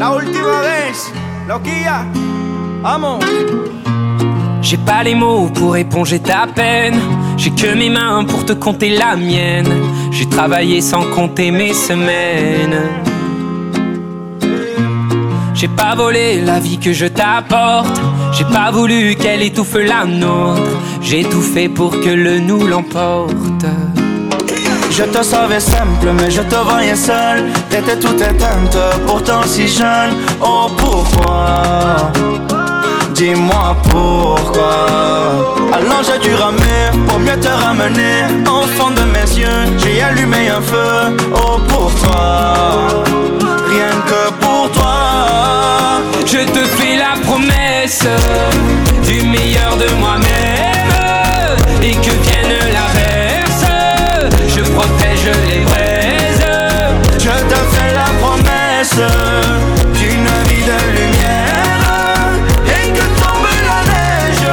La 0.00 0.12
última 0.12 0.62
vez, 0.62 1.12
loquilla, 1.46 2.06
vamos. 2.82 3.18
J'ai 4.62 4.78
pas 4.78 5.02
les 5.02 5.14
mots 5.14 5.50
pour 5.54 5.76
éponger 5.76 6.20
ta 6.20 6.46
peine. 6.46 6.98
J'ai 7.36 7.50
que 7.50 7.74
mes 7.76 7.90
mains 7.90 8.24
pour 8.24 8.46
te 8.46 8.54
compter 8.54 8.96
la 8.96 9.14
mienne. 9.14 9.68
J'ai 10.10 10.26
travaillé 10.26 10.80
sans 10.80 11.02
compter 11.10 11.50
mes 11.50 11.74
semaines. 11.74 12.80
J'ai 15.52 15.68
pas 15.68 15.94
volé 15.94 16.40
la 16.40 16.60
vie 16.60 16.78
que 16.78 16.94
je 16.94 17.04
t'apporte. 17.04 18.00
J'ai 18.32 18.46
pas 18.46 18.70
voulu 18.70 19.16
qu'elle 19.16 19.42
étouffe 19.42 19.74
la 19.74 20.06
nôtre. 20.06 20.78
J'ai 21.02 21.24
tout 21.24 21.42
fait 21.42 21.68
pour 21.68 21.90
que 21.90 22.08
le 22.08 22.40
nous 22.40 22.66
l'emporte. 22.66 23.66
Je 24.90 25.04
te 25.04 25.22
savais 25.22 25.60
simple, 25.60 26.10
mais 26.12 26.30
je 26.30 26.42
te 26.42 26.56
voyais 26.56 26.96
seul. 26.96 27.44
T'étais 27.70 27.96
toute 27.96 28.20
éteinte, 28.20 28.76
pourtant 29.06 29.42
si 29.46 29.66
jeune. 29.68 30.14
Oh 30.40 30.68
pourquoi? 30.76 32.12
Dis-moi 33.14 33.76
pourquoi. 33.90 34.86
J'ai 36.02 36.18
dû 36.18 36.34
ramer 36.34 36.90
pour 37.06 37.18
mieux 37.18 37.38
te 37.38 37.48
ramener. 37.48 38.24
Fond 38.76 38.90
de 38.90 39.02
mes 39.02 39.38
yeux, 39.38 39.78
j'ai 39.78 40.02
allumé 40.02 40.48
un 40.48 40.60
feu. 40.60 41.16
Oh 41.34 41.58
pour 41.68 41.92
toi, 42.02 43.04
rien 43.68 43.94
que 44.06 44.32
pour 44.40 44.70
toi. 44.72 46.00
Je 46.26 46.38
te 46.38 46.64
fais 46.76 46.96
la 46.96 47.20
promesse 47.26 48.04
du 49.02 49.22
meilleur 49.22 49.76
de 49.76 49.88
moi-même 50.00 51.56
et 51.82 51.92
que 51.92 52.12
je 52.24 52.39
protège 55.20 55.36
les 55.48 55.60
braises. 55.64 56.46
Je 57.18 57.36
te 57.48 57.58
fais 57.74 57.92
la 57.94 58.08
promesse 58.20 59.00
d'une 59.94 60.30
vie 60.48 60.64
de 60.64 60.78
lumière 60.96 62.32
et 62.66 62.86
que 62.92 63.04
tombe 63.20 63.50
la 63.68 63.80
neige. 63.92 64.48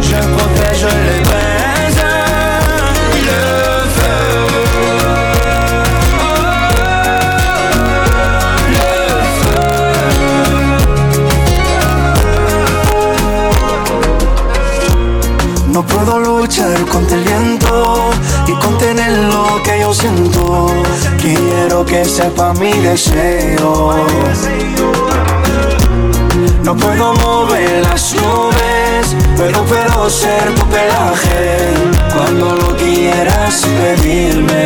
Je 0.00 0.18
protège 0.36 0.86
les 1.08 1.20
braises, 1.28 2.04
le 3.28 3.42
feu. 3.96 4.26
No 15.72 15.80
puedo 15.82 16.14
luchar 16.18 16.78
contra 16.90 17.16
el 17.16 17.24
lo 19.10 19.62
que 19.62 19.80
yo 19.80 19.92
siento. 19.92 20.66
Quiero 21.20 21.84
que 21.84 22.04
sepa 22.04 22.52
mi 22.54 22.72
deseo. 22.72 23.94
No 26.62 26.76
puedo 26.76 27.14
mover 27.14 27.82
las 27.82 28.14
nubes, 28.14 29.16
pero 29.36 29.62
puedo 29.64 30.10
ser 30.10 30.54
tu 30.54 30.64
pelaje 30.66 31.70
cuando 32.12 32.56
lo 32.56 32.76
quieras 32.76 33.64
pedirme. 33.80 34.64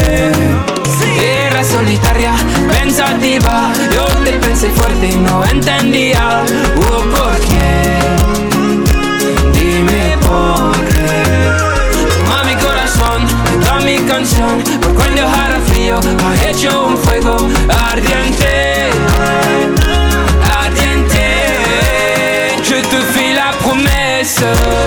Era 1.20 1.62
solitaria, 1.62 2.32
pensativa, 2.70 3.72
yo 3.94 4.06
te 4.24 4.32
pensé 4.38 4.70
fuerte 4.70 5.08
y 5.08 5.16
no 5.16 5.44
entendía 5.44 6.42
por 6.74 7.38
qué. 7.40 7.59
Promesse 24.40 24.79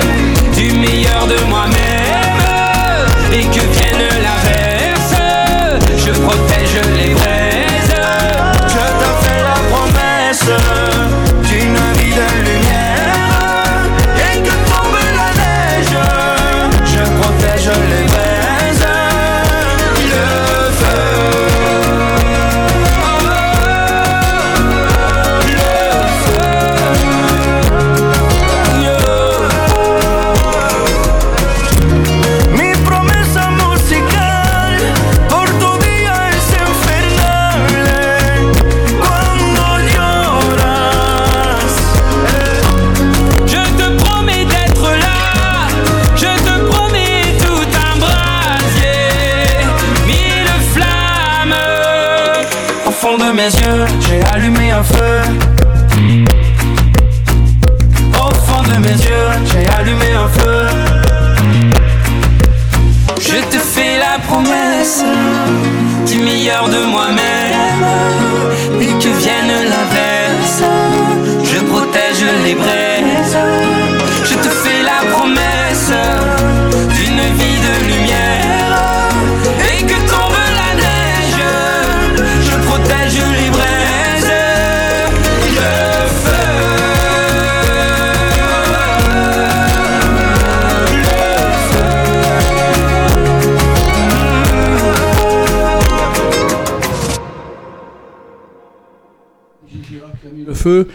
Le 100.48 100.54
feu. 100.54 100.88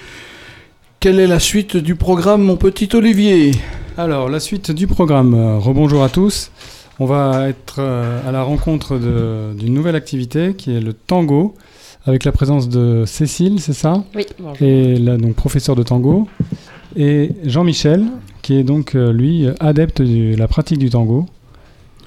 Quelle 1.01 1.21
est 1.21 1.27
la 1.27 1.39
suite 1.39 1.77
du 1.77 1.95
programme, 1.95 2.43
mon 2.43 2.57
petit 2.57 2.89
Olivier? 2.95 3.53
Alors, 3.97 4.29
la 4.29 4.41
suite 4.41 4.71
du 4.71 4.87
programme. 4.87 5.35
Euh, 5.35 5.59
Rebonjour 5.59 6.03
à 6.03 6.09
tous. 6.09 6.51
On 6.99 7.07
va 7.07 7.49
être 7.49 7.77
euh, 7.79 8.27
à 8.29 8.33
la 8.33 8.43
rencontre 8.43 8.99
de- 8.99 9.55
d'une 9.59 9.75
nouvelle 9.75 9.95
activité 9.97 10.55
qui 10.55 10.75
est 10.75 10.81
le 10.81 10.93
tango, 10.93 11.55
avec 12.07 12.25
la 12.25 12.33
présence 12.33 12.69
de 12.69 13.05
Cécile, 13.07 13.61
c'est 13.61 13.73
ça? 13.75 14.03
Oui, 14.17 14.25
bonjour. 14.41 14.67
Et 14.67 14.97
là, 14.97 15.17
donc, 15.17 15.35
professeur 15.35 15.77
de 15.77 15.83
tango. 15.83 16.27
Et 16.97 17.31
Jean-Michel, 17.45 18.05
qui 18.43 18.55
est 18.59 18.65
donc, 18.65 18.95
euh, 18.95 19.13
lui, 19.13 19.47
adepte 19.61 20.03
de 20.03 20.35
la 20.37 20.49
pratique 20.49 20.79
du 20.79 20.91
tango. 20.91 21.27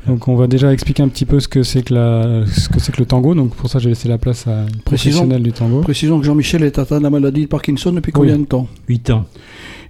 Donc, 0.08 0.28
on 0.28 0.36
va 0.36 0.48
déjà 0.48 0.74
expliquer 0.74 1.04
un 1.04 1.08
petit 1.10 1.26
peu 1.26 1.40
ce 1.40 1.48
que 1.48 1.62
c'est 1.64 1.84
que, 1.84 1.94
la- 1.94 2.44
ce 2.48 2.70
que, 2.70 2.80
c'est 2.80 2.92
que 2.92 3.00
le 3.00 3.06
tango. 3.06 3.36
Donc, 3.36 3.56
pour 3.56 3.70
ça, 3.70 3.78
j'ai 3.80 3.90
laissé 3.90 4.08
la 4.10 4.18
place 4.18 4.48
à 4.48 4.62
une 4.64 4.82
Précisons, 4.84 5.20
professionnelle 5.20 5.44
du 5.44 5.52
tango. 5.52 5.82
précisons 5.82 6.20
que 6.20 6.26
Jean-Michel 6.26 6.64
est 6.64 6.80
atteint 6.80 6.98
de 6.98 7.04
la 7.04 7.10
maladie 7.12 7.42
de 7.42 7.48
Parkinson 7.48 7.92
depuis 7.92 8.12
combien 8.12 8.38
de 8.38 8.46
temps? 8.46 8.68
8 8.88 9.10
ans. 9.12 9.26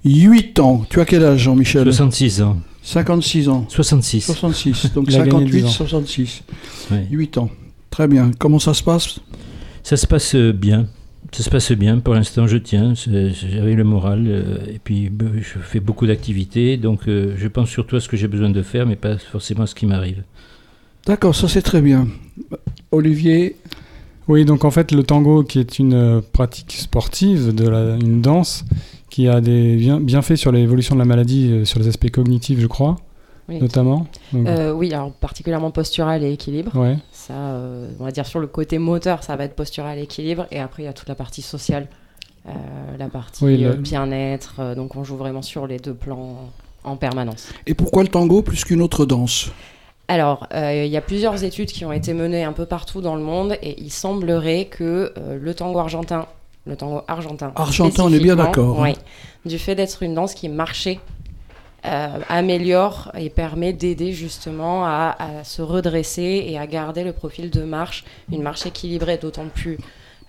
8 0.03 0.59
ans. 0.59 0.85
Tu 0.89 0.99
as 0.99 1.05
quel 1.05 1.23
âge, 1.23 1.39
Jean-Michel? 1.41 1.83
66 1.85 2.41
ans. 2.41 2.57
56 2.83 3.47
ans. 3.49 3.65
66. 3.69 4.21
66. 4.25 4.91
Donc 4.95 5.05
Il 5.07 5.15
a 5.15 5.19
gagné 5.19 5.31
58, 5.31 5.51
10 5.61 5.65
ans. 5.65 5.69
66. 5.69 6.43
Ouais. 6.91 7.07
8 7.09 7.37
ans. 7.37 7.49
Très 7.89 8.07
bien. 8.07 8.31
Comment 8.39 8.59
ça 8.59 8.73
se 8.73 8.83
passe? 8.83 9.19
Ça 9.83 9.97
se 9.97 10.07
passe 10.07 10.35
euh, 10.35 10.51
bien. 10.51 10.87
Ça 11.31 11.43
se 11.43 11.49
passe 11.49 11.71
bien. 11.71 11.99
Pour 11.99 12.13
l'instant, 12.13 12.45
je 12.47 12.57
tiens. 12.57 12.93
J'avais 12.95 13.73
le 13.73 13.83
moral. 13.85 14.25
euh, 14.27 14.57
et 14.67 14.79
puis, 14.83 15.09
je 15.37 15.59
fais 15.59 15.79
beaucoup 15.79 16.05
d'activités. 16.05 16.75
Donc, 16.77 17.07
euh, 17.07 17.33
je 17.37 17.47
pense 17.47 17.69
surtout 17.69 17.95
à 17.95 17.99
ce 18.01 18.09
que 18.09 18.17
j'ai 18.17 18.27
besoin 18.27 18.49
de 18.49 18.61
faire, 18.61 18.85
mais 18.85 18.97
pas 18.97 19.17
forcément 19.17 19.63
à 19.63 19.67
ce 19.67 19.75
qui 19.75 19.85
m'arrive. 19.85 20.23
D'accord, 21.05 21.33
ça 21.33 21.47
c'est 21.47 21.61
très 21.61 21.81
bien. 21.81 22.07
Olivier? 22.91 23.55
Oui, 24.27 24.45
donc 24.45 24.65
en 24.65 24.71
fait, 24.71 24.91
le 24.91 25.03
tango, 25.03 25.43
qui 25.43 25.59
est 25.59 25.79
une 25.79 25.93
euh, 25.93 26.21
pratique 26.33 26.73
sportive, 26.73 27.55
de 27.55 27.67
la, 27.67 27.95
une 27.95 28.21
danse, 28.21 28.65
qui 29.09 29.27
a 29.27 29.41
des 29.41 29.75
bien- 29.77 29.99
bienfaits 29.99 30.35
sur 30.35 30.51
l'évolution 30.51 30.95
de 30.95 30.99
la 30.99 31.05
maladie, 31.05 31.65
sur 31.65 31.79
les 31.79 31.87
aspects 31.87 32.11
cognitifs, 32.11 32.59
je 32.59 32.67
crois, 32.67 32.97
Oui. 33.49 33.59
notamment. 33.59 34.07
Donc, 34.31 34.47
Euh, 34.47 34.71
oui, 34.73 34.93
alors 34.93 35.11
particulièrement 35.11 35.71
postural 35.71 36.23
et 36.23 36.31
équilibre. 36.31 36.71
Ouais. 36.77 36.97
Ça, 37.31 37.37
euh, 37.37 37.87
on 37.99 38.03
va 38.03 38.11
dire 38.11 38.25
sur 38.25 38.39
le 38.39 38.47
côté 38.47 38.77
moteur, 38.77 39.23
ça 39.23 39.35
va 39.37 39.45
être 39.45 39.55
postural 39.55 39.97
et 39.97 40.01
équilibre. 40.03 40.47
Et 40.51 40.59
après, 40.59 40.83
il 40.83 40.85
y 40.85 40.89
a 40.89 40.93
toute 40.93 41.07
la 41.07 41.15
partie 41.15 41.41
sociale, 41.41 41.87
euh, 42.47 42.51
la 42.99 43.07
partie 43.07 43.45
Oui, 43.45 43.63
euh, 43.63 43.71
le- 43.71 43.77
bien-être. 43.77 44.55
euh, 44.59 44.75
donc 44.75 44.95
on 44.97 45.03
joue 45.05 45.15
vraiment 45.15 45.41
sur 45.41 45.65
les 45.65 45.79
deux 45.79 45.93
plans 45.93 46.49
en 46.83 46.95
permanence. 46.97 47.47
Et 47.67 47.73
pourquoi 47.73 48.03
le 48.03 48.09
tango 48.09 48.41
plus 48.41 48.65
qu'une 48.65 48.81
autre 48.81 49.05
danse? 49.05 49.49
Alors, 50.09 50.45
euh, 50.53 50.83
il 50.85 50.91
y 50.91 50.97
a 50.97 51.01
plusieurs 51.01 51.41
études 51.45 51.69
qui 51.71 51.85
ont 51.85 51.93
été 51.93 52.13
menées 52.13 52.43
un 52.43 52.51
peu 52.51 52.65
partout 52.65 52.99
dans 52.99 53.15
le 53.15 53.21
monde 53.21 53.55
et 53.61 53.81
il 53.81 53.91
semblerait 53.91 54.65
que 54.65 55.13
euh, 55.17 55.37
le 55.41 55.53
tango 55.53 55.79
argentin, 55.79 56.25
le 56.65 56.75
tango 56.75 57.01
argentin, 57.07 57.53
Argentin, 57.55 58.03
on 58.03 58.11
est 58.13 58.19
bien 58.19 58.35
d'accord, 58.35 58.81
hein. 58.83 58.93
oui, 59.45 59.49
du 59.49 59.57
fait 59.57 59.73
d'être 59.75 60.03
une 60.03 60.15
danse 60.15 60.33
qui 60.33 60.49
marchait, 60.49 60.99
euh, 61.83 62.19
améliore 62.29 63.11
et 63.17 63.31
permet 63.31 63.73
d'aider 63.73 64.13
justement 64.13 64.85
à, 64.85 65.17
se 65.43 65.63
redresser 65.63 66.45
et 66.47 66.59
à 66.59 66.67
garder 66.67 67.03
le 67.03 67.11
profil 67.11 67.49
de 67.49 67.63
marche, 67.63 68.03
une 68.31 68.43
marche 68.43 68.67
équilibrée, 68.67 69.17
d'autant 69.17 69.47
plus 69.47 69.79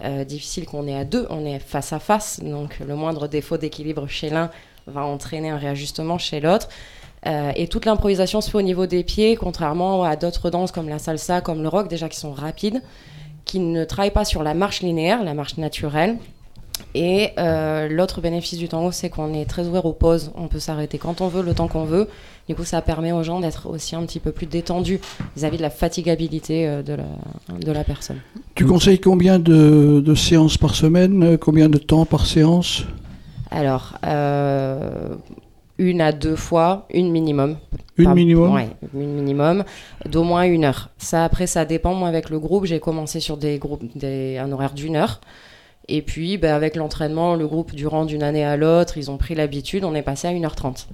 euh, 0.02 0.24
difficile 0.24 0.64
qu'on 0.64 0.86
est 0.86 0.96
à 0.96 1.04
deux, 1.04 1.26
on 1.28 1.44
est 1.44 1.58
face 1.58 1.92
à 1.92 1.98
face, 1.98 2.40
donc 2.42 2.78
le 2.80 2.94
moindre 2.94 3.28
défaut 3.28 3.58
d'équilibre 3.58 4.06
chez 4.08 4.30
l'un 4.30 4.50
va 4.86 5.02
entraîner 5.02 5.50
un 5.50 5.58
réajustement 5.58 6.16
chez 6.16 6.40
l'autre. 6.40 6.68
Euh, 7.26 7.52
et 7.54 7.68
toute 7.68 7.84
l'improvisation 7.84 8.40
se 8.40 8.50
fait 8.50 8.58
au 8.58 8.62
niveau 8.62 8.86
des 8.86 9.04
pieds, 9.04 9.36
contrairement 9.36 10.04
à 10.04 10.16
d'autres 10.16 10.50
danses 10.50 10.72
comme 10.72 10.88
la 10.88 10.98
salsa, 10.98 11.40
comme 11.40 11.62
le 11.62 11.68
rock, 11.68 11.86
déjà 11.86 12.08
qui 12.08 12.18
sont 12.18 12.32
rapides, 12.32 12.82
qui 13.44 13.60
ne 13.60 13.84
travaillent 13.84 14.10
pas 14.10 14.24
sur 14.24 14.42
la 14.42 14.54
marche 14.54 14.80
linéaire, 14.80 15.22
la 15.22 15.34
marche 15.34 15.58
naturelle. 15.58 16.16
Et 16.94 17.30
euh, 17.38 17.88
l'autre 17.88 18.20
bénéfice 18.20 18.58
du 18.58 18.68
tango, 18.68 18.92
c'est 18.92 19.08
qu'on 19.08 19.32
est 19.32 19.46
très 19.46 19.66
ouvert 19.66 19.86
aux 19.86 19.92
pauses. 19.94 20.30
On 20.34 20.48
peut 20.48 20.58
s'arrêter 20.58 20.98
quand 20.98 21.20
on 21.22 21.28
veut, 21.28 21.42
le 21.42 21.54
temps 21.54 21.68
qu'on 21.68 21.84
veut. 21.84 22.08
Du 22.48 22.54
coup, 22.54 22.64
ça 22.64 22.82
permet 22.82 23.12
aux 23.12 23.22
gens 23.22 23.40
d'être 23.40 23.68
aussi 23.68 23.96
un 23.96 24.04
petit 24.04 24.20
peu 24.20 24.30
plus 24.32 24.46
détendus 24.46 25.00
vis-à-vis 25.36 25.56
de 25.56 25.62
la 25.62 25.70
fatigabilité 25.70 26.68
euh, 26.68 26.82
de, 26.82 26.94
la, 26.94 27.04
de 27.58 27.72
la 27.72 27.84
personne. 27.84 28.18
Tu 28.54 28.66
conseilles 28.66 29.00
combien 29.00 29.38
de, 29.38 30.02
de 30.04 30.14
séances 30.14 30.58
par 30.58 30.74
semaine 30.74 31.22
euh, 31.22 31.36
Combien 31.38 31.68
de 31.70 31.78
temps 31.78 32.04
par 32.04 32.26
séance? 32.26 32.84
Alors, 33.50 33.98
euh, 34.04 35.14
une 35.78 36.00
à 36.00 36.12
deux 36.12 36.36
fois, 36.36 36.86
une 36.92 37.10
minimum. 37.10 37.56
Une 37.96 38.12
minimum? 38.12 38.52
Ouais, 38.52 38.68
une 38.94 39.14
minimum, 39.14 39.64
d'au 40.08 40.24
moins 40.24 40.42
une 40.42 40.64
heure. 40.64 40.90
Ça, 40.98 41.24
après, 41.24 41.46
ça 41.46 41.64
dépend. 41.64 41.94
Moi, 41.94 42.08
avec 42.08 42.28
le 42.28 42.38
groupe, 42.38 42.64
j'ai 42.64 42.80
commencé 42.80 43.20
sur 43.20 43.36
des 43.36 43.58
groupes, 43.58 43.84
des, 43.96 44.36
un 44.38 44.50
horaire 44.52 44.74
d'une 44.74 44.96
heure. 44.96 45.20
Et 45.88 46.02
puis, 46.02 46.38
ben, 46.38 46.54
avec 46.54 46.76
l'entraînement, 46.76 47.34
le 47.34 47.46
groupe, 47.46 47.74
durant 47.74 48.04
d'une 48.04 48.22
année 48.22 48.44
à 48.44 48.56
l'autre, 48.56 48.96
ils 48.98 49.10
ont 49.10 49.16
pris 49.16 49.34
l'habitude, 49.34 49.84
on 49.84 49.94
est 49.94 50.02
passé 50.02 50.28
à 50.28 50.32
1h30. 50.32 50.86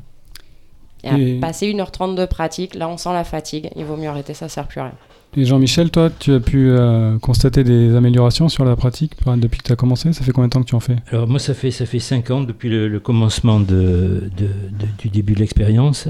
Et, 1.05 1.36
à 1.36 1.41
passer 1.41 1.72
1h30 1.72 2.14
de 2.16 2.24
pratique, 2.26 2.74
là, 2.74 2.89
on 2.89 2.97
sent 2.97 3.12
la 3.12 3.24
fatigue. 3.24 3.70
Il 3.76 3.84
vaut 3.84 3.97
mieux 3.97 4.09
arrêter, 4.09 4.34
ça 4.34 4.49
sert 4.49 4.66
plus 4.66 4.80
à 4.80 4.84
rien. 4.84 4.95
Et 5.36 5.45
Jean-Michel, 5.45 5.91
toi, 5.91 6.09
tu 6.18 6.32
as 6.32 6.41
pu 6.41 6.70
euh, 6.70 7.18
constater 7.18 7.62
des 7.62 7.95
améliorations 7.95 8.49
sur 8.49 8.64
la 8.64 8.74
pratique 8.76 9.12
depuis 9.36 9.59
que 9.59 9.64
tu 9.64 9.72
as 9.72 9.76
commencé? 9.76 10.12
Ça 10.14 10.24
fait 10.24 10.32
combien 10.32 10.49
de 10.49 10.53
temps 10.53 10.62
que 10.62 10.68
tu 10.68 10.74
en 10.74 10.80
fais? 10.80 10.97
Alors 11.12 11.28
moi, 11.28 11.39
ça 11.39 11.53
fait, 11.53 11.70
ça 11.70 11.84
fait 11.84 11.99
5 11.99 12.30
ans 12.30 12.41
depuis 12.41 12.70
le, 12.70 12.89
le 12.89 12.99
commencement 12.99 13.61
de, 13.61 14.30
de- 14.36 14.47
de- 14.47 14.89
du 14.99 15.09
début 15.11 15.34
de 15.34 15.41
l'expérience. 15.41 16.09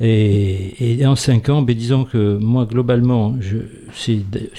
Et, 0.00 0.98
et 1.00 1.06
en 1.06 1.14
5 1.14 1.48
ans, 1.48 1.62
ben, 1.62 1.76
disons 1.76 2.04
que 2.04 2.36
moi, 2.36 2.66
globalement, 2.66 3.36
je, 3.40 3.58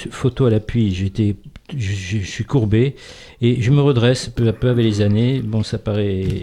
photo 0.09 0.45
à 0.45 0.49
l'appui, 0.49 0.95
j'étais 0.95 1.35
je, 1.75 2.17
suis 2.19 2.43
courbé 2.43 2.95
et 3.41 3.61
je 3.61 3.71
me 3.71 3.81
redresse 3.81 4.29
peu 4.29 4.47
à 4.47 4.53
peu 4.53 4.69
avec 4.69 4.85
les 4.85 5.01
années. 5.01 5.41
Bon, 5.41 5.63
ça 5.63 5.77
paraît 5.77 6.41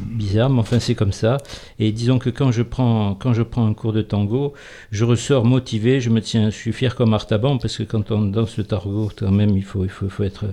bizarre, 0.00 0.50
mais 0.50 0.60
enfin 0.60 0.78
c'est 0.78 0.94
comme 0.94 1.12
ça. 1.12 1.38
Et 1.78 1.92
disons 1.92 2.18
que 2.18 2.30
quand 2.30 2.52
je 2.52 2.62
prends 2.62 3.14
quand 3.14 3.32
je 3.32 3.42
prends 3.42 3.66
un 3.66 3.74
cours 3.74 3.92
de 3.92 4.02
tango, 4.02 4.54
je 4.90 5.04
ressors 5.04 5.44
motivé. 5.44 6.00
Je 6.00 6.10
me 6.10 6.20
tiens, 6.20 6.50
je 6.50 6.56
suis 6.56 6.72
fier 6.72 6.94
comme 6.94 7.14
Artaban 7.14 7.58
parce 7.58 7.76
que 7.76 7.82
quand 7.82 8.10
on 8.10 8.22
danse 8.22 8.56
le 8.56 8.64
tango, 8.64 9.10
quand 9.16 9.30
même, 9.30 9.56
il 9.56 9.64
faut 9.64 9.84
il 9.84 9.90
faut, 9.90 10.24
être 10.24 10.46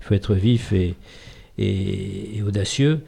il 0.00 0.04
faut 0.04 0.14
être 0.14 0.34
vif 0.34 0.72
et 0.72 2.42
audacieux. 2.46 3.00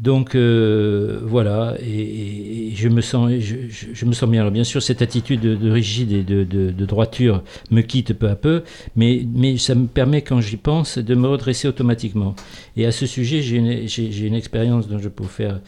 Donc 0.00 0.34
euh, 0.34 1.20
voilà, 1.24 1.76
et, 1.78 2.72
je 2.74 2.88
me 2.88 3.02
sens, 3.02 3.30
je, 3.38 4.06
me 4.06 4.12
sens 4.12 4.30
bien. 4.30 4.40
Alors 4.40 4.52
bien 4.52 4.64
sûr, 4.64 4.82
cette 4.82 5.02
attitude 5.02 5.40
de, 5.40 5.54
de 5.54 5.70
rigide 5.70 6.12
et 6.12 6.22
de, 6.22 6.42
de- 6.44 6.86
droiture 6.86 7.42
me 7.70 7.82
quitte 7.82 8.14
peu 8.14 8.28
à 8.30 8.34
peu, 8.34 8.62
mais, 8.96 9.26
mais 9.34 9.58
ça 9.58 9.74
me 9.74 9.86
permet, 9.86 10.22
quand 10.22 10.40
j'y 10.40 10.56
pense, 10.56 10.96
de 10.96 11.14
me 11.14 11.28
redresser 11.28 11.68
automatiquement. 11.68 12.34
Et 12.78 12.86
à 12.86 12.92
ce 12.92 13.04
sujet, 13.04 13.42
j'ai 13.42 13.56
une, 13.56 13.86
j'ai- 13.86 14.26
une 14.26 14.34
expérience 14.34 14.88
dont 14.88 14.98
je 14.98 15.10
peux 15.10 15.22
vous 15.24 15.28
faire 15.28 15.60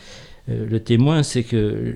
euh, 0.49 0.67
le 0.67 0.81
témoin, 0.81 1.23
c'est 1.23 1.43
que 1.45 1.95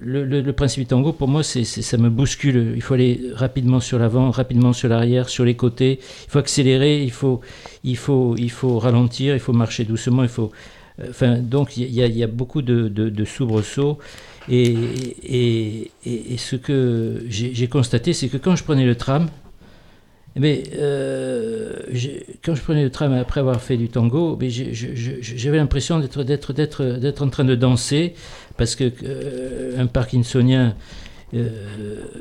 le, 0.00 0.52
principe 0.52 0.80
du 0.82 0.86
tango, 0.86 1.12
pour 1.12 1.28
moi, 1.28 1.42
c'est- 1.42 1.64
ça 1.64 1.96
me 1.96 2.10
bouscule. 2.10 2.72
Il 2.76 2.82
faut 2.82 2.94
aller 2.94 3.20
rapidement 3.34 3.80
sur 3.80 3.98
l'avant, 3.98 4.30
rapidement 4.30 4.72
sur 4.74 4.88
l'arrière, 4.90 5.28
sur 5.30 5.44
les 5.46 5.54
côtés. 5.56 5.98
Il 6.26 6.30
faut 6.30 6.38
accélérer, 6.38 7.02
il 7.02 7.10
faut, 7.10 7.40
il 7.84 7.96
faut, 7.96 8.36
il 8.36 8.50
faut 8.50 8.78
ralentir, 8.78 9.34
il 9.34 9.40
faut 9.40 9.52
marcher 9.54 9.84
doucement, 9.84 10.22
il 10.22 10.28
faut. 10.28 10.52
Euh, 11.00 11.40
donc 11.40 11.76
il 11.76 11.90
y, 11.92 12.02
a- 12.02 12.26
beaucoup 12.26 12.62
de, 12.62 12.88
de, 12.88 13.08
soubresauts. 13.24 13.98
Et, 14.48 14.76
ce 16.38 16.56
que 16.56 17.24
j'ai, 17.28 17.66
constaté, 17.68 18.12
c'est 18.12 18.28
que 18.28 18.36
quand 18.36 18.56
je 18.56 18.64
prenais 18.64 18.84
le 18.84 18.94
tram, 18.94 19.28
mais 20.36 20.64
euh, 20.76 21.76
j'ai- 21.92 22.26
quand 22.44 22.54
je 22.54 22.62
prenais 22.62 22.82
le 22.82 22.90
tram 22.90 23.12
après 23.12 23.40
avoir 23.40 23.60
fait 23.60 23.76
du 23.76 23.88
tango, 23.88 24.36
je- 24.50 24.94
je- 24.94 25.12
j'avais 25.20 25.58
l'impression 25.58 26.00
d'être, 26.00 26.52
en 27.22 27.28
train 27.28 27.44
de 27.44 27.54
danser 27.54 28.14
parce 28.56 28.74
que 28.74 28.90
euh, 29.04 29.80
un 29.80 29.86
Parkinsonien, 29.86 30.66
euh, 30.68 30.70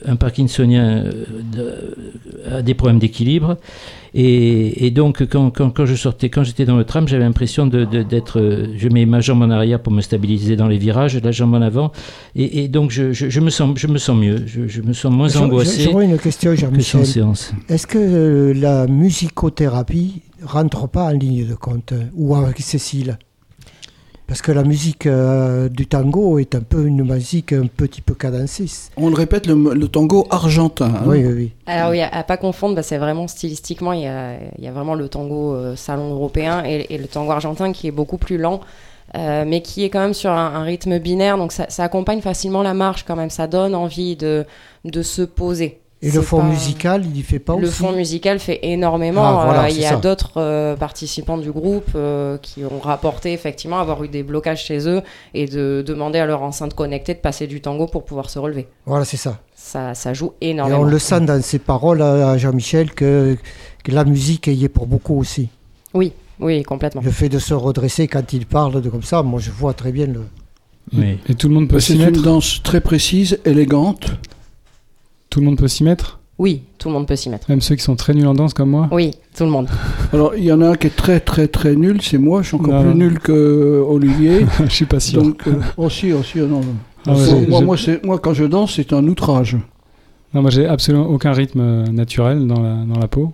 un 0.06 0.16
Parkinsonien 0.16 1.06
euh, 1.06 1.12
de- 1.52 2.54
a 2.56 2.62
des 2.62 2.74
problèmes 2.74 3.00
d'équilibre 3.00 3.58
et, 4.14 4.86
et 4.86 4.92
donc 4.92 5.26
quand, 5.28 5.50
quand, 5.50 5.70
quand 5.72 5.86
je 5.86 5.96
sortais, 5.96 6.30
quand 6.30 6.44
j'étais 6.44 6.66
dans 6.66 6.78
le 6.78 6.84
tram, 6.84 7.08
j'avais 7.08 7.24
l'impression 7.24 7.66
de, 7.68 7.86
de- 7.86 8.04
d'être, 8.04 8.40
euh, 8.40 8.68
je 8.78 8.90
mets 8.90 9.06
ma 9.06 9.22
jambe 9.22 9.42
en 9.42 9.50
arrière 9.50 9.82
pour 9.82 9.94
me 9.94 10.02
stabiliser 10.02 10.56
dans 10.56 10.68
les 10.68 10.78
virages, 10.78 11.20
la 11.22 11.32
jambe 11.32 11.54
en 11.56 11.62
avant 11.62 11.92
et, 12.36 12.64
et 12.64 12.68
donc 12.68 12.92
je, 12.92 13.12
je, 13.14 13.30
je 13.30 13.40
me 13.40 13.50
sens, 13.50 13.78
je 13.78 13.88
me 13.88 13.98
sens 13.98 14.18
mieux, 14.20 14.44
je, 14.46 14.68
je 14.68 14.82
me 14.82 14.94
sens 14.94 15.12
moins 15.14 15.28
J'aurais- 15.30 15.46
angoissé. 15.46 15.82
J'aurais 15.84 16.06
une 16.06 16.18
question, 16.20 16.54
Jean-Michel. 16.56 17.02
Est-ce 17.70 17.88
que 17.88 17.98
euh, 17.98 18.54
la 18.54 18.88
musicothérapie 18.88 20.22
rentre 20.44 20.88
pas 20.88 21.06
en 21.06 21.12
ligne 21.12 21.48
de 21.48 21.56
compte 21.56 21.94
euh, 21.94 22.04
ou 22.16 22.36
avec 22.36 22.60
Cécile? 22.60 23.18
Parce 24.26 24.42
que 24.42 24.52
la 24.52 24.64
musique 24.64 25.06
euh, 25.06 25.68
du 25.70 25.86
tango 25.86 26.40
est 26.40 26.56
un 26.56 26.62
peu 26.62 26.86
une 26.86 27.04
musique 27.04 27.54
un 27.54 27.68
petit 27.68 28.02
peu 28.02 28.14
cadencée. 28.16 28.66
On 28.98 29.10
le 29.10 29.16
répète, 29.16 29.46
le, 29.48 29.74
le 29.74 29.88
tango 29.88 30.26
argentin. 30.32 30.94
hein. 30.96 31.04
Oui, 31.06 31.24
oui, 31.26 31.34
oui. 31.34 31.52
Alors 31.68 31.92
oui, 31.92 32.02
à, 32.02 32.08
à 32.08 32.24
pas 32.24 32.38
confondre, 32.38 32.74
bah, 32.76 32.84
c'est 32.84 32.98
vraiment 32.98 33.28
stylistiquement, 33.28 33.92
il 33.94 34.02
y 34.02 34.08
a, 34.08 34.36
il 34.58 34.64
y 34.64 34.68
a 34.68 34.72
vraiment 34.72 34.96
le 34.96 35.08
tango 35.10 35.54
euh, 35.54 35.76
salon 35.76 36.14
européen 36.14 36.64
et, 36.66 36.88
et 36.90 36.98
le 36.98 37.08
tango 37.08 37.32
argentin 37.32 37.74
qui 37.74 37.88
est 37.88 37.92
beaucoup 37.92 38.18
plus 38.18 38.38
lent, 38.38 38.62
euh, 39.16 39.44
mais 39.46 39.62
qui 39.62 39.84
est 39.84 39.90
quand 39.90 40.00
même 40.00 40.14
sur 40.16 40.32
un, 40.32 40.56
un 40.56 40.64
rythme 40.64 40.98
binaire, 41.00 41.38
donc 41.38 41.52
ça, 41.52 41.66
ça 41.70 41.84
accompagne 41.84 42.22
facilement 42.22 42.64
la 42.64 42.74
marche 42.74 43.04
quand 43.06 43.18
même, 43.18 43.30
ça 43.30 43.46
donne 43.48 43.76
envie 43.76 44.16
de, 44.16 44.46
de 44.86 45.02
se 45.04 45.22
poser. 45.22 45.82
Et 46.06 46.10
C'est 46.10 46.18
le 46.18 46.22
fond 46.22 46.40
pas- 46.40 46.44
musical, 46.50 47.04
il 47.06 47.18
y 47.18 47.22
fait 47.24 47.40
pas 47.40 47.56
Le 47.56 47.68
aussi 47.68 47.78
fond 47.78 47.94
musical 47.94 48.38
fait 48.40 48.60
énormément. 48.64 49.24
Ah, 49.24 49.46
voilà, 49.46 49.64
Euh, 49.64 49.70
il 49.70 49.76
c'est 49.76 49.82
y 49.82 49.86
a 49.86 49.96
d'autres 49.96 50.34
euh, 50.38 50.76
participants 50.76 51.38
du 51.38 51.50
groupe 51.52 51.90
euh, 51.96 52.38
qui 52.40 52.64
ont 52.66 52.80
rapporté 52.80 53.32
effectivement 53.32 53.80
avoir 53.80 54.04
eu 54.04 54.10
des 54.10 54.22
blocages 54.22 54.66
chez 54.66 54.88
eux 54.90 55.02
et 55.34 55.46
de 55.46 55.82
demander 55.88 56.20
à 56.20 56.26
leur 56.26 56.42
enceinte 56.44 56.74
connectée 56.74 57.14
de 57.14 57.20
passer 57.20 57.48
du 57.48 57.62
tango 57.62 57.88
pour 57.88 58.04
pouvoir 58.04 58.30
se 58.30 58.38
relever. 58.38 58.68
Voilà, 58.86 59.06
c'est 59.06 59.16
ça. 59.18 59.40
Ça, 59.56 59.94
ça 59.94 60.14
joue 60.14 60.34
Et 60.42 60.50
énormément. 60.50 60.82
on 60.82 60.84
le 60.84 61.00
sent 61.00 61.22
dans 61.22 61.42
ses 61.42 61.60
paroles 61.60 62.02
à 62.02 62.32
à 62.32 62.38
Jean-Michel 62.38 62.92
que, 62.94 63.38
que 63.84 63.92
la 63.92 64.04
musique 64.04 64.48
y 64.48 64.66
est 64.66 64.70
pour 64.70 64.88
beaucoup 64.88 65.18
aussi. 65.18 65.48
Oui, 65.94 66.12
oui, 66.42 66.64
complètement. 66.64 67.02
Le 67.02 67.12
fait 67.12 67.30
de 67.30 67.40
se 67.40 67.54
redresser 67.54 68.10
quand 68.10 68.34
il 68.34 68.46
parle 68.46 68.82
de 68.82 68.90
comme 68.90 69.04
ça, 69.04 69.24
moi 69.24 69.40
je 69.40 69.52
vois 69.52 69.74
très 69.74 69.94
bien 69.94 70.08
le. 70.08 70.22
Et, 71.02 71.18
et 71.30 71.36
tout 71.36 71.48
le 71.48 71.54
monde 71.56 71.70
peut 71.70 71.80
C'est 71.80 71.94
s'y 71.94 72.00
une 72.00 72.06
mettre 72.06 72.22
danse 72.22 72.62
très 72.62 72.82
précise, 72.82 73.40
élégante. 73.46 74.12
Tout 75.34 75.40
le 75.40 75.48
monde 75.48 75.58
peut 75.58 75.68
s'y 75.68 75.84
mettre? 75.84 76.20
Oui, 76.38 76.62
tout 76.78 76.90
le 76.90 76.94
monde 76.94 77.08
peut 77.08 77.16
s'y 77.16 77.28
mettre. 77.28 77.50
Même 77.50 77.60
ceux 77.60 77.74
qui 77.74 77.82
sont 77.82 77.96
très 77.96 78.14
nuls 78.14 78.28
en 78.28 78.36
danse 78.36 78.54
comme 78.54 78.70
moi? 78.70 78.88
Oui, 78.92 79.10
tout 79.36 79.46
le 79.46 79.50
monde. 79.50 79.68
Alors, 80.14 80.36
il 80.36 80.44
y 80.44 80.52
en 80.52 80.62
a 80.62 80.68
un 80.68 80.76
qui 80.76 80.86
est 80.86 80.96
très, 80.96 81.20
très, 81.20 81.48
très 81.48 81.76
nul, 81.76 82.04
c'est 82.04 82.20
moi. 82.20 82.44
Je 82.44 82.50
suis 82.50 82.56
encore 82.56 82.72
Non, 82.84 82.92
plus 82.92 83.00
nul 83.00 83.18
que 83.18 83.84
Olivier. 83.84 84.46
Je 84.64 84.70
suis 84.70 84.86
pas 84.86 85.00
sûr. 85.00 85.24
Donc, 85.24 85.48
euh, 85.48 85.54
aussi, 85.78 86.14
aussi, 86.14 86.38
non. 86.38 86.60
non. 86.60 86.62
Ah 87.08 87.16
ouais, 87.16 87.48
Moi, 87.48 87.76
moi, 88.04 88.20
quand 88.20 88.36
je 88.36 88.44
danse, 88.44 88.76
c'est 88.76 88.94
un 88.94 89.08
outrage. 89.08 89.58
Non, 90.36 90.44
moi 90.44 90.52
j'ai 90.52 90.68
absolument 90.68 91.08
aucun 91.08 91.32
rythme 91.32 91.62
euh, 91.62 91.88
naturel 91.88 92.46
dans 92.46 92.62
la, 92.62 92.76
dans 92.86 93.00
la 93.00 93.08
peau. 93.08 93.34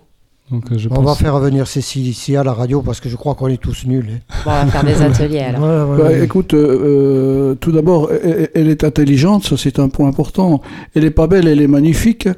Donc 0.50 0.64
euh, 0.72 0.78
je 0.78 0.88
On 0.90 0.94
pense... 0.96 1.04
va 1.04 1.14
faire 1.14 1.38
venir 1.38 1.66
Cécile 1.66 2.08
ici 2.08 2.36
à 2.36 2.42
la 2.42 2.52
radio 2.52 2.82
parce 2.82 3.00
que 3.00 3.08
je 3.08 3.16
crois 3.16 3.34
qu'on 3.34 3.48
est 3.48 3.56
tous 3.60 3.86
nuls. 3.86 4.06
hein. 4.10 4.34
Bon, 4.44 4.50
on 4.50 4.64
va 4.64 4.66
faire 4.66 4.84
des 4.84 5.02
ateliers 5.02 5.38
alors. 5.40 5.62
Ouais, 5.62 6.02
ouais, 6.04 6.10
Bah, 6.18 6.18
écoute, 6.24 6.54
euh, 6.54 7.50
euh, 7.52 7.54
tout 7.54 7.72
d'abord, 7.72 8.10
elle, 8.12 8.48
elle 8.54 8.68
est 8.68 8.82
intelligente, 8.84 9.44
ça 9.44 9.56
c'est 9.56 9.78
un 9.78 9.88
point 9.88 10.08
important. 10.08 10.60
Elle 10.94 11.04
est 11.04 11.10
pas 11.10 11.26
belle, 11.26 11.46
elle 11.48 11.60
est 11.60 11.68
magnifique. 11.68 12.28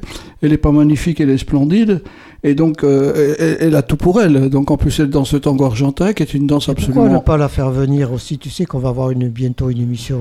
Elle 0.43 0.53
est 0.53 0.59
pas 0.59 0.73
magnifique, 0.73 1.21
elle 1.21 1.31
est 1.31 1.39
splendide. 1.39 2.03
Et 2.45 2.55
donc, 2.55 2.83
euh, 2.83 3.35
elle, 3.39 3.57
elle 3.61 3.75
a 3.77 3.83
tout 3.83 3.97
pour 3.97 4.21
elle. 4.21 4.51
Donc, 4.51 4.73
en 4.73 4.77
plus, 4.77 4.99
elle 4.99 5.11
danse 5.11 5.33
le 5.33 5.39
tango 5.39 5.65
argentin, 5.65 6.13
qui 6.13 6.25
est 6.25 6.35
une 6.35 6.49
danse 6.49 6.67
Pourquoi 6.67 6.85
ne 6.87 6.91
absolument. 6.99 7.21
pas 7.21 7.37
la 7.37 7.49
faire 7.49 7.71
venir 7.71 8.13
aussi 8.13 8.37
Tu 8.39 8.51
sais 8.51 8.65
qu'on 8.65 8.81
va 8.81 8.89
avoir 8.89 9.11
une, 9.13 9.29
bientôt 9.29 9.71
une 9.71 9.81
émission 9.81 10.19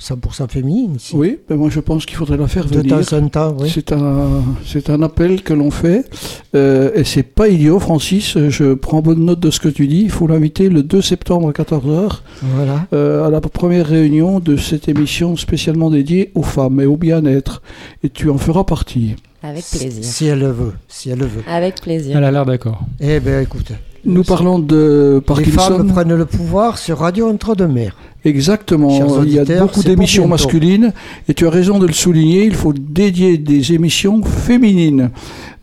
100% 0.00 0.48
féminine 0.48 0.96
ici? 0.96 1.14
Oui, 1.14 1.38
mais 1.48 1.54
moi 1.56 1.68
je 1.70 1.78
pense 1.78 2.06
qu'il 2.06 2.16
faudrait 2.16 2.38
la 2.38 2.48
faire 2.48 2.64
De 2.66 2.78
venir. 2.78 3.06
temps 3.06 3.16
en 3.16 3.28
temps, 3.28 3.56
oui. 3.60 3.70
C'est 3.72 3.92
un, 3.92 4.42
c'est 4.66 4.90
un 4.90 5.00
appel 5.02 5.42
que 5.42 5.52
l'on 5.54 5.70
fait. 5.70 6.04
Euh, 6.56 6.90
et 6.96 7.04
c'est 7.04 7.22
pas 7.22 7.48
idiot, 7.48 7.78
Francis. 7.78 8.36
Je 8.48 8.74
prends 8.74 9.00
bonne 9.00 9.24
note 9.24 9.38
de 9.38 9.50
ce 9.52 9.60
que 9.60 9.68
tu 9.68 9.86
dis. 9.86 10.00
Il 10.02 10.10
faut 10.10 10.26
l'inviter 10.26 10.70
le 10.70 10.82
2 10.82 11.00
septembre 11.02 11.50
à 11.50 11.52
14h 11.52 12.20
Voilà. 12.42 12.86
euh, 12.94 13.24
à 13.26 13.30
la 13.30 13.40
première 13.40 13.86
réunion 13.86 14.40
de 14.40 14.56
cette 14.56 14.88
émission 14.88 15.36
spécialement 15.36 15.90
dédiée 15.90 16.32
aux 16.34 16.42
femmes 16.42 16.80
et 16.80 16.86
au 16.86 16.96
bien-être. 16.96 17.62
Et 18.02 18.08
tu 18.10 18.28
en 18.28 18.38
feras 18.38 18.64
partie. 18.64 19.14
Avec 19.42 19.64
plaisir. 19.64 20.04
Si 20.04 20.26
elle 20.26 20.40
le 20.40 20.50
veut, 20.50 20.72
si 20.88 21.10
elle 21.10 21.18
le 21.18 21.26
veut. 21.26 21.42
Avec 21.48 21.80
plaisir. 21.80 22.16
Elle 22.16 22.24
a 22.24 22.30
l'air 22.30 22.44
d'accord. 22.44 22.80
Eh 23.00 23.20
bien, 23.20 23.40
écoute. 23.40 23.72
Nous 24.04 24.22
parlons 24.24 24.58
de 24.58 25.16
Les 25.16 25.20
Parkinson. 25.20 25.58
femmes 25.58 25.92
prennent 25.92 26.14
le 26.14 26.24
pouvoir 26.24 26.78
sur 26.78 26.98
Radio 26.98 27.28
Entre-deux-Mers. 27.28 27.94
Exactement. 28.24 29.22
Il 29.24 29.32
y 29.32 29.38
a 29.38 29.44
beaucoup 29.44 29.82
d'émissions 29.82 30.26
masculines 30.26 30.92
et 31.28 31.34
tu 31.34 31.46
as 31.46 31.50
raison 31.50 31.78
de 31.78 31.86
le 31.86 31.92
souligner. 31.92 32.44
Il 32.44 32.54
faut 32.54 32.72
dédier 32.72 33.36
des 33.38 33.72
émissions 33.72 34.22
féminines. 34.22 35.10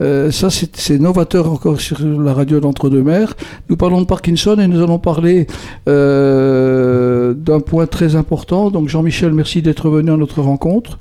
Euh, 0.02 0.32
ça, 0.32 0.50
c'est 0.52 0.76
c'est 0.76 1.00
novateur 1.00 1.52
encore 1.52 1.80
sur 1.82 2.00
la 2.04 2.34
radio 2.34 2.60
d'Entre-deux-Mers. 2.60 3.36
Nous 3.70 3.78
parlons 3.78 4.02
de 4.02 4.08
Parkinson 4.08 4.58
et 4.60 4.68
nous 4.68 4.84
allons 4.84 5.00
parler 5.00 5.48
euh, 5.88 7.34
d'un 7.34 7.60
point 7.60 7.88
très 7.88 8.16
important. 8.16 8.70
Donc, 8.70 8.88
Jean-Michel, 8.88 9.34
merci 9.34 9.62
d'être 9.64 9.90
venu 9.90 10.12
à 10.12 10.18
notre 10.18 10.42
rencontre. 10.42 11.00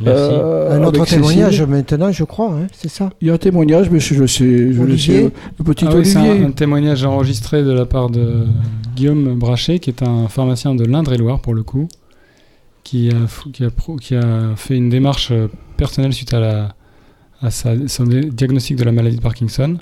Merci. 0.00 0.22
Euh, 0.32 0.76
Un 0.80 0.84
autre 0.84 1.04
Cécile. 1.04 1.16
témoignage 1.18 1.62
maintenant, 1.62 2.10
je 2.12 2.24
crois, 2.24 2.50
hein, 2.52 2.66
c'est 2.72 2.88
ça? 2.88 3.10
Il 3.20 3.28
y 3.28 3.30
a 3.30 3.34
un 3.34 3.38
témoignage, 3.38 3.90
mais 3.90 4.00
je, 4.00 4.14
je 4.14 4.26
sais, 4.26 4.72
je 4.72 4.82
le 4.82 4.94
petit 5.64 5.84
Ah 5.88 5.94
oui, 5.94 6.04
c'est 6.04 6.18
un, 6.18 6.46
un 6.46 6.50
témoignage 6.50 7.04
enregistré 7.04 7.62
de 7.62 7.70
la 7.70 7.86
part 7.86 8.10
de 8.10 8.46
Guillaume 8.96 9.38
Brachet, 9.38 9.78
qui 9.78 9.90
est 9.90 10.02
un 10.02 10.26
pharmacien 10.28 10.74
de 10.74 10.84
l'Indre-et-Loire 10.84 11.40
pour 11.40 11.54
le 11.54 11.62
coup, 11.62 11.86
qui 12.82 13.10
a, 13.10 13.26
fou- 13.28 13.50
qui, 13.50 13.64
a 13.64 13.70
pro- 13.70 13.96
qui 13.96 14.14
a 14.16 14.54
fait 14.56 14.76
une 14.76 14.88
démarche 14.90 15.30
euh, 15.30 15.46
personnelle 15.76 16.12
suite 16.12 16.34
à, 16.34 16.40
la, 16.40 16.74
à 17.40 17.50
sa, 17.50 17.70
son 17.86 18.04
diagnostic 18.04 18.76
de 18.76 18.84
la 18.84 18.92
maladie 18.92 19.16
de 19.16 19.22
Parkinson, 19.22 19.76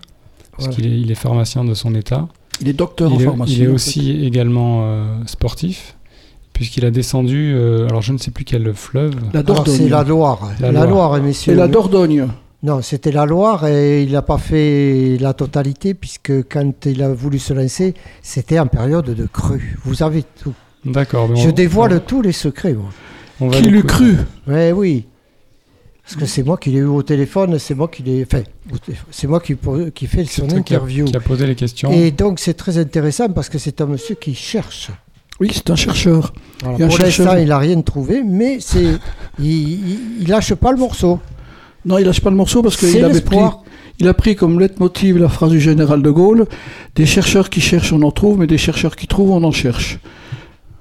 parce 0.53 0.65
Voilà. 0.69 0.75
qu'il 0.75 0.87
est, 0.93 1.01
il 1.01 1.11
est 1.11 1.15
pharmacien 1.17 1.65
de 1.65 1.73
son 1.75 1.95
état. 1.95 2.29
Il 2.61 2.69
est 2.69 2.75
docteur 2.75 3.13
en 3.13 3.19
est, 3.19 3.25
pharmacie. 3.25 3.55
il 3.57 3.63
est 3.63 3.67
en 3.67 3.69
fait. 3.71 3.75
aussi 3.75 4.25
également 4.27 4.83
euh, 4.85 5.05
sportif, 5.27 5.97
puisqu'il 6.53 6.85
a 6.85 6.91
descendu, 6.91 7.53
euh, 7.55 7.87
alors 7.89 8.03
je 8.03 8.13
ne 8.13 8.19
sais 8.19 8.31
plus 8.31 8.45
quel 8.45 8.73
fleuve. 8.75 9.15
La 9.33 9.41
Alors, 9.41 9.57
Dordogne. 9.57 9.77
c'est 9.77 9.89
la 9.89 10.03
Loire. 10.05 10.51
La 10.61 10.73
La, 10.73 10.85
Loire. 10.87 11.11
Loire, 11.11 11.23
messieurs. 11.23 11.53
Et 11.53 11.57
la 11.57 11.69
Dordogne. 11.69 12.29
Non, 12.63 12.81
c'était 12.81 13.11
la 13.11 13.27
Loire 13.27 13.67
et 13.67 14.03
il 14.05 14.13
n'a 14.13 14.23
pas 14.23 14.39
fait 14.39 15.17
la 15.21 15.33
totalité 15.35 15.95
puisque 15.95 16.33
quand 16.49 16.87
il 16.87 17.03
a 17.03 17.13
voulu 17.13 17.39
se 17.41 17.53
lancer, 17.53 17.95
c'était 18.23 18.59
en 18.61 18.67
période 18.69 19.07
de 19.07 19.27
crue. 19.27 19.77
Vous 19.85 20.03
avez 20.05 20.23
tout. 20.23 20.55
D'accord. 20.85 21.35
Je 21.35 21.49
on- 21.49 21.53
dévoile 21.53 21.95
on- 21.95 22.01
tous 22.01 22.23
les 22.23 22.33
secrets, 22.33 22.75
moi. 22.75 22.91
on 23.41 23.49
va 23.49 23.57
Qui 23.61 23.69
l'eût 23.69 23.83
cru 23.83 24.15
Ouais, 24.47 24.71
oui. 24.73 25.07
Parce 26.05 26.17
que 26.17 26.27
c'est 26.27 26.43
moi 26.43 26.57
qui 26.57 26.71
l'ai 26.71 26.79
eu 26.79 26.85
au 26.85 27.03
téléphone, 27.03 27.59
c'est 27.61 27.75
moi 27.75 27.87
qui 27.89 28.03
l'ai. 28.03 28.25
Enfin, 28.25 28.43
c'est 29.11 29.29
moi 29.29 29.41
qui, 29.41 29.57
qui 29.95 30.07
fait 30.07 30.25
C'est 30.25 30.41
son 30.43 30.49
toi 30.49 30.61
qui 30.61 30.75
a- 30.75 30.77
interview. 30.79 31.05
Qui 31.07 31.17
a 31.17 31.21
posé 31.21 31.47
les 31.47 31.55
questions. 31.55 31.91
Et 31.93 32.11
donc 32.11 32.39
c'est 32.41 32.55
très 32.55 32.77
intéressant 32.79 33.29
parce 33.29 33.49
que 33.49 33.59
c'est 33.59 33.81
un 33.81 33.87
monsieur 33.87 34.15
qui 34.17 34.35
cherche. 34.35 34.91
Oui, 35.43 35.51
c'est 35.53 35.71
un 35.71 35.77
chercheur. 35.77 36.33
Voilà, 36.63 36.79
Il 36.79 36.87
Pour 36.87 36.97
chercheur. 36.97 37.27
l'instant, 37.27 37.41
il 37.43 37.49
n'a 37.49 37.59
rien 37.59 37.81
trouvé, 37.83 38.23
mais 38.23 38.59
c'est 38.61 38.99
il, 39.41 40.21
il 40.23 40.29
lâche 40.29 40.55
pas 40.55 40.71
le 40.71 40.79
morceau. 40.79 41.19
Non, 41.85 41.99
il 41.99 42.05
lâche 42.07 42.21
pas 42.21 42.31
le 42.31 42.37
morceau 42.37 42.63
parce 42.63 42.77
qu'il 42.77 43.05
avait 43.05 43.21
pris, 43.21 43.39
il 43.99 44.07
a 44.07 44.15
pris 44.15 44.37
comme 44.37 44.61
leitmotiv 44.61 45.19
la 45.19 45.29
phrase 45.29 45.51
du 45.51 45.61
général 45.61 46.01
de 46.01 46.11
Gaulle 46.11 46.47
des 46.95 47.07
chercheurs 47.07 47.51
qui 47.51 47.61
cherchent, 47.61 47.93
on 47.93 48.03
en 48.03 48.13
trouve, 48.13 48.39
mais 48.39 48.47
des 48.47 48.57
chercheurs 48.59 48.95
qui 48.95 49.09
trouvent, 49.09 49.33
on 49.33 49.43
en 49.43 49.51
cherche. 49.51 49.99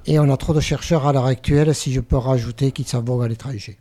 Et 0.06 0.20
on 0.20 0.30
a 0.32 0.38
trop 0.38 0.54
de 0.54 0.60
chercheurs 0.60 1.08
à 1.08 1.14
l'heure 1.14 1.26
actuelle, 1.26 1.74
si 1.74 1.92
je 1.92 2.00
peux 2.02 2.18
rajouter, 2.18 2.72
qui 2.72 2.84
s'en 2.84 3.02
vont 3.02 3.20
à 3.22 3.28
l'étranger. 3.28 3.78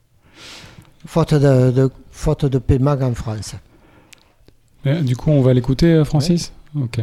Faute 1.06 1.34
de, 1.34 1.70
de- 1.70 1.90
faute 2.10 2.44
de 2.46 2.58
paiement 2.58 2.96
en 3.00 3.14
France. 3.14 3.54
Mais, 4.84 5.02
du 5.02 5.14
coup, 5.16 5.30
on 5.30 5.42
va 5.42 5.52
l'écouter, 5.52 5.86
euh, 5.92 6.04
Francis? 6.04 6.52
Ok. 6.74 7.00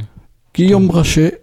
Guillaume 0.56 0.88
Brachet, 0.88 1.42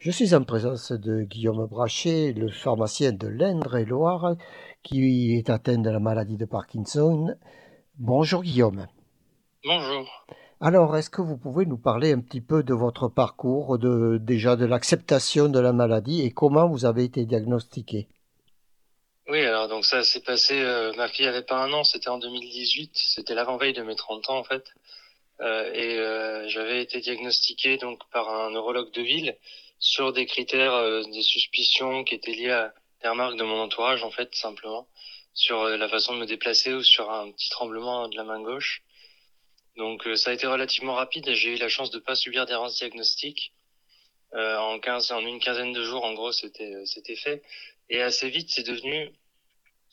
Je 0.00 0.10
suis 0.10 0.34
en 0.34 0.44
présence 0.44 0.92
de 0.92 1.24
Guillaume 1.24 1.66
Brachet, 1.66 2.32
le 2.32 2.48
pharmacien 2.48 3.12
de 3.12 3.28
l'Indre-et-Loire, 3.28 4.34
qui 4.82 5.36
est 5.36 5.50
atteint 5.50 5.76
de 5.76 5.90
la 5.90 6.00
maladie 6.00 6.38
de 6.38 6.46
Parkinson. 6.46 7.36
Bonjour 7.98 8.42
Guillaume. 8.42 8.86
Bonjour. 9.62 10.26
Alors, 10.58 10.96
est-ce 10.96 11.10
que 11.10 11.20
vous 11.20 11.36
pouvez 11.36 11.66
nous 11.66 11.76
parler 11.76 12.12
un 12.12 12.20
petit 12.20 12.40
peu 12.40 12.62
de 12.62 12.72
votre 12.72 13.08
parcours, 13.08 13.78
de, 13.78 14.16
déjà 14.16 14.56
de 14.56 14.64
l'acceptation 14.64 15.50
de 15.50 15.60
la 15.60 15.74
maladie 15.74 16.22
et 16.22 16.30
comment 16.30 16.66
vous 16.66 16.86
avez 16.86 17.04
été 17.04 17.26
diagnostiqué? 17.26 18.08
Oui, 19.28 19.44
alors 19.44 19.68
donc 19.68 19.84
ça 19.84 20.02
s'est 20.02 20.22
passé, 20.22 20.58
euh, 20.58 20.94
ma 20.96 21.08
fille 21.08 21.26
avait 21.26 21.44
pas 21.44 21.62
un 21.62 21.74
an, 21.74 21.84
c'était 21.84 22.08
en 22.08 22.16
2018, 22.16 22.92
c'était 22.94 23.34
l'avant-veille 23.34 23.74
de 23.74 23.82
mes 23.82 23.96
30 23.96 24.30
ans 24.30 24.38
en 24.38 24.44
fait. 24.44 24.64
Euh, 25.42 25.70
et 25.74 25.98
euh, 25.98 26.48
j'avais 26.48 26.82
été 26.82 27.00
diagnostiqué 27.00 27.76
donc 27.76 28.00
par 28.10 28.30
un 28.30 28.50
neurologue 28.50 28.92
de 28.92 29.02
ville 29.02 29.36
sur 29.80 30.12
des 30.12 30.26
critères, 30.26 30.74
euh, 30.74 31.02
des 31.02 31.22
suspicions 31.22 32.04
qui 32.04 32.14
étaient 32.14 32.32
liées 32.32 32.50
à 32.50 32.72
des 33.02 33.08
remarques 33.08 33.36
de 33.36 33.44
mon 33.44 33.60
entourage 33.60 34.04
en 34.04 34.10
fait 34.10 34.34
simplement 34.34 34.86
sur 35.34 35.62
euh, 35.62 35.76
la 35.76 35.88
façon 35.88 36.14
de 36.14 36.20
me 36.20 36.26
déplacer 36.26 36.72
ou 36.72 36.82
sur 36.82 37.10
un 37.10 37.32
petit 37.32 37.50
tremblement 37.50 38.08
de 38.08 38.16
la 38.16 38.24
main 38.24 38.40
gauche. 38.40 38.82
Donc 39.76 40.06
euh, 40.06 40.16
ça 40.16 40.30
a 40.30 40.34
été 40.34 40.46
relativement 40.46 40.94
rapide 40.94 41.26
et 41.28 41.34
j'ai 41.34 41.54
eu 41.54 41.56
la 41.56 41.68
chance 41.68 41.90
de 41.90 41.98
pas 41.98 42.14
subir 42.14 42.46
d'errance 42.46 42.76
diagnostique. 42.76 43.54
Euh, 44.34 44.56
en 44.58 44.78
15, 44.78 45.10
en 45.12 45.20
une 45.20 45.40
quinzaine 45.40 45.72
de 45.72 45.82
jours, 45.82 46.04
en 46.04 46.12
gros, 46.14 46.32
c'était 46.32 46.74
euh, 46.74 46.84
c'était 46.84 47.16
fait. 47.16 47.42
Et 47.88 48.00
assez 48.02 48.28
vite, 48.30 48.50
c'est 48.50 48.62
devenu 48.62 49.10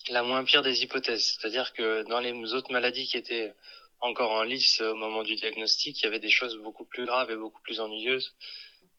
la 0.10 0.24
moins 0.24 0.44
pire 0.44 0.62
des 0.62 0.84
hypothèses. 0.84 1.38
C'est-à-dire 1.40 1.74
que 1.74 2.04
dans 2.04 2.20
les 2.20 2.54
autres 2.54 2.72
maladies 2.72 3.08
qui 3.08 3.18
étaient 3.18 3.54
encore 4.00 4.32
en 4.32 4.44
lice 4.44 4.82
au 4.82 4.94
moment 4.94 5.24
du 5.24 5.36
diagnostic, 5.36 6.02
il 6.02 6.04
y 6.04 6.08
avait 6.08 6.20
des 6.20 6.30
choses 6.30 6.58
beaucoup 6.58 6.86
plus 6.86 7.06
graves 7.06 7.32
et 7.32 7.36
beaucoup 7.36 7.62
plus 7.62 7.80
ennuyeuses. 7.80 8.36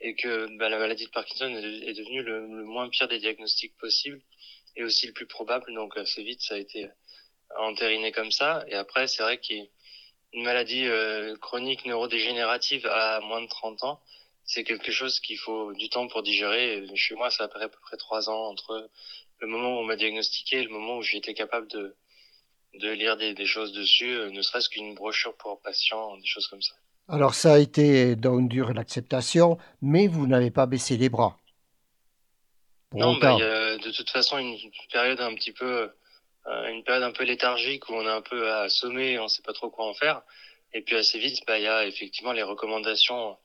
Et 0.01 0.15
que 0.15 0.57
bah, 0.59 0.69
la 0.69 0.79
maladie 0.79 1.07
de 1.07 1.11
Parkinson 1.11 1.49
est, 1.55 1.95
devenue 1.95 2.23
le, 2.23 2.41
le 2.47 2.65
moins 2.65 2.89
pire 2.89 3.09
des 3.09 3.19
diagnostics 3.19 3.77
possibles 3.79 4.23
et 4.77 4.85
aussi 4.85 5.07
le 5.07 5.13
plus 5.13 5.27
probable. 5.27 5.73
Donc 5.75 5.97
assez 5.97 6.23
vite, 6.23 6.41
ça 6.41 6.55
a 6.55 6.59
été 6.59 6.89
entériné 7.57 8.13
comme 8.13 8.31
ça. 8.31 8.65
Et 8.69 8.75
après, 8.75 9.07
c'est 9.07 9.23
vrai 9.23 9.39
qu'une 9.39 9.67
maladie 10.35 10.87
euh, 10.87 11.37
chronique 11.37 11.85
neurodégénérative 11.85 12.87
à 12.87 13.21
moins 13.21 13.43
de 13.43 13.49
30 13.49 13.85
ans, 13.85 14.01
c'est 14.45 14.65
quelque 14.65 14.93
chose 14.93 15.21
qu'il 15.21 15.39
faut 15.39 15.73
du 15.75 15.89
temps 15.91 16.09
pour 16.09 16.23
digérer. 16.23 16.87
Chez 16.95 17.15
moi, 17.15 17.31
ça 17.31 17.45
a 17.45 17.49
pris 17.49 17.63
à 17.63 17.69
peu 17.69 17.79
près 17.83 17.97
trois 17.97 18.31
ans 18.31 18.49
entre 18.49 18.91
le 19.41 19.47
moment 19.47 19.77
où 19.77 19.81
on 19.81 19.85
m'a 19.85 19.97
diagnostiqué 19.97 20.59
et 20.59 20.63
le 20.63 20.71
moment 20.71 20.99
où 20.99 21.03
j'ai 21.03 21.19
été 21.19 21.35
capable 21.35 21.69
de, 21.69 21.97
de 22.75 22.91
lire 22.91 23.17
des, 23.17 23.35
des 23.35 23.47
choses 23.47 23.73
dessus, 23.73 24.11
euh, 24.11 24.31
ne 24.31 24.43
serait-ce 24.43 24.69
qu'une 24.69 24.95
brochure 24.95 25.37
pour 25.37 25.61
patients, 25.61 26.17
des 26.17 26.27
choses 26.27 26.47
comme 26.49 26.63
ça. 26.63 26.75
Alors, 27.09 27.35
ça 27.35 27.55
a 27.55 27.59
été 27.59 28.17
donc 28.17 28.49
dur 28.49 28.73
l'acceptation, 28.75 29.59
mais 29.81 30.07
vous 30.07 30.27
n'avez 30.27 30.51
pas 30.51 30.67
baissé 30.67 30.97
les 30.97 31.09
bras. 31.09 31.39
Pour 32.91 33.01
non, 33.01 33.19
bah, 33.19 33.35
autant. 33.35 33.39
il 33.39 33.41
y 33.41 33.45
a 33.45 33.79
de 33.79 33.91
toute 33.91 34.11
façon 34.11 34.39
une 34.39 34.57
période 34.93 35.21
un 35.21 35.35
petit 35.35 35.53
peu, 35.53 35.91
euh, 36.47 36.69
une 36.69 36.85
période 36.85 37.03
un 37.03 37.13
peu 37.13 37.25
léthargique 37.25 37.89
où 37.89 37.95
on 37.95 38.03
est 38.03 38.11
un 38.11 38.23
peu 38.23 38.51
assommé, 38.53 39.19
on 39.19 39.29
sait 39.29 39.43
pas 39.43 39.53
trop 39.53 39.71
quoi 39.71 39.87
en 39.87 39.95
faire. 39.95 40.23
Et 40.73 40.83
puis 40.83 40.97
assez 40.97 41.19
vite, 41.19 41.41
bah, 41.47 41.59
il 41.59 41.65
y 41.65 41.69
a 41.69 41.87
effectivement 41.87 42.33
les 42.33 42.43
recommandations, 42.43 43.37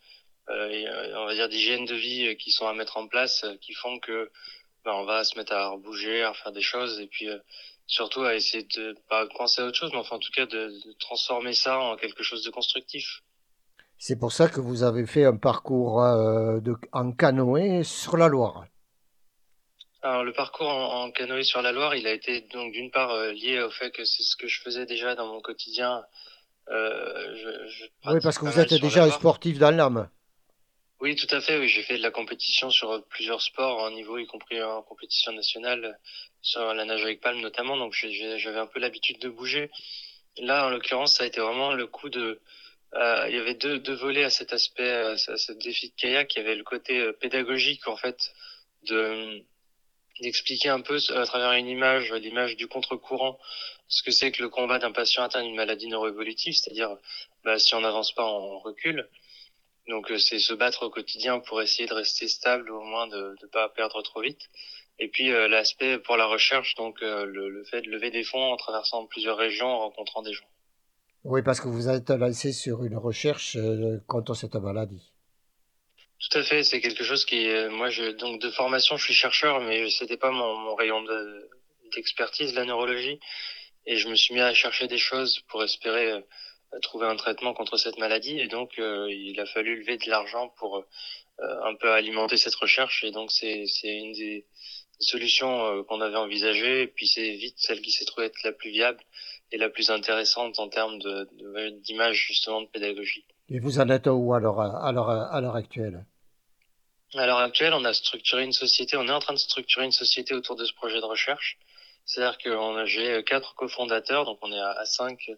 euh, 0.49 1.13
on 1.15 1.25
va 1.25 1.33
dire 1.33 1.49
d'hygiène 1.49 1.85
de 1.85 1.95
vie 1.95 2.27
euh, 2.27 2.35
qui 2.35 2.51
sont 2.51 2.67
à 2.67 2.73
mettre 2.73 2.97
en 2.97 3.07
place, 3.07 3.45
qui 3.61 3.73
font 3.73 3.99
que 3.99 4.29
bah, 4.83 4.95
on 4.95 5.05
va 5.05 5.23
se 5.23 5.37
mettre 5.37 5.53
à 5.53 5.75
bouger, 5.77 6.23
à 6.23 6.33
faire 6.33 6.51
des 6.51 6.61
choses, 6.61 6.99
et 6.99 7.07
puis 7.07 7.29
euh, 7.29 7.39
surtout 7.87 8.23
à 8.23 8.35
essayer 8.35 8.63
de 8.75 8.95
pas 9.09 9.25
penser 9.27 9.61
à 9.61 9.65
autre 9.65 9.77
chose, 9.77 9.91
mais 9.93 9.99
enfin 9.99 10.17
en 10.17 10.19
tout 10.19 10.31
cas 10.31 10.45
de, 10.45 10.67
de 10.85 10.93
transformer 10.99 11.53
ça 11.53 11.79
en 11.79 11.95
quelque 11.95 12.23
chose 12.23 12.43
de 12.43 12.49
constructif. 12.51 13.21
C'est 14.05 14.19
pour 14.19 14.33
ça 14.33 14.49
que 14.49 14.59
vous 14.59 14.83
avez 14.83 15.05
fait 15.05 15.23
un 15.23 15.37
parcours 15.37 16.03
euh, 16.03 16.59
de, 16.59 16.75
en 16.91 17.13
canoë 17.13 17.85
sur 17.85 18.17
la 18.17 18.27
Loire. 18.27 18.65
Alors 20.01 20.25
le 20.25 20.33
parcours 20.33 20.67
en, 20.67 21.05
en 21.05 21.11
canoë 21.11 21.45
sur 21.45 21.61
la 21.61 21.71
Loire, 21.71 21.95
il 21.95 22.05
a 22.05 22.11
été 22.11 22.41
donc 22.51 22.73
d'une 22.73 22.91
part 22.91 23.11
euh, 23.11 23.31
lié 23.31 23.61
au 23.61 23.69
fait 23.69 23.91
que 23.91 24.03
c'est 24.03 24.23
ce 24.23 24.35
que 24.35 24.45
je 24.45 24.59
faisais 24.59 24.85
déjà 24.85 25.15
dans 25.15 25.27
mon 25.27 25.39
quotidien. 25.39 26.03
Euh, 26.67 27.33
je, 27.33 27.69
je 27.69 27.85
Oui, 28.11 28.19
parce 28.21 28.37
que 28.37 28.43
vous 28.43 28.59
êtes 28.59 28.73
déjà 28.73 29.05
un 29.05 29.09
sportif 29.09 29.57
dans 29.57 29.73
l'âme. 29.73 30.09
Oui, 30.99 31.15
tout 31.15 31.33
à 31.33 31.39
fait. 31.39 31.57
Oui, 31.57 31.69
j'ai 31.69 31.83
fait 31.83 31.97
de 31.97 32.03
la 32.03 32.11
compétition 32.11 32.69
sur 32.71 33.05
plusieurs 33.05 33.41
sports, 33.41 33.83
en 33.83 33.91
niveau 33.91 34.17
y 34.17 34.25
compris 34.25 34.61
en 34.61 34.81
compétition 34.81 35.31
nationale, 35.31 35.97
sur 36.41 36.73
la 36.73 36.83
nage 36.83 37.03
avec 37.03 37.21
palme 37.21 37.39
notamment. 37.39 37.77
Donc 37.77 37.93
j'avais 37.93 38.59
un 38.59 38.67
peu 38.67 38.81
l'habitude 38.81 39.19
de 39.19 39.29
bouger. 39.29 39.71
Là, 40.39 40.67
en 40.67 40.71
l'occurrence, 40.71 41.15
ça 41.15 41.23
a 41.23 41.27
été 41.27 41.39
vraiment 41.39 41.71
le 41.71 41.87
coup 41.87 42.09
de. 42.09 42.41
Euh, 42.95 43.25
il 43.29 43.35
y 43.35 43.39
avait 43.39 43.55
deux, 43.55 43.79
deux 43.79 43.95
volets 43.95 44.23
à 44.23 44.29
cet 44.29 44.53
aspect, 44.53 44.83
euh, 44.83 45.13
à 45.13 45.37
ce 45.37 45.51
défi 45.53 45.89
de 45.89 45.95
kayak. 45.95 46.35
Il 46.35 46.39
y 46.39 46.41
avait 46.41 46.55
le 46.55 46.63
côté 46.63 46.99
euh, 46.99 47.13
pédagogique 47.13 47.87
en 47.87 47.97
fait 47.97 48.17
de 48.83 49.43
d'expliquer 50.21 50.69
un 50.69 50.81
peu 50.81 50.99
à 51.15 51.25
travers 51.25 51.53
une 51.53 51.67
image, 51.67 52.11
l'image 52.13 52.55
du 52.55 52.67
contre-courant, 52.67 53.39
ce 53.87 54.03
que 54.03 54.11
c'est 54.11 54.31
que 54.31 54.43
le 54.43 54.49
combat 54.49 54.77
d'un 54.77 54.91
patient 54.91 55.23
atteint 55.23 55.43
d'une 55.43 55.55
maladie 55.55 55.87
neuroévolutive, 55.87 56.53
c'est-à-dire 56.53 56.95
bah, 57.43 57.57
si 57.57 57.73
on 57.75 57.81
n'avance 57.81 58.13
pas, 58.13 58.25
on 58.25 58.59
recule. 58.59 59.09
Donc 59.87 60.11
euh, 60.11 60.17
c'est 60.17 60.39
se 60.39 60.53
battre 60.53 60.83
au 60.83 60.89
quotidien 60.89 61.39
pour 61.39 61.61
essayer 61.61 61.87
de 61.87 61.93
rester 61.93 62.27
stable 62.27 62.71
ou 62.71 62.75
au 62.77 62.83
moins 62.83 63.07
de 63.07 63.35
ne 63.41 63.47
pas 63.47 63.69
perdre 63.69 64.01
trop 64.01 64.21
vite. 64.21 64.49
Et 64.99 65.09
puis 65.09 65.31
euh, 65.31 65.47
l'aspect 65.47 65.99
pour 65.99 66.15
la 66.17 66.25
recherche, 66.25 66.75
donc 66.75 67.01
euh, 67.01 67.25
le, 67.25 67.49
le 67.49 67.63
fait 67.65 67.81
de 67.81 67.89
lever 67.89 68.11
des 68.11 68.23
fonds 68.23 68.51
en 68.51 68.57
traversant 68.57 69.05
plusieurs 69.07 69.37
régions, 69.37 69.67
en 69.67 69.79
rencontrant 69.79 70.21
des 70.21 70.33
gens. 70.33 70.47
Oui, 71.25 71.41
parce 71.41 71.59
que 71.59 71.67
vous 71.67 71.89
êtes 71.89 72.09
lancé 72.11 72.53
sur 72.53 72.83
une 72.85 72.95
recherche 72.95 73.57
euh, 73.57 73.99
contre 74.07 74.35
cette 74.35 74.55
maladie. 74.55 75.11
Tout 76.19 76.37
à 76.37 76.43
fait, 76.43 76.63
c'est 76.63 76.79
quelque 76.81 77.03
chose 77.03 77.25
qui, 77.25 77.47
euh, 77.49 77.69
moi, 77.69 77.89
je, 77.89 78.11
donc 78.11 78.41
de 78.41 78.49
formation, 78.49 78.97
je 78.97 79.03
suis 79.05 79.13
chercheur, 79.13 79.59
mais 79.61 79.89
c'était 79.89 80.17
pas 80.17 80.31
mon, 80.31 80.55
mon 80.57 80.75
rayon 80.75 81.01
de- 81.03 81.49
d'expertise, 81.93 82.53
la 82.55 82.65
neurologie, 82.65 83.19
et 83.85 83.97
je 83.97 84.07
me 84.09 84.15
suis 84.15 84.33
mis 84.33 84.41
à 84.41 84.53
chercher 84.53 84.87
des 84.87 84.97
choses 84.97 85.41
pour 85.49 85.63
espérer 85.63 86.11
euh, 86.11 86.21
trouver 86.81 87.07
un 87.07 87.15
traitement 87.17 87.53
contre 87.53 87.77
cette 87.77 87.97
maladie, 87.97 88.39
et 88.39 88.47
donc 88.47 88.79
euh, 88.79 89.07
il 89.11 89.39
a 89.39 89.45
fallu 89.45 89.79
lever 89.81 89.97
de 89.97 90.09
l'argent 90.09 90.49
pour 90.57 90.77
euh, 90.77 90.83
un 91.63 91.75
peu 91.75 91.91
alimenter 91.91 92.37
cette 92.37 92.55
recherche, 92.55 93.03
et 93.03 93.11
donc 93.11 93.31
c'est 93.31 93.65
c'est 93.67 93.95
une 93.95 94.13
des 94.13 94.45
solutions 94.99 95.65
euh, 95.65 95.83
qu'on 95.83 96.01
avait 96.01 96.15
envisagées, 96.17 96.83
et 96.83 96.87
puis 96.87 97.07
c'est 97.07 97.31
vite 97.35 97.55
celle 97.57 97.81
qui 97.81 97.91
s'est 97.91 98.05
trouvée 98.05 98.27
être 98.27 98.43
la 98.43 98.53
plus 98.53 98.71
viable 98.71 99.03
et 99.53 99.57
la 99.57 99.69
plus 99.69 99.89
intéressante 99.89 100.59
en 100.59 100.67
termes 100.67 100.99
de 100.99 101.13
de- 101.41 101.69
d'image 101.85 102.17
justement 102.29 102.61
de 102.61 102.67
pédagogie. 102.67 103.23
Et 103.49 103.59
vous 103.59 103.79
en 103.79 103.87
êtes 103.89 104.07
où 104.07 104.33
à 104.33 104.39
l'heure, 104.39 104.59
à 104.59 104.91
l'heure, 104.91 105.09
à 105.09 105.39
l'heure 105.41 105.55
actuelle? 105.55 106.05
À 107.15 107.27
l'heure 107.27 107.37
actuelle, 107.49 107.73
on 107.73 107.85
a 107.85 107.93
structuré 107.93 108.43
une 108.43 108.57
société, 108.65 108.97
on 108.97 109.07
est 109.07 109.11
en 109.19 109.19
train 109.19 109.35
de 109.35 109.39
structurer 109.51 109.85
une 109.85 109.91
société 109.91 110.33
autour 110.33 110.55
de 110.55 110.65
ce 110.65 110.73
projet 110.73 110.99
de 110.99 111.05
recherche. 111.05 111.59
C'est-à-dire 112.05 112.37
que 112.39 112.85
j'ai 112.85 113.23
quatre 113.23 113.53
cofondateurs, 113.53 114.25
donc 114.25 114.39
on 114.41 114.51
est 114.51 114.59
à, 114.59 114.71
à 114.71 114.85
cinq 114.85 115.31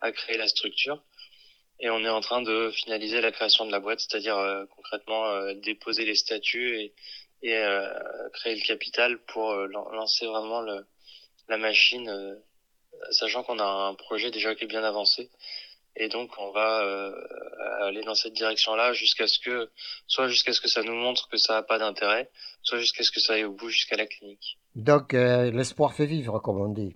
à 0.00 0.10
créer 0.10 0.38
la 0.38 0.48
structure. 0.48 0.98
Et 1.80 1.90
on 1.90 2.00
est 2.08 2.08
en 2.08 2.22
train 2.28 2.42
de 2.42 2.70
finaliser 2.70 3.20
la 3.20 3.30
création 3.30 3.66
de 3.66 3.70
la 3.70 3.80
boîte, 3.80 4.00
c'est-à-dire 4.00 4.38
euh, 4.38 4.64
concrètement 4.76 5.26
euh, 5.26 5.54
déposer 5.54 6.04
les 6.06 6.16
statuts 6.16 6.76
et, 6.80 6.94
et 7.42 7.56
euh, 7.56 7.88
créer 8.32 8.56
le 8.56 8.62
capital 8.62 9.18
pour 9.30 9.54
lan- 9.54 9.90
lancer 9.90 10.26
vraiment 10.26 10.62
le, 10.62 10.86
la 11.48 11.58
machine, 11.58 12.08
sachant 13.10 13.42
qu'on 13.42 13.58
a 13.58 13.64
un 13.64 13.94
projet 13.94 14.30
déjà 14.30 14.54
qui 14.54 14.64
est 14.64 14.68
bien 14.68 14.84
avancé. 14.84 15.30
Et 15.96 16.08
donc 16.08 16.30
on 16.38 16.52
va 16.52 16.82
euh, 16.84 17.12
aller 17.80 18.02
dans 18.02 18.14
cette 18.14 18.32
direction-là 18.34 18.92
jusqu'à 18.92 19.26
ce 19.26 19.38
que, 19.40 19.68
soit 20.06 20.28
jusqu'à 20.28 20.52
ce 20.52 20.60
que 20.60 20.68
ça 20.68 20.82
nous 20.82 20.94
montre 20.94 21.28
que 21.28 21.36
ça 21.38 21.54
n'a 21.54 21.62
pas 21.62 21.78
d'intérêt, 21.78 22.30
soit 22.62 22.78
jusqu'à 22.78 23.02
ce 23.02 23.10
que 23.10 23.20
ça 23.20 23.32
aille 23.34 23.44
au 23.44 23.52
bout 23.52 23.68
jusqu'à 23.68 23.96
la 23.96 24.06
clinique. 24.06 24.58
Donc, 24.76 25.12
euh, 25.12 25.50
l'espoir 25.50 25.94
fait 25.94 26.06
vivre, 26.06 26.38
comme 26.38 26.60
on 26.60 26.68
dit. 26.68 26.94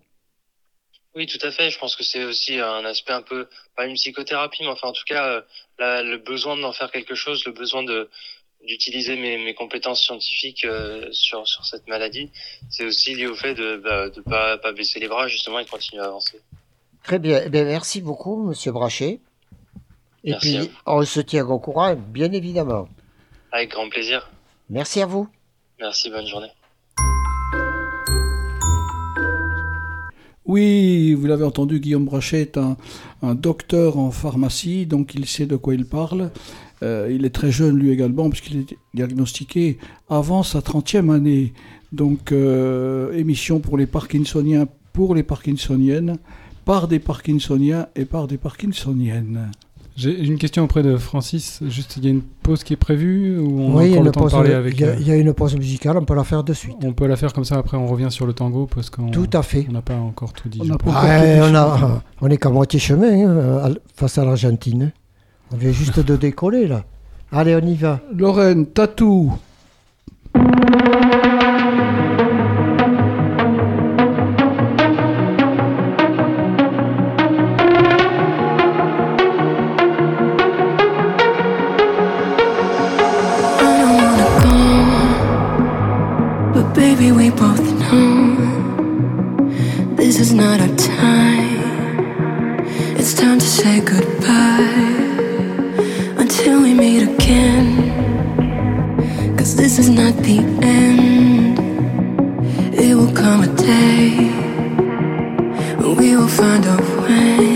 Oui, 1.14 1.26
tout 1.26 1.45
à 1.45 1.51
fait. 1.51 1.70
Je 1.70 1.78
pense 1.78 1.97
que 1.97 2.05
c'est 2.05 2.24
aussi 2.24 2.59
un 2.59 2.84
aspect 2.84 3.12
un 3.12 3.22
peu, 3.22 3.49
pas 3.76 3.86
une 3.86 3.95
psychothérapie, 3.97 4.62
mais 4.62 4.68
enfin 4.68 4.88
en 4.88 4.93
tout 4.93 5.05
cas, 5.05 5.26
euh, 5.26 5.43
la- 5.78 6.03
le 6.03 6.18
besoin 6.18 6.57
d'en 6.57 6.72
faire 6.72 6.90
quelque 6.90 7.14
chose, 7.14 7.45
le 7.45 7.53
besoin 7.53 7.82
de 7.82 8.09
d'utiliser 8.67 9.17
mes, 9.17 9.39
mes 9.39 9.55
compétences 9.55 10.03
scientifiques 10.03 10.65
euh, 10.65 11.09
sur 11.13 11.47
sur 11.47 11.65
cette 11.65 11.87
maladie, 11.89 12.31
c'est 12.71 12.85
aussi 12.85 13.15
lié 13.15 13.27
au 13.27 13.35
fait 13.35 13.55
de 13.55 13.77
bah, 13.77 14.09
de 14.11 14.21
pas 14.21 14.59
pas 14.59 14.73
baisser 14.73 15.01
les 15.01 15.09
bras 15.09 15.29
justement 15.29 15.59
et 15.59 15.65
de 15.65 15.71
continuer 15.71 16.03
à 16.03 16.07
avancer. 16.07 16.41
Très 17.03 17.19
bien. 17.19 17.43
Eh 17.45 17.49
bien, 17.49 17.65
merci 17.65 18.01
beaucoup, 18.01 18.45
Monsieur 18.45 18.73
Brachet. 18.73 19.21
Et 20.25 20.31
Merci 20.31 20.59
puis, 20.59 20.71
on 20.87 21.05
se 21.05 21.21
tient 21.21 21.45
au 21.47 21.59
courant, 21.59 21.97
bien 21.97 22.31
évidemment. 22.31 22.89
Avec 23.51 23.71
grand 23.71 23.89
plaisir. 23.89 24.31
Merci 24.71 25.01
à 25.03 25.07
vous. 25.07 25.29
Merci, 25.81 26.11
bonne 26.11 26.27
journée. 26.27 26.51
Oui, 30.45 31.15
vous 31.15 31.27
l'avez 31.27 31.45
entendu, 31.45 31.81
Guillaume 31.81 32.05
Brachet 32.05 32.43
est 32.43 32.57
un, 32.57 32.77
un 33.23 33.35
docteur 33.35 33.99
en 33.99 34.11
pharmacie, 34.11 34.87
donc 34.87 35.15
il 35.15 35.27
sait 35.27 35.47
de 35.47 35.57
quoi 35.57 35.75
il 35.75 35.87
parle. 35.87 36.31
Euh, 36.83 37.09
il 37.14 37.24
est 37.24 37.30
très 37.30 37.51
jeune 37.53 37.76
lui 37.76 37.91
également, 37.91 38.28
puisqu'il 38.28 38.59
est 38.61 38.76
diagnostiqué 38.95 39.78
avant 40.11 40.43
sa 40.43 40.61
30e 40.61 41.11
année. 41.11 41.53
Donc, 41.93 42.33
euh, 42.33 43.12
émission 43.12 43.61
pour 43.61 43.76
les 43.78 43.87
Parkinsoniens, 43.87 44.66
pour 44.93 45.14
les 45.14 45.22
Parkinsoniennes, 45.22 46.16
par 46.64 46.89
des 46.89 46.99
Parkinsoniens 46.99 47.87
et 47.97 48.05
par 48.05 48.26
des 48.26 48.39
Parkinsoniennes. 48.39 49.51
J'ai 49.95 50.24
une 50.24 50.39
question 50.39 50.64
auprès 50.64 50.83
de 50.83 50.97
Francis. 50.97 51.61
Juste, 51.68 51.99
il 51.99 52.05
y 52.05 52.07
a 52.07 52.11
une 52.11 52.22
pause 52.22 52.64
qui 52.64 52.72
est 52.72 52.76
prévue 52.76 53.39
ou 53.39 53.61
on 53.61 53.76
Oui, 53.76 53.89
a 53.89 53.91
encore 53.93 54.03
le 54.05 54.11
temps 54.11 54.24
de 54.24 54.30
parler 54.30 54.53
avec 54.55 54.80
euh, 54.80 54.97
il 54.99 55.07
y 55.07 55.11
a 55.11 55.16
une 55.16 55.35
pause 55.35 55.55
musicale, 55.55 55.99
on 55.99 56.05
peut 56.07 56.14
la 56.14 56.24
faire 56.24 56.43
de 56.45 56.55
suite. 56.55 56.76
On 56.83 56.95
peut 56.95 57.07
la 57.07 57.16
faire 57.16 57.33
comme 57.35 57.45
ça, 57.45 57.59
après 57.59 57.76
on 57.76 57.87
revient 57.87 58.11
sur 58.11 58.26
le 58.26 58.33
tango 58.33 58.66
parce 58.74 58.89
qu'on 58.89 59.11
Tout 59.11 59.28
à 59.35 59.43
fait. 59.43 59.66
on 59.68 59.72
n'a 59.72 59.83
pas 59.83 59.97
encore 59.97 60.33
tout 60.33 60.49
dit. 60.49 60.61
On 60.62 60.76
pas- 60.78 60.93
Ah, 60.95 61.45
a, 61.45 62.03
on 62.22 62.28
est 62.30 62.39
qu'à 62.39 62.49
moitié 62.49 62.80
chemin 62.80 63.28
hein, 63.28 63.74
face 63.95 64.16
à 64.16 64.24
l'Argentine. 64.24 64.93
On 65.53 65.57
vient 65.59 65.73
juste 65.73 66.01
de 66.01 66.17
décoller 66.17 66.67
là. 66.67 66.85
Allez, 67.31 67.55
on 67.55 67.67
y 67.67 67.75
va. 67.75 68.01
Lorraine, 68.17 68.67
Tatou. 68.67 69.33
But 86.55 86.75
baby, 86.75 87.13
we 87.13 87.29
both 87.31 87.61
know 87.79 88.37
this 89.97 90.19
is 90.19 90.33
not 90.33 90.61
our 90.61 90.75
is 99.83 99.91
not 99.91 100.14
the 100.22 100.39
end. 100.62 101.59
It 102.72 102.95
will 102.95 103.12
come 103.12 103.43
a 103.43 103.49
day 103.57 104.11
when 105.78 105.97
we 105.97 106.14
will 106.16 106.28
find 106.28 106.64
a 106.64 106.76
way. 107.03 107.52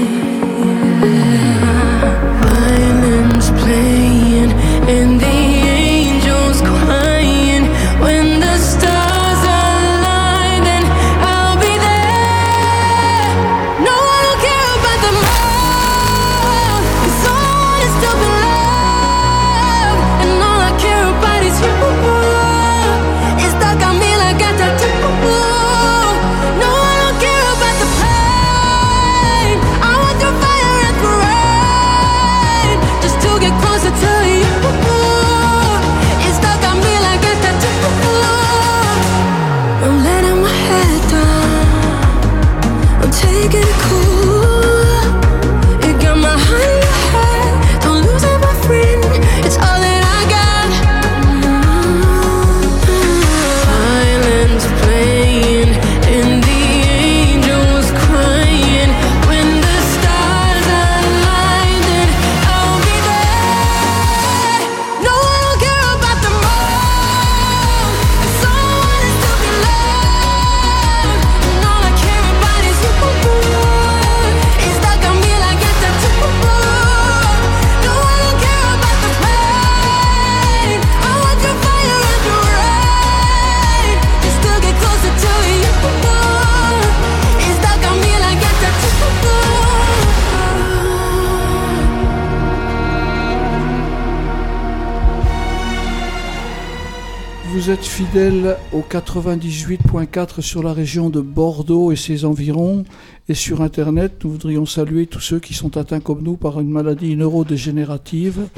Au 98.16 98.80
98.4 98.80 100.40
sur 100.40 100.62
la 100.62 100.72
région 100.72 101.10
de 101.10 101.20
Bordeaux 101.20 101.92
et 101.92 101.96
ses 101.96 102.24
environs. 102.24 102.84
Et 103.28 103.34
sur 103.34 103.60
Internet, 103.60 104.24
nous 104.24 104.30
voudrions 104.30 104.64
saluer 104.64 105.06
tous 105.06 105.20
ceux 105.20 105.38
qui 105.38 105.52
sont 105.52 105.76
atteints 105.76 106.00
comme 106.00 106.22
nous 106.22 106.36
par 106.36 106.58
une 106.58 106.70
maladie 106.70 107.14
neurodégénérative. 107.14 108.48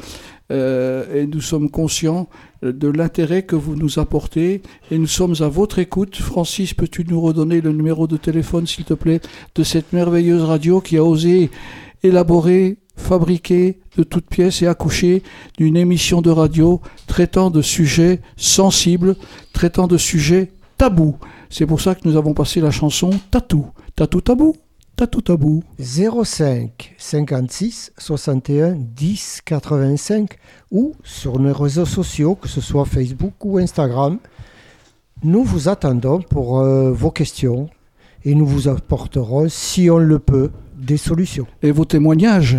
Euh, 0.49 1.13
et 1.13 1.27
nous 1.27 1.41
sommes 1.41 1.69
conscients 1.69 2.29
de 2.63 2.87
l'intérêt 2.87 3.43
que 3.43 3.57
vous 3.57 3.75
nous 3.75 3.99
apportez. 3.99 4.61
Et 4.91 4.97
nous 4.97 5.07
sommes 5.07 5.35
à 5.41 5.49
votre 5.49 5.79
écoute. 5.79 6.15
Francis, 6.15 6.73
peux-tu 6.73 7.03
nous 7.03 7.19
redonner 7.19 7.59
le 7.59 7.73
numéro 7.73 8.07
de 8.07 8.15
téléphone, 8.15 8.65
s'il 8.65 8.85
te 8.85 8.93
plaît, 8.93 9.19
de 9.55 9.63
cette 9.63 9.91
merveilleuse 9.91 10.43
radio 10.43 10.79
qui 10.79 10.95
a 10.95 11.03
osé 11.03 11.49
élaborer, 12.01 12.77
fabriquer 12.99 13.79
de 13.97 14.03
toutes 14.03 14.27
pièces 14.27 14.61
et 14.61 14.67
accoucher 14.67 15.23
d'une 15.57 15.77
émission 15.77 16.21
de 16.21 16.29
radio 16.29 16.81
traitant 17.07 17.49
de 17.49 17.61
sujets 17.61 18.21
sensibles, 18.37 19.15
traitant 19.53 19.87
de 19.87 19.97
sujets 19.97 20.51
tabous. 20.77 21.17
C'est 21.49 21.65
pour 21.65 21.81
ça 21.81 21.95
que 21.95 22.07
nous 22.07 22.17
avons 22.17 22.33
passé 22.33 22.61
la 22.61 22.71
chanson 22.71 23.09
Tatou. 23.31 23.67
Tatou 23.95 24.21
tabou 24.21 24.55
Tatou 24.95 25.21
tabou. 25.21 25.63
05 25.79 26.95
56 26.97 27.93
61 27.97 28.73
10 28.73 29.41
85 29.45 30.37
ou 30.71 30.93
sur 31.03 31.39
nos 31.39 31.53
réseaux 31.53 31.85
sociaux, 31.85 32.35
que 32.35 32.47
ce 32.47 32.61
soit 32.61 32.85
Facebook 32.85 33.33
ou 33.43 33.57
Instagram. 33.57 34.19
Nous 35.23 35.43
vous 35.43 35.67
attendons 35.67 36.21
pour 36.21 36.59
euh, 36.59 36.91
vos 36.91 37.11
questions 37.11 37.69
et 38.25 38.35
nous 38.35 38.45
vous 38.45 38.67
apporterons, 38.67 39.47
si 39.49 39.89
on 39.89 39.97
le 39.97 40.19
peut, 40.19 40.51
des 40.77 40.97
solutions. 40.97 41.47
Et 41.61 41.71
vos 41.71 41.85
témoignages. 41.85 42.57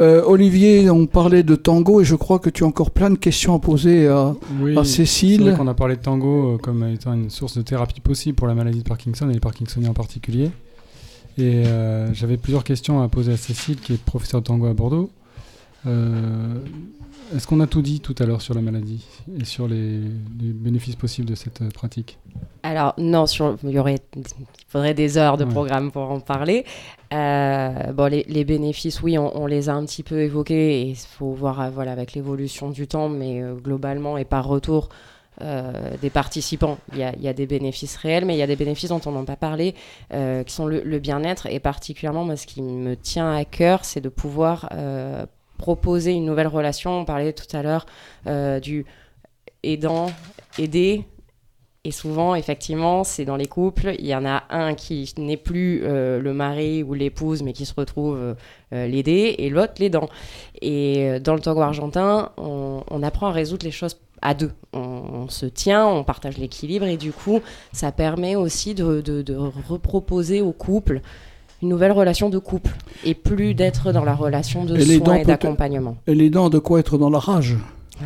Euh, 0.00 0.22
Olivier, 0.24 0.88
on 0.88 1.06
parlait 1.06 1.42
de 1.42 1.54
tango 1.56 2.00
et 2.00 2.04
je 2.04 2.14
crois 2.14 2.38
que 2.38 2.48
tu 2.48 2.64
as 2.64 2.66
encore 2.66 2.90
plein 2.90 3.10
de 3.10 3.16
questions 3.18 3.54
à 3.54 3.58
poser 3.58 4.08
à, 4.08 4.34
Oui, 4.60 4.76
à 4.78 4.82
C'est 4.84 5.04
Cécile. 5.04 5.42
vrai 5.42 5.54
qu'on 5.56 5.66
a 5.68 5.74
parlé 5.74 5.96
de 5.96 6.00
tango 6.00 6.54
euh, 6.54 6.56
comme 6.58 6.84
étant 6.88 7.12
une 7.12 7.28
source 7.28 7.56
de 7.58 7.62
thérapie 7.62 8.00
possible 8.00 8.34
pour 8.34 8.46
la 8.46 8.54
maladie 8.54 8.78
de 8.82 8.88
Parkinson 8.88 9.28
et 9.28 9.34
les 9.34 9.40
Parkinsoniens 9.40 9.90
en 9.90 9.94
particulier. 9.94 10.50
Et 11.36 11.64
euh, 11.66 12.12
j'avais 12.14 12.38
plusieurs 12.38 12.64
questions 12.64 13.02
à 13.02 13.08
poser 13.08 13.32
à 13.32 13.36
Cécile, 13.36 13.76
qui 13.76 13.92
est 13.92 14.00
professeure 14.02 14.40
de 14.40 14.46
tango 14.46 14.66
à 14.66 14.72
Bordeaux. 14.74 15.10
Euh, 15.86 16.58
Est-ce 17.34 17.46
qu'on 17.46 17.60
a 17.60 17.66
tout 17.66 17.80
dit 17.82 18.00
tout 18.00 18.14
à 18.18 18.26
l'heure 18.26 18.42
sur 18.42 18.54
la 18.54 18.60
maladie 18.60 19.04
et 19.40 19.44
sur 19.44 19.68
les, 19.68 20.00
les 20.40 20.52
bénéfices 20.52 20.96
possibles 20.96 21.28
de 21.28 21.34
cette 21.36 21.62
euh, 21.62 21.68
pratique? 21.70 22.18
Alors 22.62 22.92
non, 22.98 23.26
sur, 23.26 23.56
il 23.62 23.70
y 23.70 23.78
aurait, 23.78 24.00
il 24.16 24.24
faudrait 24.68 24.94
des 24.94 25.16
heures 25.16 25.36
de 25.36 25.44
Ouais. 25.44 25.50
programme 25.50 25.90
pour 25.92 26.10
en 26.10 26.20
parler. 26.20 26.64
Euh, 27.14 27.92
bon, 27.92 28.10
les, 28.10 28.24
les 28.28 28.44
bénéfices, 28.44 29.00
oui, 29.02 29.16
on, 29.16 29.34
on 29.40 29.46
les 29.46 29.68
a 29.68 29.74
un 29.74 29.84
petit 29.86 30.02
peu 30.02 30.20
évoqués 30.20 30.80
et 30.80 30.82
il 30.90 30.96
faut 30.96 31.32
voir, 31.32 31.70
voilà, 31.70 31.92
avec 31.92 32.14
l'évolution 32.14 32.70
du 32.70 32.86
temps, 32.86 33.08
mais 33.08 33.40
euh, 33.40 33.54
globalement 33.54 34.18
et 34.18 34.24
par 34.24 34.46
retour 34.46 34.88
euh, 35.40 35.72
des 36.02 36.10
participants, 36.10 36.78
il 36.92 36.98
y, 36.98 37.02
a, 37.04 37.14
il 37.14 37.22
y 37.22 37.28
a 37.28 37.32
des 37.32 37.46
bénéfices 37.46 37.96
réels, 37.96 38.24
mais 38.26 38.34
il 38.34 38.38
y 38.38 38.42
a 38.42 38.46
des 38.46 38.56
bénéfices 38.56 38.90
dont 38.90 39.00
on 39.06 39.12
n'a 39.12 39.22
pas 39.24 39.36
parlé, 39.36 39.74
qui 40.10 40.52
sont 40.52 40.66
le, 40.66 40.82
le 40.82 40.98
bien-être 40.98 41.46
et 41.46 41.60
particulièrement, 41.60 42.24
moi, 42.24 42.36
ce 42.36 42.46
qui 42.46 42.60
me 42.60 42.94
tient 42.96 43.32
à 43.32 43.44
cœur, 43.44 43.84
c'est 43.84 44.00
de 44.02 44.10
pouvoir 44.10 44.68
proposer 45.60 46.12
une 46.12 46.24
nouvelle 46.24 46.46
relation. 46.46 47.00
On 47.00 47.04
parlait 47.04 47.34
tout 47.34 47.54
à 47.54 47.62
l'heure 47.62 47.84
euh, 48.26 48.60
du 48.60 48.86
aidant, 49.62 50.10
aider. 50.58 51.04
Et 51.84 51.92
souvent, 51.92 52.34
effectivement, 52.34 53.04
c'est 53.04 53.24
dans 53.24 53.36
les 53.36 53.46
couples, 53.46 53.94
il 53.98 54.06
y 54.06 54.14
en 54.14 54.26
a 54.26 54.44
un 54.50 54.74
qui 54.74 55.14
n'est 55.16 55.38
plus 55.38 55.80
euh, 55.82 56.20
le 56.20 56.34
mari 56.34 56.82
ou 56.82 56.92
l'épouse, 56.92 57.42
mais 57.42 57.54
qui 57.54 57.64
se 57.64 57.72
retrouve 57.74 58.18
euh, 58.18 58.34
l'aider, 58.70 59.34
et 59.38 59.48
l'autre 59.48 59.74
l'aidant. 59.78 60.08
Et 60.60 61.18
dans 61.20 61.34
le 61.34 61.40
tango 61.40 61.60
argentin, 61.60 62.32
on, 62.36 63.02
apprend 63.02 63.28
à 63.28 63.32
résoudre 63.32 63.64
les 63.64 63.70
choses 63.70 63.98
à 64.20 64.34
deux. 64.34 64.52
On, 64.74 65.28
se 65.28 65.46
tient, 65.46 65.86
on 65.86 66.04
partage 66.04 66.36
l'équilibre 66.36 66.84
et 66.86 66.98
du 66.98 67.12
coup, 67.12 67.40
ça 67.72 67.92
permet 67.92 68.36
aussi 68.36 68.74
de- 68.74 69.00
de 69.00 69.34
reproposer 69.34 70.42
au 70.42 70.52
couple 70.52 71.00
une 71.62 71.68
nouvelle 71.68 71.92
relation 71.92 72.30
de 72.30 72.38
couple 72.38 72.70
et 73.04 73.14
plus 73.14 73.54
d'être 73.54 73.92
dans 73.92 74.04
la 74.04 74.14
relation 74.14 74.64
de 74.64 74.76
Et 74.76 74.98
soins 74.98 75.14
et 75.16 75.24
d'accompagnement. 75.24 75.96
Et 76.06 76.14
les 76.14 76.30
dents, 76.30 76.50
de 76.50 76.58
quoi 76.58 76.80
être 76.80 76.98
dans 76.98 77.10
la 77.10 77.18
rage 77.18 77.56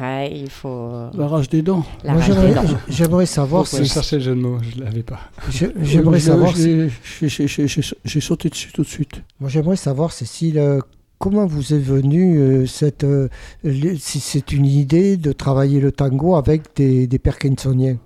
Ouais, 0.00 0.32
il 0.34 0.50
faut. 0.50 0.90
La 1.16 1.28
rage 1.28 1.48
des 1.48 1.62
dents. 1.62 1.84
La 2.02 2.14
Moi, 2.14 2.20
rage 2.22 2.28
des 2.30 2.34
j'aimerais- 2.34 2.54
dents. 2.54 2.78
J'aimerais 2.88 3.26
savoir 3.26 3.66
si. 3.68 3.86
chercher 3.86 4.16
le 4.16 4.22
jeu 4.22 4.34
de 4.34 4.40
mots, 4.40 4.58
je 4.60 4.82
l'avais 4.82 5.04
pas. 5.04 5.20
Je- 5.50 5.66
J'aimerais 5.82 6.18
Je- 6.18 6.24
savoir 6.24 6.50
je- 6.50 6.56
si. 6.56 6.90
j'ai- 7.20 7.28
j'ai- 7.28 7.46
j'ai- 7.46 7.68
j'ai- 7.68 7.96
J'ai 8.04 8.20
sauté 8.20 8.48
dessus 8.48 8.72
tout 8.72 8.82
de 8.82 8.88
suite. 8.88 9.22
Moi, 9.38 9.48
j'aimerais 9.50 9.76
savoir, 9.76 10.10
Cécile, 10.10 10.58
euh, 10.58 10.80
comment 11.20 11.46
vous 11.46 11.72
est 11.74 11.78
venue 11.78 12.38
euh, 12.40 12.66
cette. 12.66 13.04
euh, 13.04 13.28
le- 13.62 13.94
si 13.96 14.18
c'est 14.18 14.50
une 14.50 14.66
idée 14.66 15.16
de 15.16 15.30
travailler 15.30 15.78
le 15.78 15.92
tango 15.92 16.34
avec 16.34 16.74
des, 16.74 17.06
des 17.06 17.18
Parkinsoniens? 17.20 17.96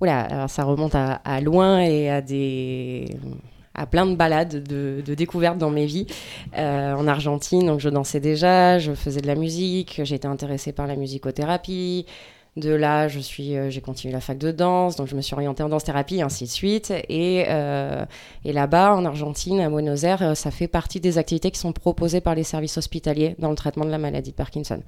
Oula, 0.00 0.22
alors 0.22 0.50
ça 0.50 0.64
remonte 0.64 0.96
à, 0.96 1.20
à 1.24 1.40
loin 1.40 1.78
et 1.82 2.10
à 2.10 2.20
des 2.20 3.16
à 3.76 3.86
plein 3.86 4.06
de 4.06 4.16
balades, 4.16 4.62
de, 4.64 5.14
découvertes 5.14 5.58
dans 5.58 5.70
mes 5.70 5.86
vies. 5.86 6.06
Euh, 6.56 6.94
en 6.94 7.06
Argentine, 7.06 7.66
donc 7.66 7.80
je 7.80 7.88
dansais 7.88 8.20
déjà, 8.20 8.78
je 8.78 8.92
faisais 8.92 9.20
de 9.20 9.26
la 9.26 9.34
musique, 9.34 10.00
j'étais 10.02 10.26
intéressée 10.26 10.72
par 10.72 10.86
la 10.86 10.96
musicothérapie. 10.96 12.06
De 12.56 12.70
là, 12.70 13.06
je 13.06 13.20
suis, 13.20 13.54
euh, 13.54 13.68
j'ai 13.68 13.82
continué 13.82 14.14
la 14.14 14.20
fac 14.20 14.38
de 14.38 14.50
danse, 14.50 14.96
donc 14.96 15.08
je 15.08 15.14
me 15.14 15.20
suis 15.20 15.34
orientée 15.34 15.62
en 15.62 15.68
danse-thérapie, 15.68 16.16
et 16.16 16.22
ainsi 16.22 16.44
de 16.44 16.48
suite. 16.48 16.90
Et, 17.10 17.44
euh, 17.48 18.06
et 18.46 18.54
là-bas, 18.54 18.94
en 18.94 19.04
Argentine, 19.04 19.60
à 19.60 19.68
Buenos 19.68 20.04
Aires, 20.04 20.34
ça 20.34 20.50
fait 20.50 20.68
partie 20.68 20.98
des 20.98 21.18
activités 21.18 21.50
qui 21.50 21.60
sont 21.60 21.74
proposées 21.74 22.22
par 22.22 22.34
les 22.34 22.44
services 22.44 22.78
hospitaliers 22.78 23.36
dans 23.38 23.50
le 23.50 23.56
traitement 23.56 23.84
de 23.84 23.90
la 23.90 23.98
maladie 23.98 24.30
de 24.30 24.36
Parkinson. 24.36 24.80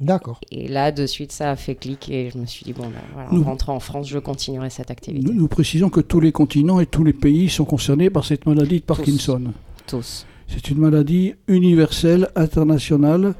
D'accord. 0.00 0.40
Et 0.50 0.66
là, 0.68 0.90
de 0.92 1.06
suite, 1.06 1.30
ça 1.32 1.50
a 1.52 1.56
fait 1.56 1.76
clic 1.76 2.08
et 2.10 2.30
je 2.30 2.38
me 2.38 2.46
suis 2.46 2.64
dit, 2.64 2.72
bon, 2.72 2.82
ben, 2.82 2.90
voilà, 3.14 3.30
en 3.30 3.34
Nous- 3.36 3.44
rentrant 3.44 3.74
en 3.76 3.80
France, 3.80 4.08
je 4.08 4.18
continuerai 4.18 4.68
cette 4.70 4.90
activité. 4.90 5.24
Nous, 5.26 5.32
nous 5.34 5.48
précisons 5.48 5.88
que 5.88 6.00
tous 6.00 6.20
les 6.20 6.32
continents 6.32 6.80
et 6.80 6.86
tous 6.86 7.04
les 7.04 7.12
pays 7.12 7.48
sont 7.48 7.64
concernés 7.64 8.10
par 8.10 8.24
cette 8.24 8.44
maladie 8.46 8.80
de 8.80 8.84
Parkinson. 8.84 9.52
Tous. 9.86 10.26
C'est 10.48 10.68
une 10.70 10.78
maladie 10.78 11.34
universelle, 11.46 12.28
internationale, 12.36 13.34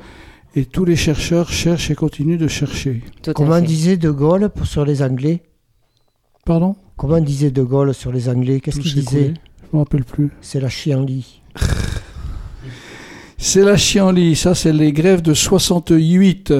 et 0.54 0.64
tous 0.64 0.84
les 0.84 0.96
chercheurs 0.96 1.50
cherchent 1.50 1.90
et 1.90 1.94
continuent 1.96 2.38
de 2.38 2.48
chercher. 2.48 3.02
Comment 3.34 3.60
disait 3.60 3.96
De 3.96 4.10
Gaulle 4.10 4.48
pour- 4.48 4.66
sur 4.66 4.84
les 4.84 5.02
Anglais? 5.02 5.42
Pardon? 6.46 6.76
Comment 6.96 7.20
disait 7.20 7.50
De 7.50 7.62
Gaulle 7.64 7.92
sur 7.94 8.12
les 8.12 8.28
Anglais? 8.28 8.60
Qu'est-ce 8.60 8.76
Tout 8.78 8.82
qu'il 8.84 8.94
disait? 9.04 9.34
Je 9.72 9.76
me 9.76 9.82
rappelle 9.82 10.04
plus. 10.04 10.30
C'est 10.40 10.60
la 10.60 10.68
chienlit. 10.68 11.42
C'est 13.46 13.62
la 13.62 13.76
chienlit, 13.76 14.36
ça 14.36 14.54
c'est 14.54 14.72
les 14.72 14.90
grèves 14.90 15.20
de 15.20 15.34
68. 15.34 16.54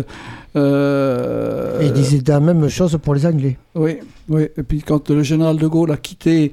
Euh, 0.55 1.81
Et 1.81 1.87
il 1.87 1.93
disait 1.95 2.21
la 2.27 2.41
même 2.41 2.69
chose 2.69 2.99
pour 3.03 3.15
les 3.15 3.25
Anglais. 3.25 3.57
Oui, 3.75 3.97
oui. 4.29 4.49
Et 4.59 4.63
puis 4.63 4.83
quand 4.83 5.09
le 5.09 5.23
général 5.23 5.57
de 5.57 5.67
Gaulle 5.67 5.93
a 5.93 5.97
quitté 5.97 6.53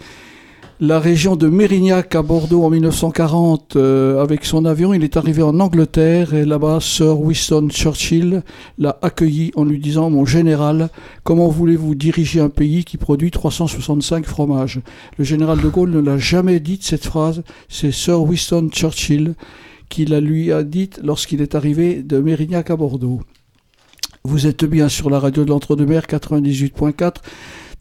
la 0.79 1.01
région 1.01 1.36
de 1.36 1.49
Mérignac 1.49 2.15
à 2.15 2.21
Bordeaux 2.21 2.63
en 2.63 2.69
1940 2.69 3.75
euh, 3.75 4.23
avec 4.23 4.45
son 4.45 4.63
avion, 4.63 4.93
il 4.93 5.03
est 5.03 5.17
arrivé 5.17 5.43
en 5.43 5.59
Angleterre 5.59 6.34
et 6.34 6.45
là-bas, 6.45 6.79
Sir 6.79 7.19
Winston 7.19 7.67
Churchill 7.69 8.41
l'a 8.77 8.97
accueilli 9.01 9.51
en 9.57 9.65
lui 9.65 9.79
disant 9.79 10.09
Mon 10.09 10.25
général, 10.25 10.89
comment 11.25 11.49
voulez-vous 11.49 11.93
diriger 11.93 12.39
un 12.39 12.49
pays 12.49 12.86
qui 12.86 12.95
produit 12.95 13.32
365 13.32 14.25
fromages? 14.25 14.79
Le 15.17 15.25
général 15.25 15.59
de 15.59 15.67
Gaulle 15.67 15.91
ne 15.91 15.99
l'a 15.99 16.17
jamais 16.17 16.61
dite 16.61 16.86
cette 16.86 17.03
phrase, 17.05 17.43
c'est 17.67 17.91
Sir 17.91 18.21
Winston 18.23 18.69
Churchill 18.71 19.36
qui 19.91 20.05
la 20.05 20.21
lui 20.21 20.53
a 20.53 20.63
dite 20.63 21.01
lorsqu'il 21.03 21.41
est 21.41 21.53
arrivé 21.53 22.01
de 22.01 22.17
Mérignac 22.17 22.71
à 22.71 22.77
Bordeaux. 22.77 23.21
Vous 24.23 24.47
êtes 24.47 24.63
bien 24.63 24.87
sur 24.87 25.09
la 25.09 25.19
radio 25.19 25.43
de 25.43 25.49
l'Entre-deux-Mers 25.49 26.05
98.4. 26.05 27.15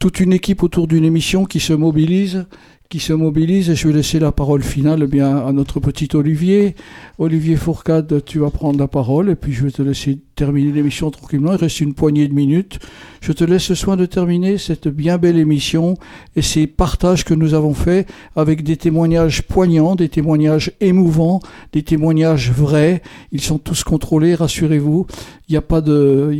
Toute 0.00 0.18
une 0.18 0.32
équipe 0.32 0.64
autour 0.64 0.88
d'une 0.88 1.04
émission 1.04 1.44
qui 1.44 1.60
se 1.60 1.72
mobilise, 1.72 2.46
qui 2.88 2.98
se 2.98 3.12
mobilise. 3.12 3.70
Et 3.70 3.76
je 3.76 3.86
vais 3.86 3.94
laisser 3.94 4.18
la 4.18 4.32
parole 4.32 4.64
finale 4.64 5.02
eh 5.04 5.06
bien 5.06 5.38
à 5.38 5.52
notre 5.52 5.78
petit 5.78 6.08
Olivier. 6.14 6.74
Olivier 7.18 7.54
Fourcade, 7.54 8.24
tu 8.24 8.40
vas 8.40 8.50
prendre 8.50 8.80
la 8.80 8.88
parole 8.88 9.30
et 9.30 9.36
puis 9.36 9.52
je 9.52 9.64
vais 9.64 9.70
te 9.70 9.82
laisser 9.82 10.18
terminer 10.40 10.72
l'émission 10.72 11.10
tranquillement. 11.10 11.52
Il 11.52 11.56
reste 11.56 11.80
une 11.80 11.92
poignée 11.92 12.26
de 12.26 12.32
minutes. 12.32 12.78
Je 13.20 13.32
te 13.32 13.44
laisse 13.44 13.68
le 13.68 13.74
soin 13.74 13.98
de 13.98 14.06
terminer 14.06 14.56
cette 14.56 14.88
bien 14.88 15.18
belle 15.18 15.36
émission 15.36 15.98
et 16.34 16.40
ces 16.40 16.66
partages 16.66 17.26
que 17.26 17.34
nous 17.34 17.52
avons 17.52 17.74
faits 17.74 18.08
avec 18.36 18.62
des 18.62 18.78
témoignages 18.78 19.42
poignants, 19.42 19.96
des 19.96 20.08
témoignages 20.08 20.72
émouvants, 20.80 21.40
des 21.74 21.82
témoignages 21.82 22.50
vrais. 22.52 23.02
Ils 23.32 23.42
sont 23.42 23.58
tous 23.58 23.84
contrôlés, 23.84 24.34
rassurez-vous. 24.34 25.06
Il 25.48 25.52
n'y 25.52 25.58
a 25.58 25.60
pas 25.60 25.82
de, 25.82 26.30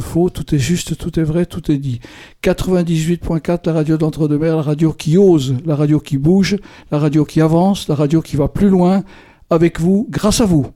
faux. 0.00 0.28
Tout 0.28 0.54
est 0.54 0.58
juste, 0.58 0.98
tout 0.98 1.18
est 1.18 1.24
vrai, 1.24 1.46
tout 1.46 1.72
est 1.72 1.78
dit. 1.78 2.00
98.4, 2.44 3.60
la 3.64 3.72
radio 3.72 3.96
d'Entre-deux-Mers, 3.96 4.56
la 4.56 4.62
radio 4.62 4.92
qui 4.92 5.16
ose, 5.16 5.54
la 5.64 5.74
radio 5.74 6.00
qui 6.00 6.18
bouge, 6.18 6.58
la 6.90 6.98
radio 6.98 7.24
qui 7.24 7.40
avance, 7.40 7.88
la 7.88 7.94
radio 7.94 8.20
qui 8.20 8.36
va 8.36 8.48
plus 8.48 8.68
loin. 8.68 9.04
Avec 9.48 9.80
vous, 9.80 10.06
grâce 10.10 10.42
à 10.42 10.44
vous. 10.44 10.66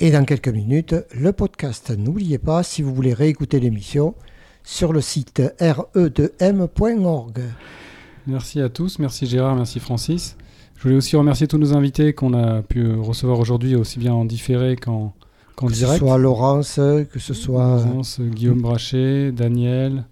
Et 0.00 0.10
dans 0.10 0.24
quelques 0.24 0.48
minutes, 0.48 0.94
le 1.14 1.32
podcast. 1.32 1.92
N'oubliez 1.96 2.38
pas, 2.38 2.62
si 2.62 2.82
vous 2.82 2.92
voulez 2.94 3.14
réécouter 3.14 3.60
l'émission, 3.60 4.14
sur 4.64 4.92
le 4.92 5.00
site 5.00 5.42
re2m.org. 5.60 7.40
Merci 8.26 8.60
à 8.60 8.68
tous, 8.68 8.98
merci 8.98 9.26
Gérard, 9.26 9.54
merci 9.54 9.78
Francis. 9.80 10.36
Je 10.76 10.82
voulais 10.82 10.96
aussi 10.96 11.14
remercier 11.16 11.46
tous 11.46 11.58
nos 11.58 11.74
invités 11.76 12.12
qu'on 12.14 12.34
a 12.34 12.62
pu 12.62 12.92
recevoir 12.94 13.38
aujourd'hui, 13.38 13.76
aussi 13.76 13.98
bien 13.98 14.14
en 14.14 14.24
différé 14.24 14.76
qu'en 14.76 15.14
qu'en 15.54 15.66
Que 15.66 15.72
ce 15.74 15.78
direct. 15.78 15.98
soit 16.00 16.18
Laurence, 16.18 16.74
que 16.76 17.18
ce 17.18 17.34
soit 17.34 17.76
Laurence, 17.84 18.20
Guillaume 18.20 18.60
Brachet, 18.60 19.30
Daniel, 19.30 20.04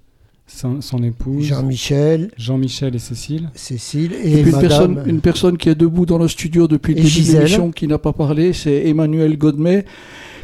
son, 0.54 0.80
son 0.80 1.02
épouse, 1.02 1.44
Jean-Michel, 1.44 2.30
Jean-Michel 2.36 2.94
et 2.94 2.98
Cécile. 2.98 3.50
Cécile 3.54 4.12
Et 4.22 4.40
et 4.40 4.42
puis 4.42 4.50
une, 4.50 4.56
Madame. 4.56 4.60
personne, 4.68 5.02
une 5.06 5.20
personne 5.20 5.56
qui 5.58 5.68
est 5.68 5.74
debout 5.74 6.06
dans 6.06 6.18
le 6.18 6.28
studio 6.28 6.68
depuis 6.68 6.94
le 6.94 7.02
début 7.02 7.22
de 7.22 7.32
l'émission 7.32 7.70
qui 7.70 7.86
n'a 7.86 7.98
pas 7.98 8.12
parlé, 8.12 8.52
c'est 8.52 8.86
Emmanuel 8.86 9.36
Godmet, 9.38 9.84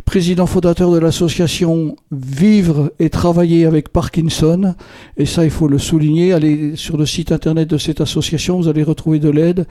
président 0.04 0.46
fondateur 0.46 0.90
de 0.90 0.98
l'association 0.98 1.96
Vivre 2.10 2.92
et 2.98 3.10
Travailler 3.10 3.66
avec 3.66 3.90
Parkinson. 3.90 4.74
Et 5.16 5.26
ça, 5.26 5.44
il 5.44 5.50
faut 5.50 5.68
le 5.68 5.78
souligner. 5.78 6.32
Allez 6.32 6.76
sur 6.76 6.96
le 6.96 7.06
site 7.06 7.30
internet 7.32 7.68
de 7.68 7.78
cette 7.78 8.00
association, 8.00 8.58
vous 8.58 8.68
allez 8.68 8.82
retrouver 8.82 9.18
de 9.18 9.28
l'aide. 9.30 9.66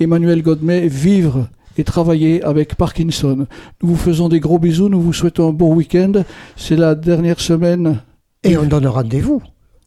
Emmanuel 0.00 0.42
Godmet, 0.42 0.88
Vivre 0.88 1.48
et 1.78 1.84
travailler 1.84 2.42
avec 2.42 2.74
Parkinson. 2.74 3.46
Nous 3.82 3.88
vous 3.88 3.96
faisons 3.96 4.28
des 4.28 4.40
gros 4.40 4.58
bisous, 4.58 4.88
nous 4.88 5.00
vous 5.00 5.12
souhaitons 5.12 5.48
un 5.48 5.52
bon 5.52 5.74
week-end. 5.74 6.12
C'est 6.56 6.76
la 6.76 6.94
dernière 6.94 7.40
semaine. 7.40 8.02
Et 8.44 8.56
on 8.56 8.64
donne 8.64 8.86
rendez-vous 8.86 9.40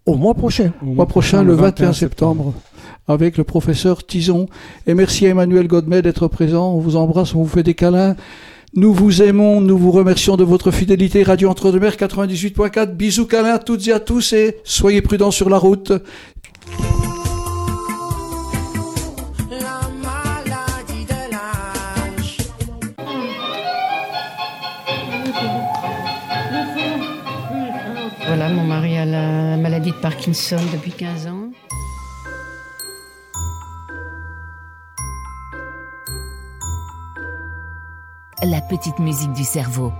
au 0.06 0.16
mois 0.16 0.34
prochain. 0.34 0.72
Au 0.82 0.94
mois 0.94 1.08
prochain, 1.08 1.44
le 1.44 1.54
21 1.54 1.94
septembre, 1.94 2.54
avec 3.08 3.38
le 3.38 3.44
professeur 3.44 4.06
Tison. 4.06 4.48
Et 4.88 4.94
merci 4.94 5.26
à 5.26 5.30
Emmanuel 5.30 5.68
Godmet 5.68 6.02
d'être 6.02 6.28
présent. 6.28 6.74
On 6.74 6.80
vous 6.80 6.96
embrasse, 6.96 7.36
on 7.36 7.44
vous 7.44 7.50
fait 7.50 7.64
des 7.64 7.74
câlins. 7.74 8.16
Nous 8.76 8.94
vous 8.94 9.22
aimons, 9.22 9.62
nous 9.62 9.78
vous 9.78 9.92
remercions 9.92 10.36
de 10.36 10.44
votre 10.44 10.70
fidélité. 10.72 11.24
Radio 11.24 11.50
Entre-deux-Mers 11.50 11.96
98.4. 11.96 12.94
Bisous 12.94 13.26
câlins 13.26 13.56
à 13.56 13.60
toutes 13.60 13.88
et 13.88 13.94
à 13.94 14.00
tous 14.00 14.34
et 14.34 14.58
soyez 14.64 15.02
prudents 15.02 15.32
sur 15.32 15.50
la 15.50 15.58
route. 15.58 15.94
Mon 28.50 28.64
mari 28.64 28.96
a 28.98 29.06
la 29.06 29.58
maladie 29.58 29.90
de 29.90 29.96
Parkinson 29.96 30.58
depuis 30.72 30.92
15 30.92 31.28
ans. 31.28 31.50
La 38.44 38.62
petite 38.62 39.00
musique 39.00 39.34
du 39.34 39.44
cerveau. 39.44 39.92